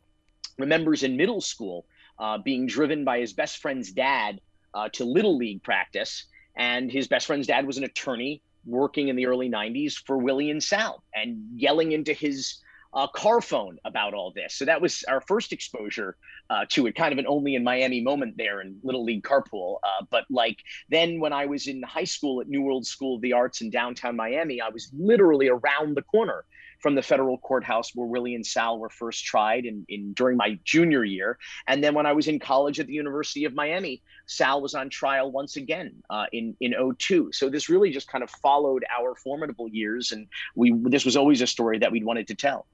remembers 0.58 1.04
in 1.04 1.18
middle 1.18 1.42
school 1.42 1.86
uh, 2.20 2.38
being 2.38 2.68
driven 2.68 3.04
by 3.04 3.20
his 3.20 3.34
best 3.34 3.58
friend's 3.58 3.92
dad 3.92 4.40
uh, 4.74 4.90
to 4.90 5.06
Little 5.06 5.38
League 5.38 5.64
practice. 5.64 6.26
And 6.56 6.92
his 6.92 7.08
best 7.08 7.28
friend's 7.28 7.48
dad 7.48 7.66
was 7.66 7.78
an 7.78 7.84
attorney 7.84 8.42
working 8.66 9.08
in 9.08 9.16
the 9.16 9.26
early 9.26 9.50
90s 9.50 9.94
for 10.06 10.18
Willie 10.18 10.52
and 10.52 10.64
Sal 10.64 11.04
and 11.16 11.44
yelling 11.56 11.94
into 11.94 12.14
his 12.14 12.58
uh, 12.94 13.08
car 13.08 13.42
phone 13.42 13.78
about 13.86 14.14
all 14.14 14.32
this. 14.32 14.56
So 14.56 14.66
that 14.66 14.82
was 14.82 15.04
our 15.08 15.22
first 15.22 15.54
exposure 15.54 16.18
uh, 16.50 16.66
to 16.70 16.88
it, 16.88 16.96
kind 16.96 17.14
of 17.14 17.20
an 17.20 17.26
only 17.28 17.56
in 17.56 17.64
Miami 17.64 18.02
moment 18.02 18.36
there 18.38 18.62
in 18.62 18.80
Little 18.84 19.04
League 19.04 19.24
Carpool. 19.24 19.78
Uh, 19.84 20.06
but 20.10 20.26
like 20.30 20.58
then 20.90 21.20
when 21.20 21.34
I 21.34 21.46
was 21.46 21.68
in 21.68 21.82
high 21.84 22.04
school 22.04 22.42
at 22.42 22.48
New 22.48 22.62
World 22.62 22.86
School 22.86 23.16
of 23.16 23.22
the 23.22 23.34
Arts 23.34 23.62
in 23.62 23.70
downtown 23.70 24.16
Miami, 24.16 24.62
I 24.62 24.70
was 24.70 24.92
literally 24.98 25.48
around 25.48 25.96
the 25.96 26.02
corner 26.02 26.46
from 26.82 26.96
the 26.96 27.02
federal 27.02 27.38
courthouse 27.38 27.96
where 27.96 28.08
Willie 28.08 28.34
and 28.34 28.46
Sal 28.46 28.80
were 28.80 28.90
first 28.90 29.24
tried 29.24 29.66
in, 29.66 29.86
in 29.88 30.14
during 30.14 30.36
my 30.36 30.60
junior 30.64 31.04
year. 31.04 31.38
And 31.68 31.84
then 31.84 31.94
when 31.94 32.08
I 32.08 32.12
was 32.12 32.28
in 32.28 32.40
college 32.40 32.80
at 32.80 32.88
the 32.88 32.94
University 32.94 33.46
of 33.46 33.54
Miami, 33.54 34.02
Sal 34.26 34.62
was 34.62 34.74
on 34.74 34.90
trial 34.90 35.32
once 35.32 35.56
again 35.56 35.94
uh, 36.10 36.26
in 36.34 36.56
in 36.60 36.74
02. 36.98 37.32
So 37.32 37.50
this 37.50 37.70
really 37.70 37.92
just 37.92 38.08
kind 38.08 38.24
of 38.24 38.30
followed 38.30 38.84
our 38.98 39.16
formidable 39.16 39.68
years, 39.68 40.12
and 40.12 40.28
we 40.56 40.74
this 40.84 41.06
was 41.06 41.16
always 41.16 41.42
a 41.42 41.48
story 41.48 41.78
that 41.80 41.92
we'd 41.92 42.04
wanted 42.04 42.28
to 42.28 42.36
tell. 42.36 42.66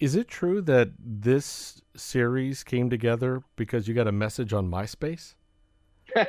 Is 0.00 0.14
it 0.14 0.28
true 0.28 0.60
that 0.62 0.90
this 0.98 1.82
series 1.96 2.64
came 2.64 2.90
together 2.90 3.42
because 3.56 3.86
you 3.86 3.94
got 3.94 4.08
a 4.08 4.12
message 4.12 4.52
on 4.52 4.70
MySpace? 4.70 5.34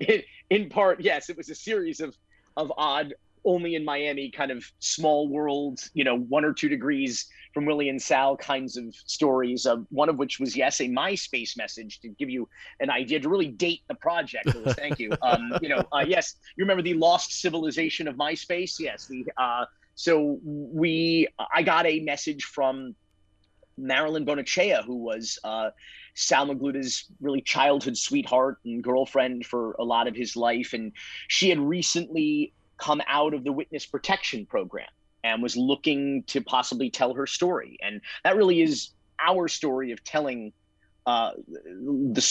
in, 0.00 0.22
in 0.50 0.68
part, 0.68 1.00
yes. 1.00 1.28
It 1.30 1.36
was 1.36 1.50
a 1.50 1.54
series 1.54 2.00
of 2.00 2.16
of 2.56 2.72
odd, 2.76 3.14
only 3.44 3.74
in 3.74 3.84
Miami 3.84 4.30
kind 4.30 4.50
of 4.50 4.64
small 4.78 5.28
world, 5.28 5.80
you 5.92 6.04
know, 6.04 6.18
one 6.18 6.44
or 6.44 6.52
two 6.52 6.68
degrees 6.68 7.26
from 7.52 7.66
Willie 7.66 7.88
and 7.88 8.00
Sal 8.00 8.36
kinds 8.36 8.76
of 8.76 8.94
stories. 8.94 9.66
Uh, 9.66 9.78
one 9.90 10.08
of 10.08 10.18
which 10.18 10.40
was 10.40 10.56
yes, 10.56 10.80
a 10.80 10.84
MySpace 10.84 11.56
message 11.56 12.00
to 12.00 12.08
give 12.08 12.30
you 12.30 12.48
an 12.80 12.90
idea 12.90 13.20
to 13.20 13.28
really 13.28 13.48
date 13.48 13.82
the 13.88 13.94
project. 13.94 14.50
thank 14.76 14.98
you. 14.98 15.12
Um, 15.22 15.56
you 15.62 15.68
know, 15.68 15.82
uh, 15.92 16.04
yes, 16.06 16.36
you 16.56 16.64
remember 16.64 16.82
the 16.82 16.94
lost 16.94 17.40
civilization 17.40 18.08
of 18.08 18.16
MySpace? 18.16 18.78
Yes, 18.78 19.06
the 19.06 19.24
uh, 19.38 19.64
so 19.94 20.38
we, 20.42 21.28
I 21.54 21.62
got 21.62 21.86
a 21.86 22.00
message 22.00 22.44
from 22.44 22.94
Marilyn 23.76 24.24
Bonachea, 24.24 24.84
who 24.84 24.96
was 24.96 25.38
uh, 25.44 25.70
Sal 26.14 26.46
Magluta's 26.46 27.04
really 27.20 27.40
childhood 27.40 27.96
sweetheart 27.96 28.58
and 28.64 28.82
girlfriend 28.82 29.46
for 29.46 29.72
a 29.72 29.84
lot 29.84 30.06
of 30.06 30.14
his 30.14 30.36
life, 30.36 30.72
and 30.72 30.92
she 31.28 31.48
had 31.48 31.58
recently 31.58 32.52
come 32.78 33.00
out 33.06 33.34
of 33.34 33.44
the 33.44 33.52
witness 33.52 33.86
protection 33.86 34.46
program 34.46 34.88
and 35.22 35.42
was 35.42 35.56
looking 35.56 36.22
to 36.24 36.40
possibly 36.40 36.90
tell 36.90 37.14
her 37.14 37.26
story, 37.26 37.78
and 37.82 38.00
that 38.24 38.36
really 38.36 38.62
is 38.62 38.90
our 39.24 39.48
story 39.48 39.92
of 39.92 40.02
telling 40.04 40.52
uh, 41.06 41.32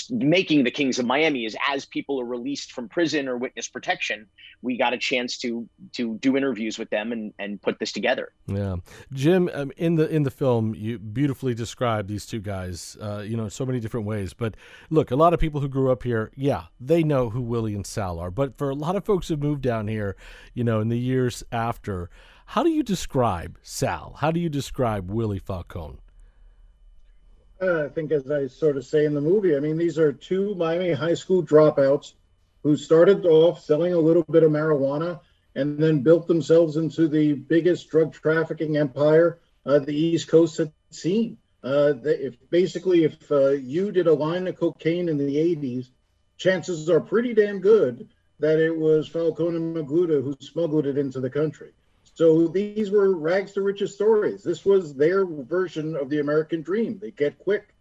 making 0.09 0.63
the 0.63 0.71
Kings 0.71 0.97
of 0.97 1.05
Miami 1.05 1.45
is 1.45 1.55
as 1.69 1.85
people 1.85 2.19
are 2.19 2.25
released 2.25 2.71
from 2.71 2.89
prison 2.89 3.27
or 3.27 3.37
witness 3.37 3.67
protection, 3.67 4.27
we 4.63 4.77
got 4.77 4.93
a 4.93 4.97
chance 4.97 5.37
to 5.39 5.67
to 5.93 6.17
do 6.19 6.35
interviews 6.35 6.79
with 6.79 6.89
them 6.89 7.11
and, 7.11 7.33
and 7.37 7.61
put 7.61 7.77
this 7.79 7.91
together. 7.91 8.33
Yeah, 8.47 8.77
Jim, 9.11 9.49
um, 9.53 9.71
in 9.77 9.95
the 9.95 10.09
in 10.09 10.23
the 10.23 10.31
film, 10.31 10.73
you 10.73 10.97
beautifully 10.97 11.53
describe 11.53 12.07
these 12.07 12.25
two 12.25 12.39
guys, 12.39 12.97
uh, 12.99 13.19
you 13.19 13.37
know, 13.37 13.47
so 13.47 13.65
many 13.65 13.79
different 13.79 14.07
ways. 14.07 14.33
But 14.33 14.55
look, 14.89 15.11
a 15.11 15.15
lot 15.15 15.33
of 15.33 15.39
people 15.39 15.61
who 15.61 15.69
grew 15.69 15.91
up 15.91 16.03
here, 16.03 16.31
yeah, 16.35 16.65
they 16.79 17.03
know 17.03 17.29
who 17.29 17.41
Willie 17.41 17.75
and 17.75 17.85
Sal 17.85 18.17
are. 18.19 18.31
But 18.31 18.57
for 18.57 18.69
a 18.69 18.75
lot 18.75 18.95
of 18.95 19.05
folks 19.05 19.27
who 19.27 19.37
moved 19.37 19.61
down 19.61 19.87
here, 19.87 20.15
you 20.53 20.63
know, 20.63 20.79
in 20.79 20.89
the 20.89 20.99
years 20.99 21.43
after, 21.51 22.09
how 22.47 22.63
do 22.63 22.69
you 22.69 22.83
describe 22.83 23.57
Sal? 23.61 24.17
How 24.19 24.31
do 24.31 24.39
you 24.39 24.49
describe 24.49 25.11
Willie 25.11 25.39
Falcone? 25.39 25.99
I 27.63 27.89
think, 27.89 28.11
as 28.11 28.29
I 28.29 28.47
sort 28.47 28.77
of 28.77 28.85
say 28.85 29.05
in 29.05 29.13
the 29.13 29.21
movie, 29.21 29.55
I 29.55 29.59
mean, 29.59 29.77
these 29.77 29.97
are 29.97 30.11
two 30.11 30.55
Miami 30.55 30.91
high 30.91 31.13
school 31.13 31.43
dropouts 31.43 32.13
who 32.63 32.77
started 32.77 33.25
off 33.25 33.61
selling 33.61 33.93
a 33.93 33.99
little 33.99 34.23
bit 34.23 34.43
of 34.43 34.51
marijuana 34.51 35.19
and 35.55 35.77
then 35.77 36.01
built 36.01 36.27
themselves 36.27 36.77
into 36.77 37.07
the 37.07 37.33
biggest 37.33 37.89
drug 37.89 38.13
trafficking 38.13 38.77
empire 38.77 39.39
uh, 39.65 39.79
the 39.79 39.95
East 39.95 40.27
Coast 40.27 40.57
had 40.57 40.71
seen. 40.89 41.37
Uh, 41.63 41.93
if 42.03 42.35
basically, 42.49 43.03
if 43.03 43.31
uh, 43.31 43.49
you 43.49 43.91
did 43.91 44.07
a 44.07 44.13
line 44.13 44.47
of 44.47 44.57
cocaine 44.57 45.07
in 45.07 45.17
the 45.17 45.35
80s, 45.35 45.87
chances 46.37 46.89
are 46.89 46.99
pretty 46.99 47.33
damn 47.33 47.59
good 47.59 48.09
that 48.39 48.59
it 48.59 48.75
was 48.75 49.07
Falcone 49.07 49.55
and 49.55 49.75
Magluta 49.75 50.21
who 50.21 50.35
smuggled 50.41 50.85
it 50.85 50.97
into 50.97 51.21
the 51.21 51.29
country. 51.29 51.71
So 52.13 52.47
these 52.47 52.91
were 52.91 53.17
rags 53.17 53.53
to 53.53 53.61
riches 53.61 53.95
stories. 53.95 54.43
This 54.43 54.65
was 54.65 54.93
their 54.93 55.25
version 55.25 55.95
of 55.95 56.09
the 56.09 56.19
American 56.19 56.61
dream. 56.61 56.99
They 57.01 57.11
get 57.11 57.39
quick, 57.39 57.73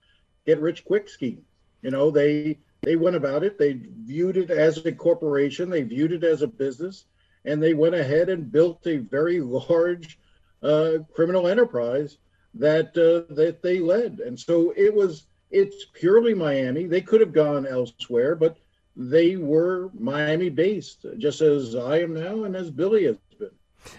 get 0.47 0.61
rich 0.61 0.85
quick 0.85 1.09
scheme. 1.09 1.45
You 1.83 1.91
know, 1.91 2.11
they 2.11 2.59
they 2.83 2.97
went 2.97 3.17
about 3.17 3.45
it. 3.45 3.59
They 3.59 3.75
viewed 3.75 4.37
it 4.37 4.51
as 4.51 4.85
a 4.85 4.93
corporation. 4.93 5.69
They 5.69 5.83
viewed 5.83 6.13
it 6.13 6.25
as 6.25 6.43
a 6.43 6.47
business, 6.47 7.05
and 7.45 7.63
they 7.63 7.75
went 7.75 7.95
ahead 7.95 8.29
and 8.31 8.51
built 8.51 8.87
a 8.87 8.97
very 8.99 9.41
large 9.41 10.19
uh, 10.63 10.99
criminal 11.15 11.47
enterprise 11.47 12.17
that 12.55 12.97
uh, 12.97 13.35
that 13.35 13.63
they 13.63 13.81
led. 13.81 14.21
And 14.21 14.39
so 14.39 14.73
it 14.77 14.95
was. 14.95 15.25
It's 15.51 15.85
purely 15.93 16.33
Miami. 16.33 16.87
They 16.87 17.03
could 17.03 17.21
have 17.21 17.35
gone 17.35 17.67
elsewhere, 17.67 18.35
but 18.35 18.57
they 18.97 19.37
were 19.37 19.91
Miami 19.93 20.49
based, 20.49 21.05
just 21.19 21.43
as 21.43 21.75
I 21.75 21.99
am 22.01 22.15
now 22.15 22.45
and 22.45 22.57
as 22.57 22.71
Billy 22.71 23.05
is 23.05 23.19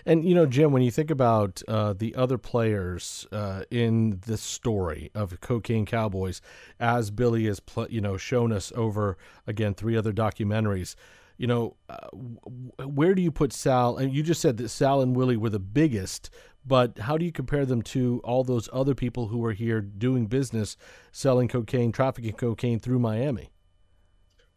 and 0.06 0.26
you 0.26 0.36
know, 0.36 0.46
Jim, 0.46 0.72
when 0.72 0.82
you 0.82 0.92
think 0.92 1.12
about 1.12 1.62
uh, 1.68 1.94
the 1.94 2.16
other 2.16 2.38
players 2.38 3.28
uh, 3.32 3.64
in 3.72 4.22
the 4.26 4.38
story 4.38 5.12
of 5.14 5.40
Cocaine 5.42 5.86
Cowboys, 5.86 6.42
as 6.80 7.12
Billy 7.12 7.46
has 7.46 7.60
pl- 7.60 7.88
you 7.90 8.02
know 8.02 8.18
shown 8.18 8.52
us 8.52 8.72
over 8.76 9.18
again 9.48 9.74
three 9.74 9.98
other 9.98 10.14
documentaries, 10.14 10.96
you 11.38 11.48
know, 11.48 11.76
uh, 11.90 12.08
where 12.86 13.16
do 13.16 13.22
you 13.22 13.32
put 13.32 13.54
Sal? 13.54 13.98
And 13.98 14.14
you 14.14 14.24
just 14.24 14.42
said 14.42 14.58
that 14.58 14.70
Sal 14.70 15.02
and 15.02 15.16
Willie 15.16 15.38
were 15.38 15.50
the 15.50 15.60
biggest, 15.60 16.30
but 16.66 17.00
how 17.00 17.18
do 17.18 17.26
you 17.26 17.32
compare 17.32 17.66
them 17.66 17.82
to 17.84 18.22
all 18.24 18.44
those 18.44 18.70
other 18.72 18.96
people 18.96 19.28
who 19.28 19.40
were 19.40 19.54
here 19.54 19.82
doing 19.82 20.28
business, 20.28 20.78
selling 21.12 21.48
cocaine, 21.48 21.92
trafficking 21.92 22.34
cocaine 22.34 22.80
through 22.80 23.00
Miami? 23.00 23.50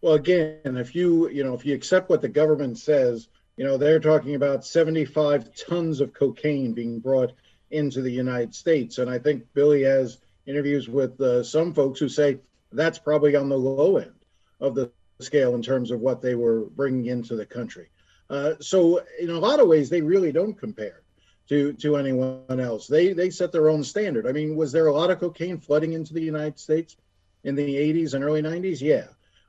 Well, 0.02 0.14
again, 0.14 0.60
if 0.64 0.94
you 0.94 1.28
you 1.30 1.42
know 1.42 1.54
if 1.54 1.64
you 1.64 1.74
accept 1.74 2.10
what 2.10 2.22
the 2.22 2.28
government 2.28 2.78
says 2.78 3.28
you 3.56 3.64
know, 3.64 3.78
they're 3.78 4.00
talking 4.00 4.34
about 4.34 4.64
75 4.64 5.54
tons 5.54 6.00
of 6.00 6.12
cocaine 6.12 6.72
being 6.72 7.00
brought 7.00 7.32
into 7.70 8.02
the 8.02 8.10
United 8.10 8.54
States. 8.54 8.98
And 8.98 9.10
I 9.10 9.18
think 9.18 9.44
Billy 9.54 9.82
has 9.82 10.18
interviews 10.46 10.88
with 10.88 11.20
uh, 11.20 11.42
some 11.42 11.72
folks 11.72 11.98
who 11.98 12.08
say 12.08 12.38
that's 12.72 12.98
probably 12.98 13.34
on 13.34 13.48
the 13.48 13.58
low 13.58 13.96
end 13.96 14.12
of 14.60 14.74
the 14.74 14.90
scale 15.20 15.54
in 15.54 15.62
terms 15.62 15.90
of 15.90 16.00
what 16.00 16.20
they 16.20 16.34
were 16.34 16.66
bringing 16.66 17.06
into 17.06 17.34
the 17.34 17.46
country. 17.46 17.88
Uh, 18.28 18.54
so, 18.60 19.02
in 19.20 19.30
a 19.30 19.38
lot 19.38 19.60
of 19.60 19.68
ways, 19.68 19.88
they 19.88 20.02
really 20.02 20.32
don't 20.32 20.58
compare 20.58 21.02
to 21.48 21.72
to 21.74 21.96
anyone 21.96 22.60
else. 22.60 22.88
They 22.88 23.12
they 23.12 23.30
set 23.30 23.52
their 23.52 23.68
own 23.68 23.84
standard. 23.84 24.26
I 24.26 24.32
mean, 24.32 24.56
was 24.56 24.72
there 24.72 24.88
a 24.88 24.92
lot 24.92 25.10
of 25.10 25.20
cocaine 25.20 25.60
flooding 25.60 25.92
into 25.92 26.12
the 26.12 26.22
United 26.22 26.58
States 26.58 26.96
in 27.44 27.54
the 27.54 27.76
80s 27.76 28.14
and 28.14 28.24
early 28.24 28.42
90s? 28.42 28.80
Yeah 28.80 29.06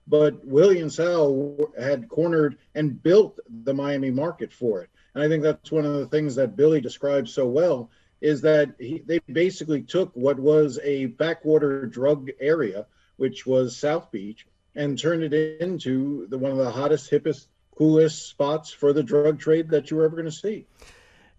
but 0.07 0.45
Willie 0.45 0.81
and 0.81 0.91
Sal 0.91 1.57
had 1.79 2.09
cornered 2.09 2.57
and 2.75 3.01
built 3.01 3.39
the 3.63 3.73
Miami 3.73 4.11
market 4.11 4.51
for 4.53 4.81
it. 4.81 4.89
And 5.13 5.23
I 5.23 5.27
think 5.27 5.43
that's 5.43 5.71
one 5.71 5.85
of 5.85 5.93
the 5.93 6.07
things 6.07 6.35
that 6.35 6.55
Billy 6.55 6.81
describes 6.81 7.33
so 7.33 7.47
well 7.47 7.89
is 8.21 8.41
that 8.41 8.73
he, 8.79 9.03
they 9.05 9.19
basically 9.31 9.81
took 9.81 10.11
what 10.15 10.39
was 10.39 10.79
a 10.83 11.05
backwater 11.05 11.85
drug 11.85 12.29
area 12.39 12.85
which 13.17 13.45
was 13.45 13.75
South 13.75 14.11
Beach, 14.11 14.47
and 14.75 14.97
turned 14.97 15.23
it 15.23 15.59
into 15.59 16.27
the 16.27 16.37
one 16.37 16.51
of 16.51 16.57
the 16.57 16.69
hottest, 16.71 17.11
hippest, 17.11 17.47
coolest 17.75 18.29
spots 18.29 18.71
for 18.71 18.93
the 18.93 19.03
drug 19.03 19.39
trade 19.39 19.69
that 19.69 19.91
you 19.91 19.97
were 19.97 20.05
ever 20.05 20.15
going 20.15 20.25
to 20.25 20.31
see. 20.31 20.65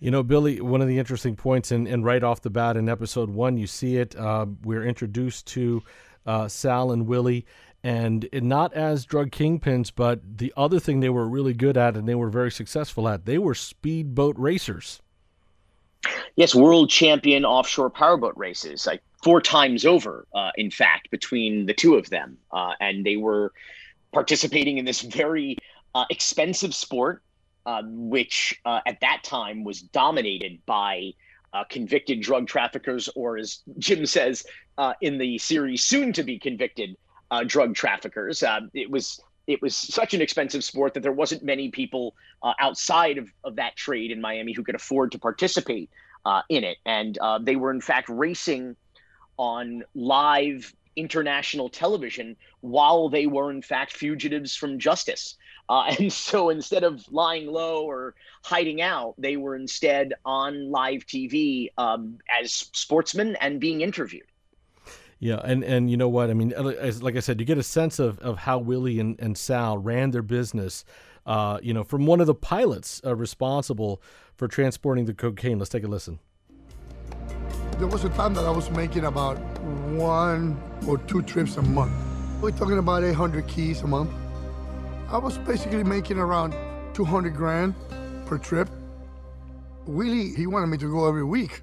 You 0.00 0.10
know, 0.10 0.22
Billy, 0.22 0.60
one 0.60 0.80
of 0.80 0.88
the 0.88 0.98
interesting 0.98 1.34
points, 1.34 1.70
and, 1.70 1.88
and 1.88 2.04
right 2.04 2.22
off 2.22 2.42
the 2.42 2.50
bat 2.50 2.76
in 2.76 2.88
episode 2.88 3.30
one, 3.30 3.56
you 3.56 3.66
see 3.66 3.96
it. 3.96 4.14
Uh, 4.14 4.46
we're 4.62 4.84
introduced 4.84 5.46
to 5.48 5.82
uh, 6.26 6.46
Sal 6.46 6.92
and 6.92 7.06
Willie, 7.06 7.46
and 7.82 8.28
not 8.32 8.72
as 8.72 9.04
drug 9.04 9.30
kingpins, 9.30 9.92
but 9.94 10.38
the 10.38 10.52
other 10.56 10.80
thing 10.80 11.00
they 11.00 11.08
were 11.08 11.28
really 11.28 11.54
good 11.54 11.76
at 11.76 11.96
and 11.96 12.08
they 12.08 12.14
were 12.14 12.30
very 12.30 12.50
successful 12.50 13.08
at, 13.08 13.24
they 13.24 13.38
were 13.38 13.54
speedboat 13.54 14.36
racers. 14.38 15.00
Yes, 16.36 16.54
world 16.54 16.90
champion 16.90 17.44
offshore 17.44 17.90
powerboat 17.90 18.36
races, 18.36 18.86
like 18.86 19.02
four 19.22 19.40
times 19.40 19.84
over, 19.84 20.26
uh, 20.34 20.50
in 20.56 20.70
fact, 20.70 21.10
between 21.10 21.66
the 21.66 21.74
two 21.74 21.96
of 21.96 22.08
them. 22.10 22.38
Uh, 22.52 22.72
and 22.80 23.04
they 23.04 23.16
were 23.16 23.52
participating 24.12 24.78
in 24.78 24.84
this 24.84 25.02
very 25.02 25.56
uh, 25.94 26.04
expensive 26.10 26.74
sport, 26.74 27.22
uh, 27.66 27.82
which 27.84 28.58
uh, 28.64 28.80
at 28.86 29.00
that 29.00 29.22
time 29.24 29.64
was 29.64 29.82
dominated 29.82 30.58
by 30.66 31.12
uh, 31.52 31.64
convicted 31.64 32.20
drug 32.20 32.46
traffickers, 32.46 33.08
or 33.14 33.36
as 33.36 33.60
Jim 33.78 34.06
says 34.06 34.44
in 35.00 35.18
the 35.18 35.38
series, 35.38 35.82
soon 35.82 36.12
to 36.12 36.22
be 36.22 36.38
convicted 36.38 36.96
drug 37.46 37.74
traffickers. 37.74 38.42
it 38.74 38.90
was 38.90 39.20
it 39.48 39.62
was 39.62 39.74
such 39.74 40.12
an 40.12 40.20
expensive 40.20 40.62
sport 40.62 40.94
that 40.94 41.02
there 41.02 41.10
wasn't 41.10 41.42
many 41.42 41.70
people 41.70 42.14
uh, 42.42 42.52
outside 42.60 43.16
of, 43.16 43.32
of 43.42 43.56
that 43.56 43.74
trade 43.74 44.10
in 44.10 44.20
Miami 44.20 44.52
who 44.52 44.62
could 44.62 44.74
afford 44.74 45.10
to 45.12 45.18
participate 45.18 45.90
uh, 46.26 46.42
in 46.50 46.64
it. 46.64 46.76
And 46.84 47.16
uh, 47.18 47.38
they 47.38 47.56
were, 47.56 47.70
in 47.70 47.80
fact, 47.80 48.10
racing 48.10 48.76
on 49.38 49.84
live 49.94 50.74
international 50.96 51.70
television 51.70 52.36
while 52.60 53.08
they 53.08 53.26
were, 53.26 53.50
in 53.50 53.62
fact, 53.62 53.96
fugitives 53.96 54.54
from 54.54 54.78
justice. 54.78 55.36
Uh, 55.66 55.94
and 55.98 56.12
so 56.12 56.50
instead 56.50 56.84
of 56.84 57.10
lying 57.10 57.46
low 57.46 57.86
or 57.86 58.14
hiding 58.44 58.82
out, 58.82 59.14
they 59.16 59.38
were 59.38 59.56
instead 59.56 60.12
on 60.26 60.70
live 60.70 61.06
TV 61.06 61.72
um, 61.78 62.18
as 62.40 62.52
sportsmen 62.52 63.34
and 63.36 63.60
being 63.60 63.80
interviewed. 63.80 64.27
Yeah, 65.20 65.40
and 65.42 65.64
and 65.64 65.90
you 65.90 65.96
know 65.96 66.08
what 66.08 66.30
I 66.30 66.34
mean. 66.34 66.52
As, 66.52 67.02
like 67.02 67.16
I 67.16 67.20
said, 67.20 67.40
you 67.40 67.46
get 67.46 67.58
a 67.58 67.62
sense 67.62 67.98
of, 67.98 68.18
of 68.20 68.38
how 68.38 68.58
Willie 68.58 69.00
and, 69.00 69.18
and 69.18 69.36
Sal 69.36 69.78
ran 69.78 70.12
their 70.12 70.22
business. 70.22 70.84
Uh, 71.26 71.58
you 71.62 71.74
know, 71.74 71.84
from 71.84 72.06
one 72.06 72.20
of 72.20 72.26
the 72.26 72.34
pilots 72.34 73.02
uh, 73.04 73.14
responsible 73.14 74.00
for 74.34 74.48
transporting 74.48 75.04
the 75.04 75.12
cocaine. 75.12 75.58
Let's 75.58 75.70
take 75.70 75.84
a 75.84 75.88
listen. 75.88 76.20
There 77.78 77.86
was 77.86 78.04
a 78.04 78.08
time 78.10 78.34
that 78.34 78.44
I 78.44 78.50
was 78.50 78.70
making 78.70 79.04
about 79.04 79.38
one 79.90 80.60
or 80.86 80.98
two 80.98 81.22
trips 81.22 81.56
a 81.56 81.62
month. 81.62 81.92
We're 82.40 82.52
talking 82.52 82.78
about 82.78 83.04
800 83.04 83.46
keys 83.46 83.82
a 83.82 83.86
month. 83.86 84.10
I 85.10 85.18
was 85.18 85.38
basically 85.38 85.84
making 85.84 86.18
around 86.18 86.54
200 86.94 87.34
grand 87.34 87.74
per 88.26 88.38
trip. 88.38 88.68
Willie, 89.86 90.34
he 90.34 90.46
wanted 90.46 90.68
me 90.68 90.78
to 90.78 90.90
go 90.90 91.08
every 91.08 91.24
week. 91.24 91.62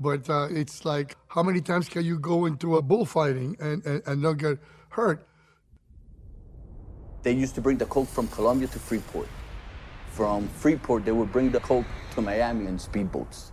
But 0.00 0.28
uh, 0.30 0.48
it's 0.50 0.84
like, 0.84 1.16
how 1.28 1.42
many 1.42 1.60
times 1.60 1.88
can 1.88 2.04
you 2.04 2.18
go 2.18 2.46
into 2.46 2.76
a 2.76 2.82
bullfighting 2.82 3.56
and, 3.60 3.84
and, 3.84 4.02
and 4.06 4.22
not 4.22 4.38
get 4.38 4.58
hurt? 4.88 5.26
They 7.22 7.32
used 7.32 7.54
to 7.56 7.60
bring 7.60 7.76
the 7.76 7.84
coke 7.84 8.08
from 8.08 8.28
Colombia 8.28 8.68
to 8.68 8.78
Freeport. 8.78 9.28
From 10.08 10.48
Freeport, 10.48 11.04
they 11.04 11.12
would 11.12 11.30
bring 11.30 11.50
the 11.50 11.60
coke 11.60 11.84
to 12.14 12.22
Miami 12.22 12.66
in 12.66 12.78
speedboats. 12.78 13.50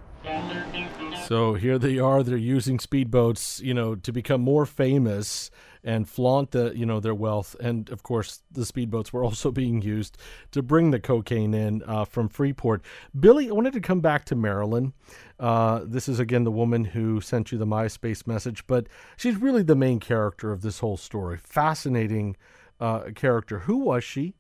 So 1.28 1.56
here 1.56 1.78
they 1.78 2.00
are. 2.00 2.24
They're 2.24 2.38
using 2.38 2.78
speedboats, 2.78 3.62
you 3.62 3.74
know, 3.74 3.96
to 3.96 4.12
become 4.12 4.42
more 4.42 4.66
famous 4.66 5.52
and 5.84 6.08
flaunt 6.08 6.52
the, 6.52 6.74
you 6.76 6.86
know, 6.86 7.00
their 7.00 7.16
wealth. 7.16 7.56
And 7.60 7.90
of 7.90 8.04
course, 8.04 8.42
the 8.52 8.62
speedboats 8.62 9.12
were 9.12 9.24
also 9.24 9.52
being 9.64 9.82
used 9.82 10.18
to 10.52 10.62
bring 10.62 10.92
the 10.92 11.00
cocaine 11.00 11.54
in 11.54 11.84
uh, 11.84 12.06
from 12.06 12.30
Freeport. 12.30 12.84
Billy, 13.18 13.50
I 13.50 13.54
wanted 13.54 13.74
to 13.74 13.82
come 13.82 14.02
back 14.02 14.26
to 14.26 14.36
Marilyn. 14.36 14.94
Uh, 15.40 15.82
this 15.84 16.10
is 16.10 16.20
again 16.20 16.44
the 16.44 16.52
woman 16.52 16.84
who 16.84 17.22
sent 17.22 17.52
you 17.52 17.58
the 17.58 17.66
MySpace 17.66 18.26
message, 18.26 18.66
but 18.66 18.88
she's 19.16 19.36
really 19.36 19.64
the 19.64 19.76
main 19.76 20.00
character 20.00 20.52
of 20.52 20.62
this 20.62 20.80
whole 20.80 20.98
story. 20.98 21.38
Fascinating 21.38 22.36
uh, 22.80 23.12
character. 23.16 23.60
Who 23.60 23.78
was 23.78 24.04
she? 24.04 24.34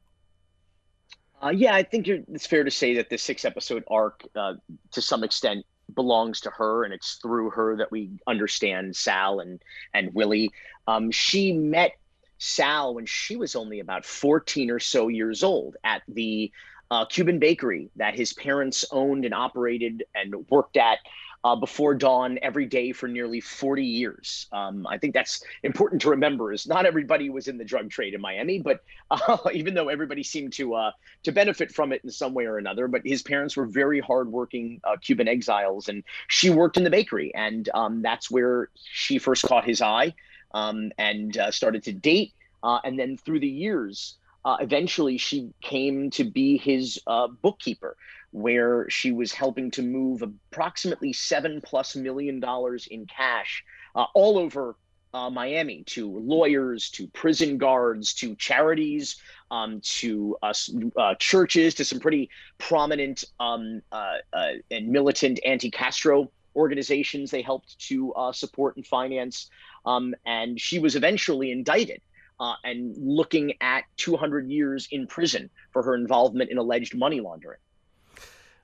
Uh, 1.41 1.49
yeah, 1.49 1.75
I 1.75 1.83
think 1.83 2.07
it's 2.07 2.47
fair 2.47 2.63
to 2.63 2.71
say 2.71 2.95
that 2.95 3.09
the 3.09 3.17
six 3.17 3.45
episode 3.45 3.83
arc, 3.91 4.23
uh, 4.35 4.55
to 4.91 5.01
some 5.01 5.23
extent, 5.23 5.65
belongs 5.93 6.41
to 6.41 6.49
her, 6.49 6.83
and 6.83 6.93
it's 6.93 7.15
through 7.21 7.51
her 7.51 7.77
that 7.77 7.91
we 7.91 8.09
understand 8.25 8.95
Sal 8.95 9.39
and 9.39 9.61
and 9.93 10.13
Willie. 10.15 10.51
Um, 10.87 11.11
she 11.11 11.53
met 11.53 11.91
Sal 12.39 12.95
when 12.95 13.05
she 13.05 13.35
was 13.35 13.55
only 13.55 13.79
about 13.79 14.03
fourteen 14.03 14.71
or 14.71 14.79
so 14.79 15.09
years 15.09 15.43
old 15.43 15.77
at 15.83 16.01
the 16.07 16.51
uh, 16.91 17.05
Cuban 17.05 17.39
bakery 17.39 17.89
that 17.95 18.15
his 18.15 18.33
parents 18.33 18.85
owned 18.91 19.25
and 19.25 19.33
operated 19.33 20.03
and 20.15 20.33
worked 20.49 20.77
at 20.77 20.99
uh, 21.43 21.55
before 21.55 21.93
dawn 21.93 22.39
every 22.41 22.65
day 22.65 22.91
for 22.91 23.07
nearly 23.07 23.39
40 23.39 23.83
years. 23.83 24.47
Um, 24.51 24.87
I 24.87 24.97
think 24.97 25.13
that's 25.13 25.43
important 25.63 26.01
to 26.01 26.09
remember. 26.09 26.51
Is 26.51 26.67
not 26.67 26.85
everybody 26.85 27.29
was 27.29 27.47
in 27.47 27.57
the 27.57 27.63
drug 27.63 27.89
trade 27.89 28.13
in 28.13 28.21
Miami, 28.21 28.59
but 28.59 28.83
uh, 29.11 29.37
even 29.53 29.73
though 29.73 29.89
everybody 29.89 30.23
seemed 30.23 30.53
to 30.53 30.73
uh, 30.75 30.91
to 31.23 31.31
benefit 31.31 31.73
from 31.73 31.93
it 31.93 32.01
in 32.03 32.11
some 32.11 32.33
way 32.33 32.45
or 32.45 32.57
another, 32.57 32.87
but 32.87 33.01
his 33.05 33.21
parents 33.21 33.55
were 33.55 33.65
very 33.65 33.99
hardworking 33.99 34.81
uh, 34.83 34.97
Cuban 34.97 35.27
exiles, 35.27 35.87
and 35.87 36.03
she 36.27 36.49
worked 36.49 36.77
in 36.77 36.83
the 36.83 36.89
bakery, 36.89 37.33
and 37.35 37.69
um, 37.73 38.01
that's 38.01 38.31
where 38.31 38.69
she 38.75 39.17
first 39.17 39.43
caught 39.43 39.63
his 39.63 39.81
eye 39.81 40.13
um, 40.53 40.91
and 40.97 41.37
uh, 41.37 41.51
started 41.51 41.83
to 41.83 41.93
date, 41.93 42.33
uh, 42.63 42.79
and 42.83 42.99
then 42.99 43.17
through 43.17 43.39
the 43.39 43.47
years. 43.47 44.15
Uh, 44.47 44.55
eventually, 44.61 45.17
she 45.17 45.51
came 45.59 46.09
to 46.09 46.23
be 46.23 46.57
his 46.57 47.01
uh, 47.05 47.27
bookkeeper 47.27 47.97
where 48.31 48.89
she 48.89 49.11
was 49.11 49.33
helping 49.33 49.69
to 49.69 49.81
move 49.81 50.21
approximately 50.21 51.11
seven 51.11 51.59
plus 51.59 51.97
million 51.97 52.39
dollars 52.39 52.87
in 52.87 53.05
cash 53.07 53.65
uh, 53.93 54.05
all 54.13 54.37
over 54.37 54.77
uh, 55.13 55.29
Miami 55.29 55.83
to 55.87 56.09
lawyers, 56.19 56.89
to 56.91 57.07
prison 57.07 57.57
guards, 57.57 58.13
to 58.13 58.35
charities, 58.35 59.17
um, 59.51 59.81
to 59.81 60.37
uh, 60.41 60.53
uh 60.95 61.15
churches, 61.15 61.73
to 61.73 61.83
some 61.83 61.99
pretty 61.99 62.29
prominent 62.57 63.25
um, 63.41 63.81
uh, 63.91 64.13
uh, 64.31 64.51
and 64.71 64.87
militant 64.87 65.41
anti 65.45 65.69
Castro 65.69 66.31
organizations 66.55 67.31
they 67.31 67.41
helped 67.41 67.77
to 67.79 68.13
support 68.31 68.77
and 68.77 68.87
finance. 68.87 69.49
Um, 69.85 70.15
and 70.25 70.57
she 70.57 70.79
was 70.79 70.95
eventually 70.95 71.51
indicted. 71.51 72.01
And 72.39 72.95
looking 72.97 73.53
at 73.61 73.85
200 73.97 74.49
years 74.49 74.87
in 74.91 75.07
prison 75.07 75.49
for 75.71 75.83
her 75.83 75.95
involvement 75.95 76.51
in 76.51 76.57
alleged 76.57 76.95
money 76.95 77.19
laundering 77.19 77.59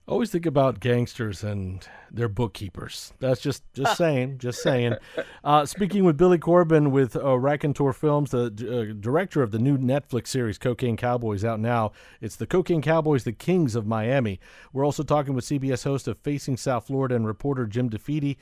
always 0.08 0.32
think 0.32 0.46
about 0.46 0.80
gangsters 0.80 1.44
and 1.44 1.88
their 2.12 2.28
bookkeepers. 2.28 3.14
That's 3.20 3.42
just 3.42 3.64
just 3.74 3.98
saying, 3.98 4.40
just 4.40 4.62
saying. 4.62 4.96
Uh, 5.44 5.66
speaking 5.66 6.04
with 6.04 6.18
Billy 6.18 6.38
Corben 6.38 6.92
with 6.92 7.16
uh, 7.16 7.22
Rakontur 7.22 7.96
Films, 7.96 8.32
the 8.32 8.46
uh, 8.48 8.94
director 9.00 9.42
of 9.42 9.52
the 9.52 9.60
new 9.60 9.78
Netflix 9.78 10.28
series 10.28 10.58
Cocaine 10.58 10.98
Cowboys, 10.98 11.46
out 11.46 11.60
now. 11.60 11.92
It's 12.22 12.36
the 12.36 12.48
Cocaine 12.48 12.82
Cowboys, 12.82 13.24
the 13.24 13.32
Kings 13.32 13.76
of 13.76 13.86
Miami. 13.86 14.40
We're 14.72 14.86
also 14.86 15.04
talking 15.04 15.34
with 15.34 15.46
CBS 15.46 15.84
host 15.84 16.08
of 16.08 16.18
Facing 16.20 16.58
South 16.58 16.88
Florida 16.88 17.16
and 17.16 17.26
reporter 17.26 17.66
Jim 17.66 17.90
DeFede. 17.90 18.38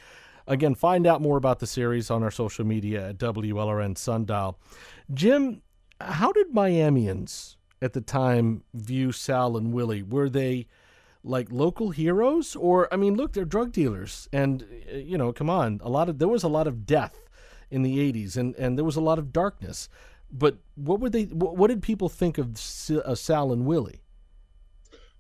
Again, 0.52 0.76
find 0.76 1.08
out 1.08 1.22
more 1.22 1.38
about 1.38 1.60
the 1.60 1.66
series 1.66 2.12
on 2.12 2.24
our 2.24 2.30
social 2.30 2.66
media 2.66 3.08
at 3.08 3.18
WLRN 3.18 3.98
Sundial. 3.98 4.60
Jim, 5.14 5.62
how 6.02 6.34
did 6.34 6.52
Miamians 6.52 7.56
at 7.82 7.94
the 7.94 8.02
time 8.02 8.62
view 8.74 9.14
Sal 9.14 9.56
and 9.56 9.72
Willie? 9.72 10.04
Were 10.04 10.30
they 10.30 10.68
like 11.24 11.52
local 11.52 11.92
heroes 11.92 12.56
or 12.56 12.92
i 12.92 12.98
mean 12.98 13.14
look 13.14 13.34
they're 13.34 13.46
drug 13.46 13.72
dealers 13.72 14.28
and 14.34 14.66
uh, 14.92 14.98
you 14.98 15.16
know 15.16 15.32
come 15.32 15.52
on 15.52 15.80
a 15.84 15.90
lot 15.90 16.10
of 16.10 16.18
there 16.18 16.28
was 16.28 16.42
a 16.42 16.48
lot 16.48 16.66
of 16.66 16.84
death 16.84 17.30
in 17.70 17.84
the 17.84 18.12
80s 18.12 18.38
and 18.38 18.56
and 18.56 18.76
there 18.76 18.84
was 18.84 18.96
a 18.96 19.02
lot 19.02 19.20
of 19.20 19.32
darkness 19.32 19.88
but 20.32 20.58
what 20.74 21.00
were 21.00 21.12
they 21.12 21.26
what, 21.26 21.68
did 21.68 21.84
people 21.84 22.10
think 22.10 22.40
of 22.40 22.58
sal 22.58 23.54
and 23.54 23.68
willie 23.68 24.02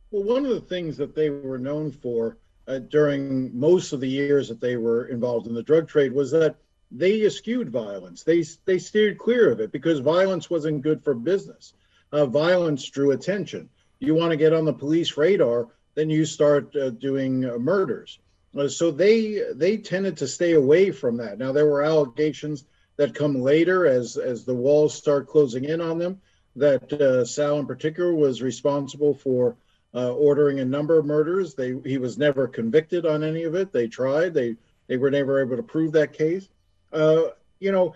well 0.09 0.23
one 0.23 0.43
of 0.43 0.49
the 0.49 0.61
things 0.61 0.97
that 0.97 1.13
they 1.13 1.29
were 1.29 1.59
known 1.59 1.91
for 1.91 2.37
uh, 2.67 2.79
during 2.79 3.57
most 3.57 3.93
of 3.93 3.99
the 3.99 4.07
years 4.07 4.47
that 4.49 4.61
they 4.61 4.77
were 4.77 5.05
involved 5.05 5.47
in 5.47 5.53
the 5.53 5.63
drug 5.63 5.87
trade 5.87 6.13
was 6.13 6.31
that 6.31 6.55
they 6.91 7.25
eschewed 7.25 7.69
violence 7.69 8.23
they 8.23 8.43
they 8.65 8.77
steered 8.77 9.17
clear 9.17 9.51
of 9.51 9.59
it 9.59 9.71
because 9.71 9.99
violence 9.99 10.49
wasn't 10.49 10.81
good 10.81 11.03
for 11.03 11.13
business 11.13 11.73
uh, 12.11 12.25
violence 12.25 12.89
drew 12.89 13.11
attention 13.11 13.69
you 13.99 14.13
want 14.13 14.31
to 14.31 14.37
get 14.37 14.53
on 14.53 14.65
the 14.65 14.73
police 14.73 15.15
radar 15.17 15.67
then 15.95 16.09
you 16.09 16.25
start 16.25 16.75
uh, 16.75 16.89
doing 16.91 17.45
uh, 17.45 17.57
murders. 17.57 18.19
Uh, 18.57 18.67
so 18.67 18.91
they 18.91 19.43
they 19.53 19.77
tended 19.77 20.17
to 20.17 20.27
stay 20.27 20.53
away 20.53 20.91
from 20.91 21.17
that. 21.17 21.37
Now 21.37 21.51
there 21.51 21.65
were 21.65 21.83
allegations 21.83 22.65
that 22.97 23.15
come 23.15 23.41
later 23.41 23.85
as 23.85 24.17
as 24.17 24.43
the 24.43 24.53
walls 24.53 24.93
start 24.93 25.27
closing 25.27 25.65
in 25.65 25.81
on 25.81 25.97
them 25.97 26.21
that 26.55 26.91
uh, 26.93 27.23
Sal 27.23 27.59
in 27.59 27.65
particular 27.65 28.13
was 28.13 28.41
responsible 28.41 29.13
for 29.13 29.55
uh, 29.93 30.13
ordering 30.13 30.59
a 30.59 30.65
number 30.65 30.97
of 30.97 31.05
murders. 31.05 31.53
They 31.53 31.75
he 31.83 31.97
was 31.97 32.17
never 32.17 32.47
convicted 32.47 33.05
on 33.05 33.23
any 33.23 33.43
of 33.43 33.55
it. 33.55 33.71
They 33.71 33.87
tried. 33.87 34.33
They 34.33 34.55
they 34.87 34.97
were 34.97 35.11
never 35.11 35.41
able 35.41 35.57
to 35.57 35.63
prove 35.63 35.93
that 35.93 36.13
case. 36.13 36.49
Uh, 36.91 37.23
you 37.59 37.71
know, 37.71 37.93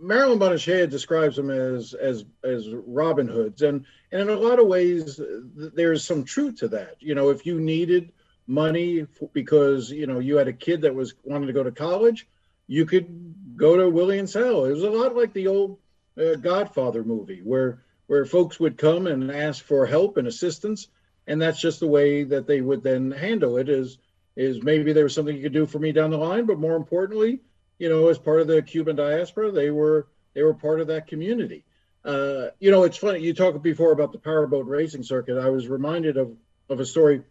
Marilyn 0.00 0.38
Bonachea 0.38 0.88
describes 0.88 1.36
them 1.36 1.50
as 1.50 1.94
as 1.94 2.24
as 2.42 2.68
Robin 2.86 3.28
Hoods, 3.28 3.62
and 3.62 3.84
and 4.12 4.22
in 4.22 4.28
a 4.28 4.40
lot 4.40 4.58
of 4.58 4.66
ways, 4.66 5.16
th- 5.16 5.72
there's 5.74 6.04
some 6.04 6.24
truth 6.24 6.56
to 6.56 6.68
that. 6.68 6.96
You 7.00 7.14
know, 7.14 7.30
if 7.30 7.44
you 7.44 7.60
needed 7.60 8.12
money 8.46 9.06
because 9.32 9.90
you 9.90 10.06
know 10.06 10.18
you 10.18 10.36
had 10.36 10.48
a 10.48 10.52
kid 10.52 10.82
that 10.82 10.94
was 10.94 11.14
wanted 11.24 11.46
to 11.46 11.52
go 11.52 11.62
to 11.62 11.70
college, 11.70 12.26
you 12.66 12.86
could 12.86 13.56
go 13.56 13.76
to 13.76 13.90
Willie 13.90 14.18
and 14.18 14.30
Sal. 14.30 14.64
It 14.64 14.72
was 14.72 14.82
a 14.82 14.90
lot 14.90 15.14
like 15.14 15.32
the 15.32 15.48
old 15.48 15.78
uh, 16.20 16.34
Godfather 16.36 17.04
movie, 17.04 17.40
where 17.42 17.82
where 18.06 18.24
folks 18.24 18.58
would 18.58 18.76
come 18.76 19.06
and 19.06 19.30
ask 19.30 19.62
for 19.62 19.86
help 19.86 20.16
and 20.16 20.26
assistance, 20.26 20.88
and 21.26 21.40
that's 21.40 21.60
just 21.60 21.80
the 21.80 21.86
way 21.86 22.24
that 22.24 22.46
they 22.46 22.60
would 22.60 22.82
then 22.82 23.10
handle 23.10 23.56
it. 23.56 23.68
Is 23.68 23.98
is 24.36 24.62
maybe 24.62 24.92
there 24.92 25.04
was 25.04 25.14
something 25.14 25.36
you 25.36 25.42
could 25.42 25.52
do 25.52 25.66
for 25.66 25.78
me 25.78 25.92
down 25.92 26.10
the 26.10 26.16
line, 26.16 26.46
but 26.46 26.58
more 26.58 26.76
importantly, 26.76 27.40
you 27.78 27.88
know, 27.88 28.08
as 28.08 28.18
part 28.18 28.40
of 28.40 28.46
the 28.46 28.62
Cuban 28.62 28.96
diaspora, 28.96 29.50
they 29.50 29.70
were 29.70 30.08
they 30.34 30.42
were 30.42 30.54
part 30.54 30.80
of 30.80 30.86
that 30.88 31.06
community. 31.06 31.64
Uh, 32.04 32.48
you 32.58 32.70
know, 32.70 32.84
it's 32.84 32.96
funny. 32.96 33.20
You 33.20 33.34
talked 33.34 33.62
before 33.62 33.92
about 33.92 34.12
the 34.12 34.18
powerboat 34.18 34.66
racing 34.66 35.02
circuit. 35.02 35.38
I 35.38 35.50
was 35.50 35.68
reminded 35.68 36.16
of 36.16 36.36
of 36.68 36.80
a 36.80 36.86
story. 36.86 37.22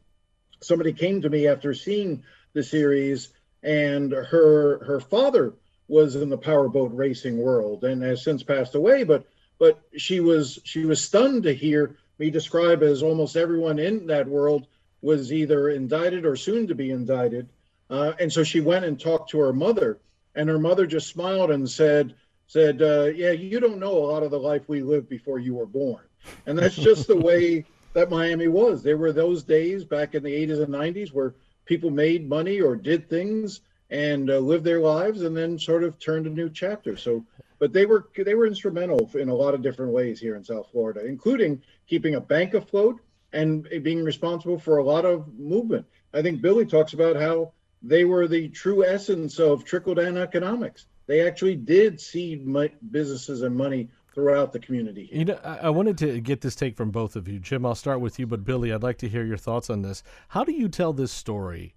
Somebody 0.62 0.94
came 0.94 1.22
to 1.22 1.30
me 1.30 1.48
after 1.48 1.74
seeing 1.74 2.24
the 2.54 2.64
series, 2.64 3.30
and 3.64 4.12
her 4.12 4.84
her 4.84 5.00
father 5.00 5.54
was 5.88 6.16
in 6.16 6.30
the 6.30 6.38
powerboat 6.38 6.92
racing 6.94 7.38
world 7.38 7.84
and 7.84 8.04
has 8.04 8.24
since 8.24 8.44
passed 8.44 8.76
away. 8.76 9.04
But 9.04 9.26
but 9.58 9.82
she 9.98 10.20
was 10.20 10.60
she 10.64 10.86
was 10.86 11.04
stunned 11.04 11.44
to 11.44 11.54
hear 11.54 11.98
me 12.20 12.30
describe 12.30 12.84
as 12.84 13.02
almost 13.02 13.36
everyone 13.36 13.80
in 13.80 14.08
that 14.08 14.28
world 14.28 14.68
was 15.02 15.32
either 15.32 15.70
indicted 15.70 16.26
or 16.26 16.36
soon 16.36 16.68
to 16.68 16.76
be 16.76 16.92
indicted. 16.92 17.48
Uh, 17.90 18.14
and 18.20 18.32
so 18.32 18.44
she 18.44 18.60
went 18.60 18.86
and 18.86 19.00
talked 19.00 19.30
to 19.32 19.40
her 19.40 19.54
mother, 19.54 20.00
and 20.36 20.48
her 20.50 20.60
mother 20.60 20.86
just 20.86 21.08
smiled 21.08 21.52
and 21.52 21.70
said, 21.70 22.14
said, 22.48 22.82
uh, 22.82 23.06
"Yeah, 23.06 23.32
you 23.32 23.60
don't 23.60 23.80
know 23.80 23.98
a 23.98 24.10
lot 24.12 24.24
of 24.24 24.32
the 24.32 24.40
life 24.40 24.68
we 24.68 24.82
lived 24.82 25.10
before 25.10 25.40
you 25.40 25.56
were 25.56 25.66
born." 25.66 26.04
And 26.46 26.58
that's 26.58 26.76
just 26.76 27.08
the 27.08 27.16
way 27.16 27.66
that 27.94 28.10
Miami 28.10 28.48
was. 28.48 28.84
There 28.84 28.98
were 28.98 29.12
those 29.12 29.44
days 29.44 29.84
back 29.84 30.14
in 30.14 30.24
the 30.24 30.48
80s 30.48 30.64
and 30.64 30.74
90s 30.74 31.14
where 31.14 31.34
people 31.66 31.90
made 31.90 32.30
money 32.30 32.62
or 32.62 32.76
did 32.76 33.10
things 33.10 33.62
and 33.90 34.30
uh, 34.30 34.38
lived 34.38 34.64
their 34.64 34.80
lives, 34.80 35.24
and 35.24 35.36
then 35.36 35.58
sort 35.58 35.84
of 35.84 35.98
turned 35.98 36.28
a 36.28 36.30
new 36.30 36.50
chapter. 36.50 36.96
So, 36.96 37.26
but 37.60 37.74
they 37.74 37.86
were 37.86 38.10
they 38.16 38.34
were 38.34 38.48
instrumental 38.48 39.10
in 39.14 39.30
a 39.30 39.36
lot 39.36 39.54
of 39.54 39.62
different 39.62 39.92
ways 39.92 40.20
here 40.20 40.36
in 40.36 40.44
South 40.44 40.70
Florida, 40.72 41.06
including 41.06 41.62
keeping 41.88 42.16
a 42.16 42.22
bank 42.22 42.54
afloat 42.54 43.00
and 43.34 43.68
being 43.84 44.04
responsible 44.04 44.58
for 44.58 44.78
a 44.78 44.84
lot 44.84 45.06
of 45.06 45.28
movement. 45.38 45.86
I 46.14 46.22
think 46.22 46.42
Billy 46.42 46.66
talks 46.66 46.94
about 46.94 47.16
how 47.16 47.52
they 47.84 48.06
were 48.06 48.28
the 48.28 48.50
true 48.50 48.84
essence 48.84 49.40
of 49.40 49.64
trickle 49.64 49.94
down 49.94 50.18
economics. 50.18 50.88
They 51.06 51.26
actually 51.28 51.56
did 51.56 52.02
seed 52.02 52.46
businesses 52.92 53.42
and 53.42 53.56
money 53.56 53.90
throughout 54.14 54.52
the 54.52 54.60
community. 54.60 55.10
You 55.12 55.26
know, 55.26 55.40
I, 55.44 55.58
I 55.58 55.70
wanted 55.70 55.98
to 56.00 56.20
get 56.20 56.42
this 56.42 56.56
take 56.56 56.76
from 56.76 56.92
both 56.92 57.16
of 57.16 57.28
you. 57.28 57.40
Jim, 57.40 57.66
I'll 57.66 57.76
start 57.76 58.02
with 58.02 58.20
you, 58.20 58.28
but 58.28 58.44
Billy, 58.44 58.74
I'd 58.74 58.84
like 58.84 58.98
to 59.00 59.10
hear 59.10 59.24
your 59.24 59.38
thoughts 59.38 59.70
on 59.70 59.82
this. 59.82 60.04
How 60.30 60.44
do 60.44 60.52
you 60.52 60.68
tell 60.68 60.94
this 60.94 61.12
story 61.12 61.76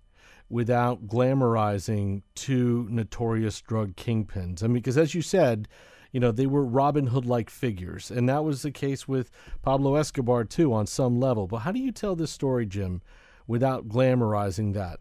without 0.53 1.07
glamorizing 1.07 2.21
two 2.35 2.87
notorious 2.91 3.61
drug 3.63 3.97
kingpins? 3.97 4.63
I 4.63 4.67
mean, 4.67 4.75
because 4.75 4.99
as 4.99 5.15
you 5.15 5.23
said, 5.23 5.67
you 6.13 6.21
know, 6.21 6.31
they 6.31 6.47
were 6.47 6.63
Robin 6.63 7.07
Hood 7.07 7.25
like 7.25 7.49
figures, 7.49 8.11
and 8.11 8.29
that 8.29 8.45
was 8.45 8.61
the 8.61 8.71
case 8.71 9.09
with 9.09 9.31
Pablo 9.63 9.97
Escobar 9.97 10.45
too 10.45 10.75
on 10.75 10.87
some 10.87 11.19
level. 11.19 11.47
But 11.47 11.61
how 11.61 11.73
do 11.73 11.81
you 11.81 11.91
tell 11.91 12.15
this 12.15 12.31
story, 12.31 12.67
Jim, 12.67 13.01
without 13.47 13.89
glamorizing 13.89 14.75
that? 14.75 15.01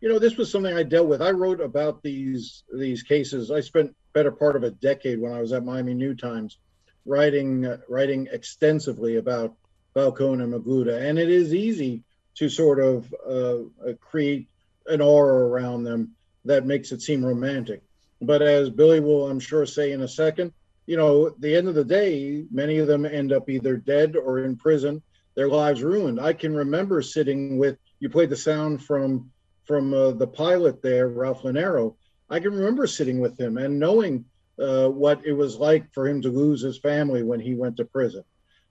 You 0.00 0.08
know, 0.08 0.20
this 0.20 0.36
was 0.36 0.48
something 0.48 0.72
I 0.72 0.84
dealt 0.84 1.08
with. 1.08 1.20
I 1.20 1.32
wrote 1.32 1.60
about 1.60 2.00
these 2.04 2.62
these 2.72 3.02
cases. 3.02 3.50
I 3.50 3.60
spent 3.60 3.96
better 4.12 4.30
part 4.30 4.54
of 4.54 4.62
a 4.62 4.70
decade 4.70 5.20
when 5.20 5.32
I 5.32 5.40
was 5.40 5.52
at 5.52 5.64
Miami 5.64 5.94
New 5.94 6.14
Times 6.14 6.58
writing 7.04 7.66
uh, 7.66 7.78
writing 7.88 8.28
extensively 8.30 9.16
about 9.16 9.56
Falcone 9.92 10.44
and 10.44 10.54
Magluta, 10.54 11.02
and 11.02 11.18
it 11.18 11.28
is 11.28 11.52
easy 11.52 12.04
to 12.38 12.48
sort 12.48 12.80
of 12.80 13.12
uh, 13.28 13.92
create 14.00 14.48
an 14.86 15.00
aura 15.00 15.46
around 15.48 15.84
them 15.84 16.12
that 16.44 16.66
makes 16.66 16.92
it 16.92 17.02
seem 17.02 17.24
romantic. 17.24 17.82
But 18.20 18.42
as 18.42 18.70
Billy 18.70 19.00
will, 19.00 19.28
I'm 19.28 19.40
sure, 19.40 19.66
say 19.66 19.92
in 19.92 20.02
a 20.02 20.08
second, 20.08 20.52
you 20.86 20.96
know, 20.96 21.26
at 21.26 21.40
the 21.40 21.54
end 21.54 21.68
of 21.68 21.74
the 21.74 21.84
day, 21.84 22.44
many 22.50 22.78
of 22.78 22.86
them 22.86 23.04
end 23.04 23.32
up 23.32 23.50
either 23.50 23.76
dead 23.76 24.16
or 24.16 24.40
in 24.40 24.56
prison, 24.56 25.02
their 25.34 25.48
lives 25.48 25.82
ruined. 25.82 26.20
I 26.20 26.32
can 26.32 26.54
remember 26.54 27.02
sitting 27.02 27.58
with 27.58 27.76
you 28.00 28.08
played 28.08 28.30
the 28.30 28.36
sound 28.36 28.84
from 28.84 29.30
from 29.66 29.92
uh, 29.92 30.12
the 30.12 30.26
pilot 30.26 30.80
there, 30.80 31.08
Ralph 31.08 31.42
Lanero. 31.42 31.96
I 32.30 32.40
can 32.40 32.54
remember 32.54 32.86
sitting 32.86 33.20
with 33.20 33.38
him 33.38 33.58
and 33.58 33.78
knowing 33.78 34.24
uh, 34.58 34.88
what 34.88 35.26
it 35.26 35.32
was 35.32 35.56
like 35.56 35.92
for 35.92 36.08
him 36.08 36.22
to 36.22 36.30
lose 36.30 36.62
his 36.62 36.78
family 36.78 37.22
when 37.22 37.40
he 37.40 37.54
went 37.54 37.76
to 37.76 37.84
prison. 37.84 38.24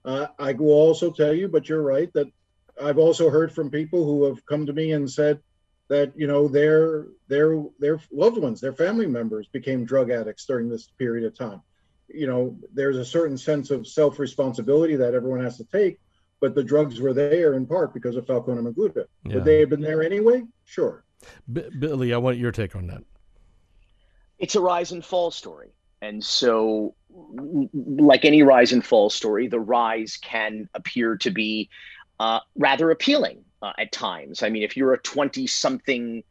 Uh, 0.04 0.28
I 0.40 0.54
will 0.54 0.72
also 0.72 1.12
tell 1.12 1.34
you, 1.34 1.48
but 1.48 1.70
you're 1.70 1.82
right, 1.82 2.12
that 2.14 2.28
I've 2.82 2.98
also 2.98 3.30
heard 3.30 3.52
from 3.52 3.70
people 3.70 4.06
who 4.06 4.26
have 4.26 4.46
come 4.46 4.66
to 4.66 4.74
me 4.74 4.92
and 4.94 5.10
said 5.10 5.40
that 5.90 6.12
you 6.16 6.28
know 6.28 6.48
their 6.48 7.08
their 7.28 7.64
their 7.80 8.00
loved 8.12 8.38
ones, 8.38 8.60
their 8.62 8.74
family 8.74 9.08
members 9.08 9.48
became 9.48 9.86
drug 9.86 10.12
addicts 10.12 10.46
during 10.46 10.70
this 10.70 10.88
period 10.98 11.26
of 11.26 11.38
time. 11.38 11.62
You 12.10 12.28
know, 12.28 12.58
there's 12.74 12.98
a 12.98 13.06
certain 13.06 13.38
sense 13.38 13.72
of 13.72 13.88
self 13.88 14.20
responsibility 14.20 14.96
that 14.96 15.14
everyone 15.14 15.44
has 15.44 15.58
to 15.58 15.66
take, 15.66 16.00
but 16.40 16.56
the 16.56 16.64
drugs 16.64 17.00
were 17.00 17.14
there 17.14 17.54
in 17.56 17.66
part 17.66 17.94
because 17.94 18.16
of 18.16 18.26
Falcone 18.28 18.60
and 18.60 18.76
Magluta. 18.76 19.06
Yeah. 19.26 19.36
Would 19.36 19.46
they 19.46 19.60
have 19.62 19.70
been 19.70 19.82
there 19.82 20.04
anyway? 20.04 20.44
Sure. 20.66 21.04
B- 21.52 21.70
Billy, 21.80 22.14
I 22.14 22.18
want 22.18 22.38
your 22.38 22.52
take 22.52 22.76
on 22.76 22.88
that. 22.88 23.04
it's 24.38 24.56
a 24.56 24.62
rise 24.62 24.92
and 24.92 25.04
fall 25.04 25.32
story. 25.32 25.74
And 26.02 26.24
so, 26.24 26.94
like 27.74 28.24
any 28.24 28.44
rise 28.44 28.72
and 28.72 28.86
fall 28.86 29.10
story, 29.10 29.48
the 29.48 29.60
rise 29.60 30.18
can 30.22 30.70
appear 30.76 31.18
to 31.18 31.32
be 31.32 31.70
uh, 32.20 32.40
rather 32.58 32.92
appealing 32.92 33.44
uh, 33.62 33.74
at 33.78 33.92
times. 33.92 34.44
I 34.44 34.50
mean, 34.50 34.64
if 34.64 34.78
you're 34.78 34.94
a 34.94 35.00
20 35.00 35.48
something 35.48 36.24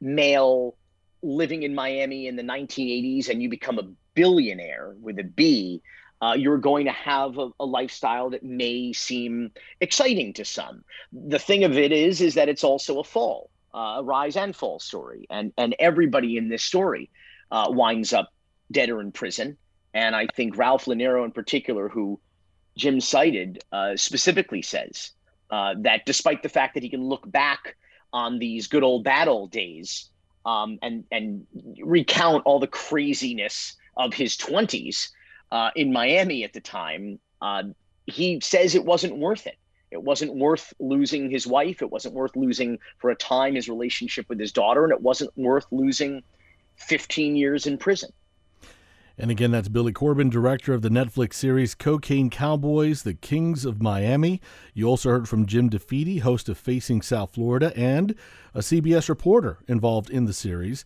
male 0.00 0.76
living 1.22 1.62
in 1.62 1.74
Miami 1.74 2.26
in 2.26 2.36
the 2.36 2.42
1980s 2.42 3.28
and 3.28 3.42
you 3.42 3.48
become 3.48 3.78
a 3.78 3.88
billionaire 4.14 4.94
with 5.00 5.18
a 5.18 5.24
B, 5.24 5.82
uh, 6.20 6.34
you're 6.34 6.58
going 6.58 6.86
to 6.86 6.92
have 6.92 7.38
a, 7.38 7.50
a 7.58 7.66
lifestyle 7.66 8.30
that 8.30 8.44
may 8.44 8.92
seem 8.92 9.50
exciting 9.80 10.32
to 10.34 10.44
some. 10.44 10.84
The 11.12 11.38
thing 11.38 11.64
of 11.64 11.76
it 11.76 11.90
is, 11.90 12.20
is 12.20 12.34
that 12.34 12.48
it's 12.48 12.64
also 12.64 13.00
a 13.00 13.04
fall, 13.04 13.50
uh, 13.74 13.96
a 13.98 14.02
rise 14.04 14.36
and 14.36 14.54
fall 14.54 14.78
story, 14.78 15.26
and 15.30 15.52
and 15.56 15.74
everybody 15.80 16.36
in 16.36 16.48
this 16.48 16.62
story 16.62 17.10
uh, 17.50 17.66
winds 17.70 18.12
up 18.12 18.32
dead 18.70 18.90
or 18.90 19.00
in 19.00 19.10
prison. 19.10 19.56
And 19.94 20.14
I 20.14 20.28
think 20.28 20.56
Ralph 20.56 20.84
Lanero, 20.84 21.24
in 21.24 21.32
particular, 21.32 21.88
who 21.88 22.20
Jim 22.76 23.00
cited, 23.00 23.62
uh, 23.72 23.96
specifically 23.96 24.62
says 24.62 25.10
uh, 25.52 25.74
that 25.80 26.06
despite 26.06 26.42
the 26.42 26.48
fact 26.48 26.74
that 26.74 26.82
he 26.82 26.88
can 26.88 27.04
look 27.04 27.30
back 27.30 27.76
on 28.12 28.38
these 28.38 28.66
good 28.66 28.82
old 28.82 29.04
bad 29.04 29.28
old 29.28 29.50
days 29.50 30.08
um, 30.46 30.78
and 30.82 31.04
and 31.12 31.46
recount 31.82 32.42
all 32.46 32.58
the 32.58 32.66
craziness 32.66 33.76
of 33.96 34.14
his 34.14 34.36
twenties 34.36 35.12
uh, 35.52 35.70
in 35.76 35.92
Miami 35.92 36.42
at 36.42 36.54
the 36.54 36.60
time, 36.60 37.18
uh, 37.42 37.62
he 38.06 38.40
says 38.40 38.74
it 38.74 38.84
wasn't 38.84 39.16
worth 39.18 39.46
it. 39.46 39.58
It 39.90 40.02
wasn't 40.02 40.34
worth 40.34 40.72
losing 40.80 41.30
his 41.30 41.46
wife. 41.46 41.82
It 41.82 41.90
wasn't 41.90 42.14
worth 42.14 42.34
losing 42.34 42.78
for 42.96 43.10
a 43.10 43.14
time 43.14 43.54
his 43.54 43.68
relationship 43.68 44.30
with 44.30 44.40
his 44.40 44.52
daughter, 44.52 44.84
and 44.84 44.92
it 44.92 45.02
wasn't 45.02 45.36
worth 45.36 45.66
losing 45.70 46.22
15 46.76 47.36
years 47.36 47.66
in 47.66 47.76
prison. 47.76 48.10
And 49.22 49.30
again, 49.30 49.52
that's 49.52 49.68
Billy 49.68 49.92
Corben, 49.92 50.30
director 50.30 50.74
of 50.74 50.82
the 50.82 50.88
Netflix 50.88 51.34
series 51.34 51.76
Cocaine 51.76 52.28
Cowboys, 52.28 53.04
The 53.04 53.14
Kings 53.14 53.64
of 53.64 53.80
Miami. 53.80 54.40
You 54.74 54.88
also 54.88 55.10
heard 55.10 55.28
from 55.28 55.46
Jim 55.46 55.70
DeFede, 55.70 56.22
host 56.22 56.48
of 56.48 56.58
Facing 56.58 57.02
South 57.02 57.34
Florida, 57.34 57.72
and 57.76 58.16
a 58.52 58.58
CBS 58.58 59.08
reporter 59.08 59.60
involved 59.68 60.10
in 60.10 60.24
the 60.24 60.32
series. 60.32 60.84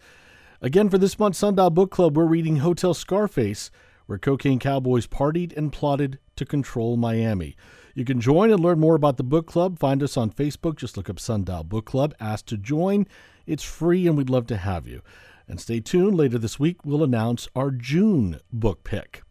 Again, 0.60 0.90
for 0.90 0.98
this 0.98 1.18
month's 1.18 1.38
Sundial 1.38 1.70
Book 1.70 1.90
Club, 1.90 2.14
we're 2.14 2.26
reading 2.26 2.56
Hotel 2.56 2.92
Scarface, 2.92 3.70
where 4.04 4.18
cocaine 4.18 4.58
cowboys 4.58 5.06
partied 5.06 5.56
and 5.56 5.72
plotted 5.72 6.18
to 6.36 6.44
control 6.44 6.98
Miami. 6.98 7.56
You 7.94 8.04
can 8.04 8.20
join 8.20 8.50
and 8.50 8.60
learn 8.60 8.78
more 8.78 8.96
about 8.96 9.16
the 9.16 9.24
book 9.24 9.46
club. 9.46 9.78
Find 9.78 10.02
us 10.02 10.18
on 10.18 10.30
Facebook. 10.30 10.76
Just 10.76 10.98
look 10.98 11.08
up 11.08 11.18
Sundial 11.18 11.64
Book 11.64 11.86
Club. 11.86 12.12
Ask 12.20 12.44
to 12.46 12.58
join. 12.58 13.06
It's 13.46 13.64
free, 13.64 14.06
and 14.06 14.14
we'd 14.14 14.28
love 14.28 14.46
to 14.48 14.58
have 14.58 14.86
you. 14.86 15.00
And 15.48 15.60
stay 15.60 15.80
tuned. 15.80 16.16
Later 16.16 16.38
this 16.38 16.58
week, 16.58 16.84
we'll 16.84 17.04
announce 17.04 17.48
our 17.54 17.70
June 17.70 18.40
book 18.52 18.82
pick. 18.84 19.22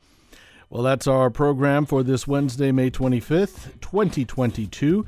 Well, 0.69 0.83
that's 0.83 1.07
our 1.07 1.29
program 1.29 1.85
for 1.85 2.03
this 2.03 2.27
Wednesday, 2.27 2.71
May 2.71 2.89
25th, 2.89 3.79
2022. 3.81 5.05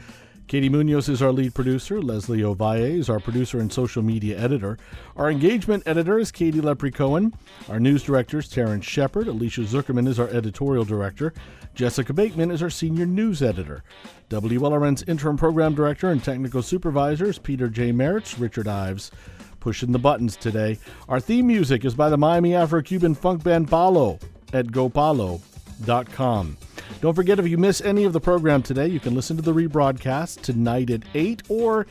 Katie 0.47 0.69
Munoz 0.69 1.09
is 1.09 1.21
our 1.21 1.33
lead 1.33 1.53
producer. 1.53 2.01
Leslie 2.01 2.39
Ovalle 2.39 2.97
is 2.97 3.09
our 3.09 3.19
producer 3.19 3.59
and 3.59 3.71
social 3.71 4.01
media 4.01 4.39
editor. 4.39 4.77
Our 5.17 5.29
engagement 5.29 5.83
editor 5.85 6.17
is 6.17 6.31
Katie 6.31 6.61
Lepri 6.61 6.93
Cohen. 6.93 7.33
Our 7.67 7.81
news 7.81 8.03
director 8.03 8.37
is 8.37 8.47
Terrence 8.47 8.85
Shepard. 8.85 9.27
Alicia 9.27 9.61
Zuckerman 9.61 10.07
is 10.07 10.21
our 10.21 10.29
editorial 10.29 10.85
director. 10.85 11.33
Jessica 11.75 12.13
Bateman 12.13 12.49
is 12.49 12.63
our 12.63 12.69
senior 12.69 13.05
news 13.05 13.43
editor. 13.43 13.83
WLRN's 14.29 15.03
interim 15.03 15.35
program 15.35 15.75
director 15.75 16.11
and 16.11 16.23
technical 16.23 16.61
supervisors 16.61 17.39
Peter 17.39 17.67
J. 17.67 17.91
Merritt, 17.91 18.37
Richard 18.39 18.69
Ives. 18.69 19.11
Pushing 19.59 19.91
the 19.91 19.99
buttons 19.99 20.35
today. 20.35 20.77
Our 21.09 21.19
theme 21.19 21.47
music 21.47 21.85
is 21.85 21.95
by 21.95 22.09
the 22.09 22.17
Miami 22.17 22.55
Afro 22.55 22.81
Cuban 22.81 23.15
funk 23.15 23.43
band 23.43 23.69
Palo 23.69 24.19
at 24.53 24.67
gopalo.com. 24.67 26.57
Don't 27.01 27.13
forget, 27.13 27.39
if 27.39 27.47
you 27.47 27.57
miss 27.57 27.81
any 27.81 28.05
of 28.05 28.13
the 28.13 28.19
program 28.19 28.63
today, 28.63 28.87
you 28.87 28.99
can 28.99 29.13
listen 29.13 29.35
to 29.37 29.43
the 29.43 29.53
rebroadcast 29.53 30.41
tonight 30.41 30.89
at 30.89 31.03
8 31.13 31.43
or 31.49 31.85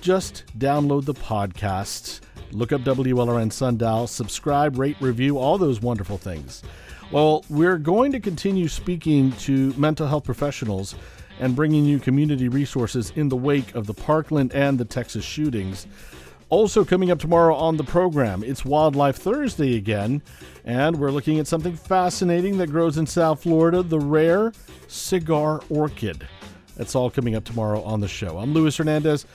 just 0.00 0.44
download 0.58 1.04
the 1.04 1.14
podcast. 1.14 2.20
Look 2.52 2.72
up 2.72 2.80
WLRN 2.80 3.52
Sundial, 3.52 4.06
subscribe, 4.06 4.78
rate, 4.78 4.96
review, 5.00 5.38
all 5.38 5.58
those 5.58 5.80
wonderful 5.80 6.18
things. 6.18 6.62
Well, 7.12 7.44
we're 7.48 7.78
going 7.78 8.12
to 8.12 8.20
continue 8.20 8.68
speaking 8.68 9.32
to 9.32 9.74
mental 9.76 10.06
health 10.06 10.24
professionals 10.24 10.94
and 11.40 11.56
bringing 11.56 11.84
you 11.84 11.98
community 11.98 12.48
resources 12.48 13.12
in 13.16 13.28
the 13.28 13.36
wake 13.36 13.74
of 13.74 13.86
the 13.86 13.94
Parkland 13.94 14.52
and 14.52 14.78
the 14.78 14.84
Texas 14.84 15.24
shootings. 15.24 15.86
Also, 16.50 16.84
coming 16.84 17.12
up 17.12 17.20
tomorrow 17.20 17.54
on 17.54 17.76
the 17.76 17.84
program, 17.84 18.42
it's 18.42 18.64
Wildlife 18.64 19.16
Thursday 19.16 19.76
again, 19.76 20.20
and 20.64 20.98
we're 20.98 21.12
looking 21.12 21.38
at 21.38 21.46
something 21.46 21.76
fascinating 21.76 22.58
that 22.58 22.70
grows 22.72 22.98
in 22.98 23.06
South 23.06 23.44
Florida 23.44 23.84
the 23.84 24.00
rare 24.00 24.52
cigar 24.88 25.60
orchid. 25.70 26.26
That's 26.76 26.96
all 26.96 27.08
coming 27.08 27.36
up 27.36 27.44
tomorrow 27.44 27.80
on 27.82 28.00
the 28.00 28.08
show. 28.08 28.36
I'm 28.38 28.52
Luis 28.52 28.76
Hernandez. 28.76 29.26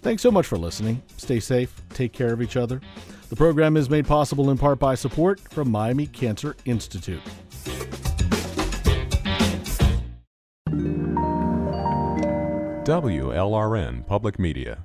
Thanks 0.00 0.22
so 0.22 0.30
much 0.30 0.46
for 0.46 0.56
listening. 0.56 1.02
Stay 1.18 1.38
safe, 1.38 1.74
take 1.90 2.14
care 2.14 2.32
of 2.32 2.40
each 2.40 2.56
other. 2.56 2.80
The 3.28 3.36
program 3.36 3.76
is 3.76 3.90
made 3.90 4.06
possible 4.06 4.48
in 4.48 4.56
part 4.56 4.78
by 4.78 4.94
support 4.94 5.40
from 5.40 5.70
Miami 5.70 6.06
Cancer 6.06 6.56
Institute. 6.64 7.20
WLRN 12.86 14.06
Public 14.06 14.38
Media. 14.38 14.84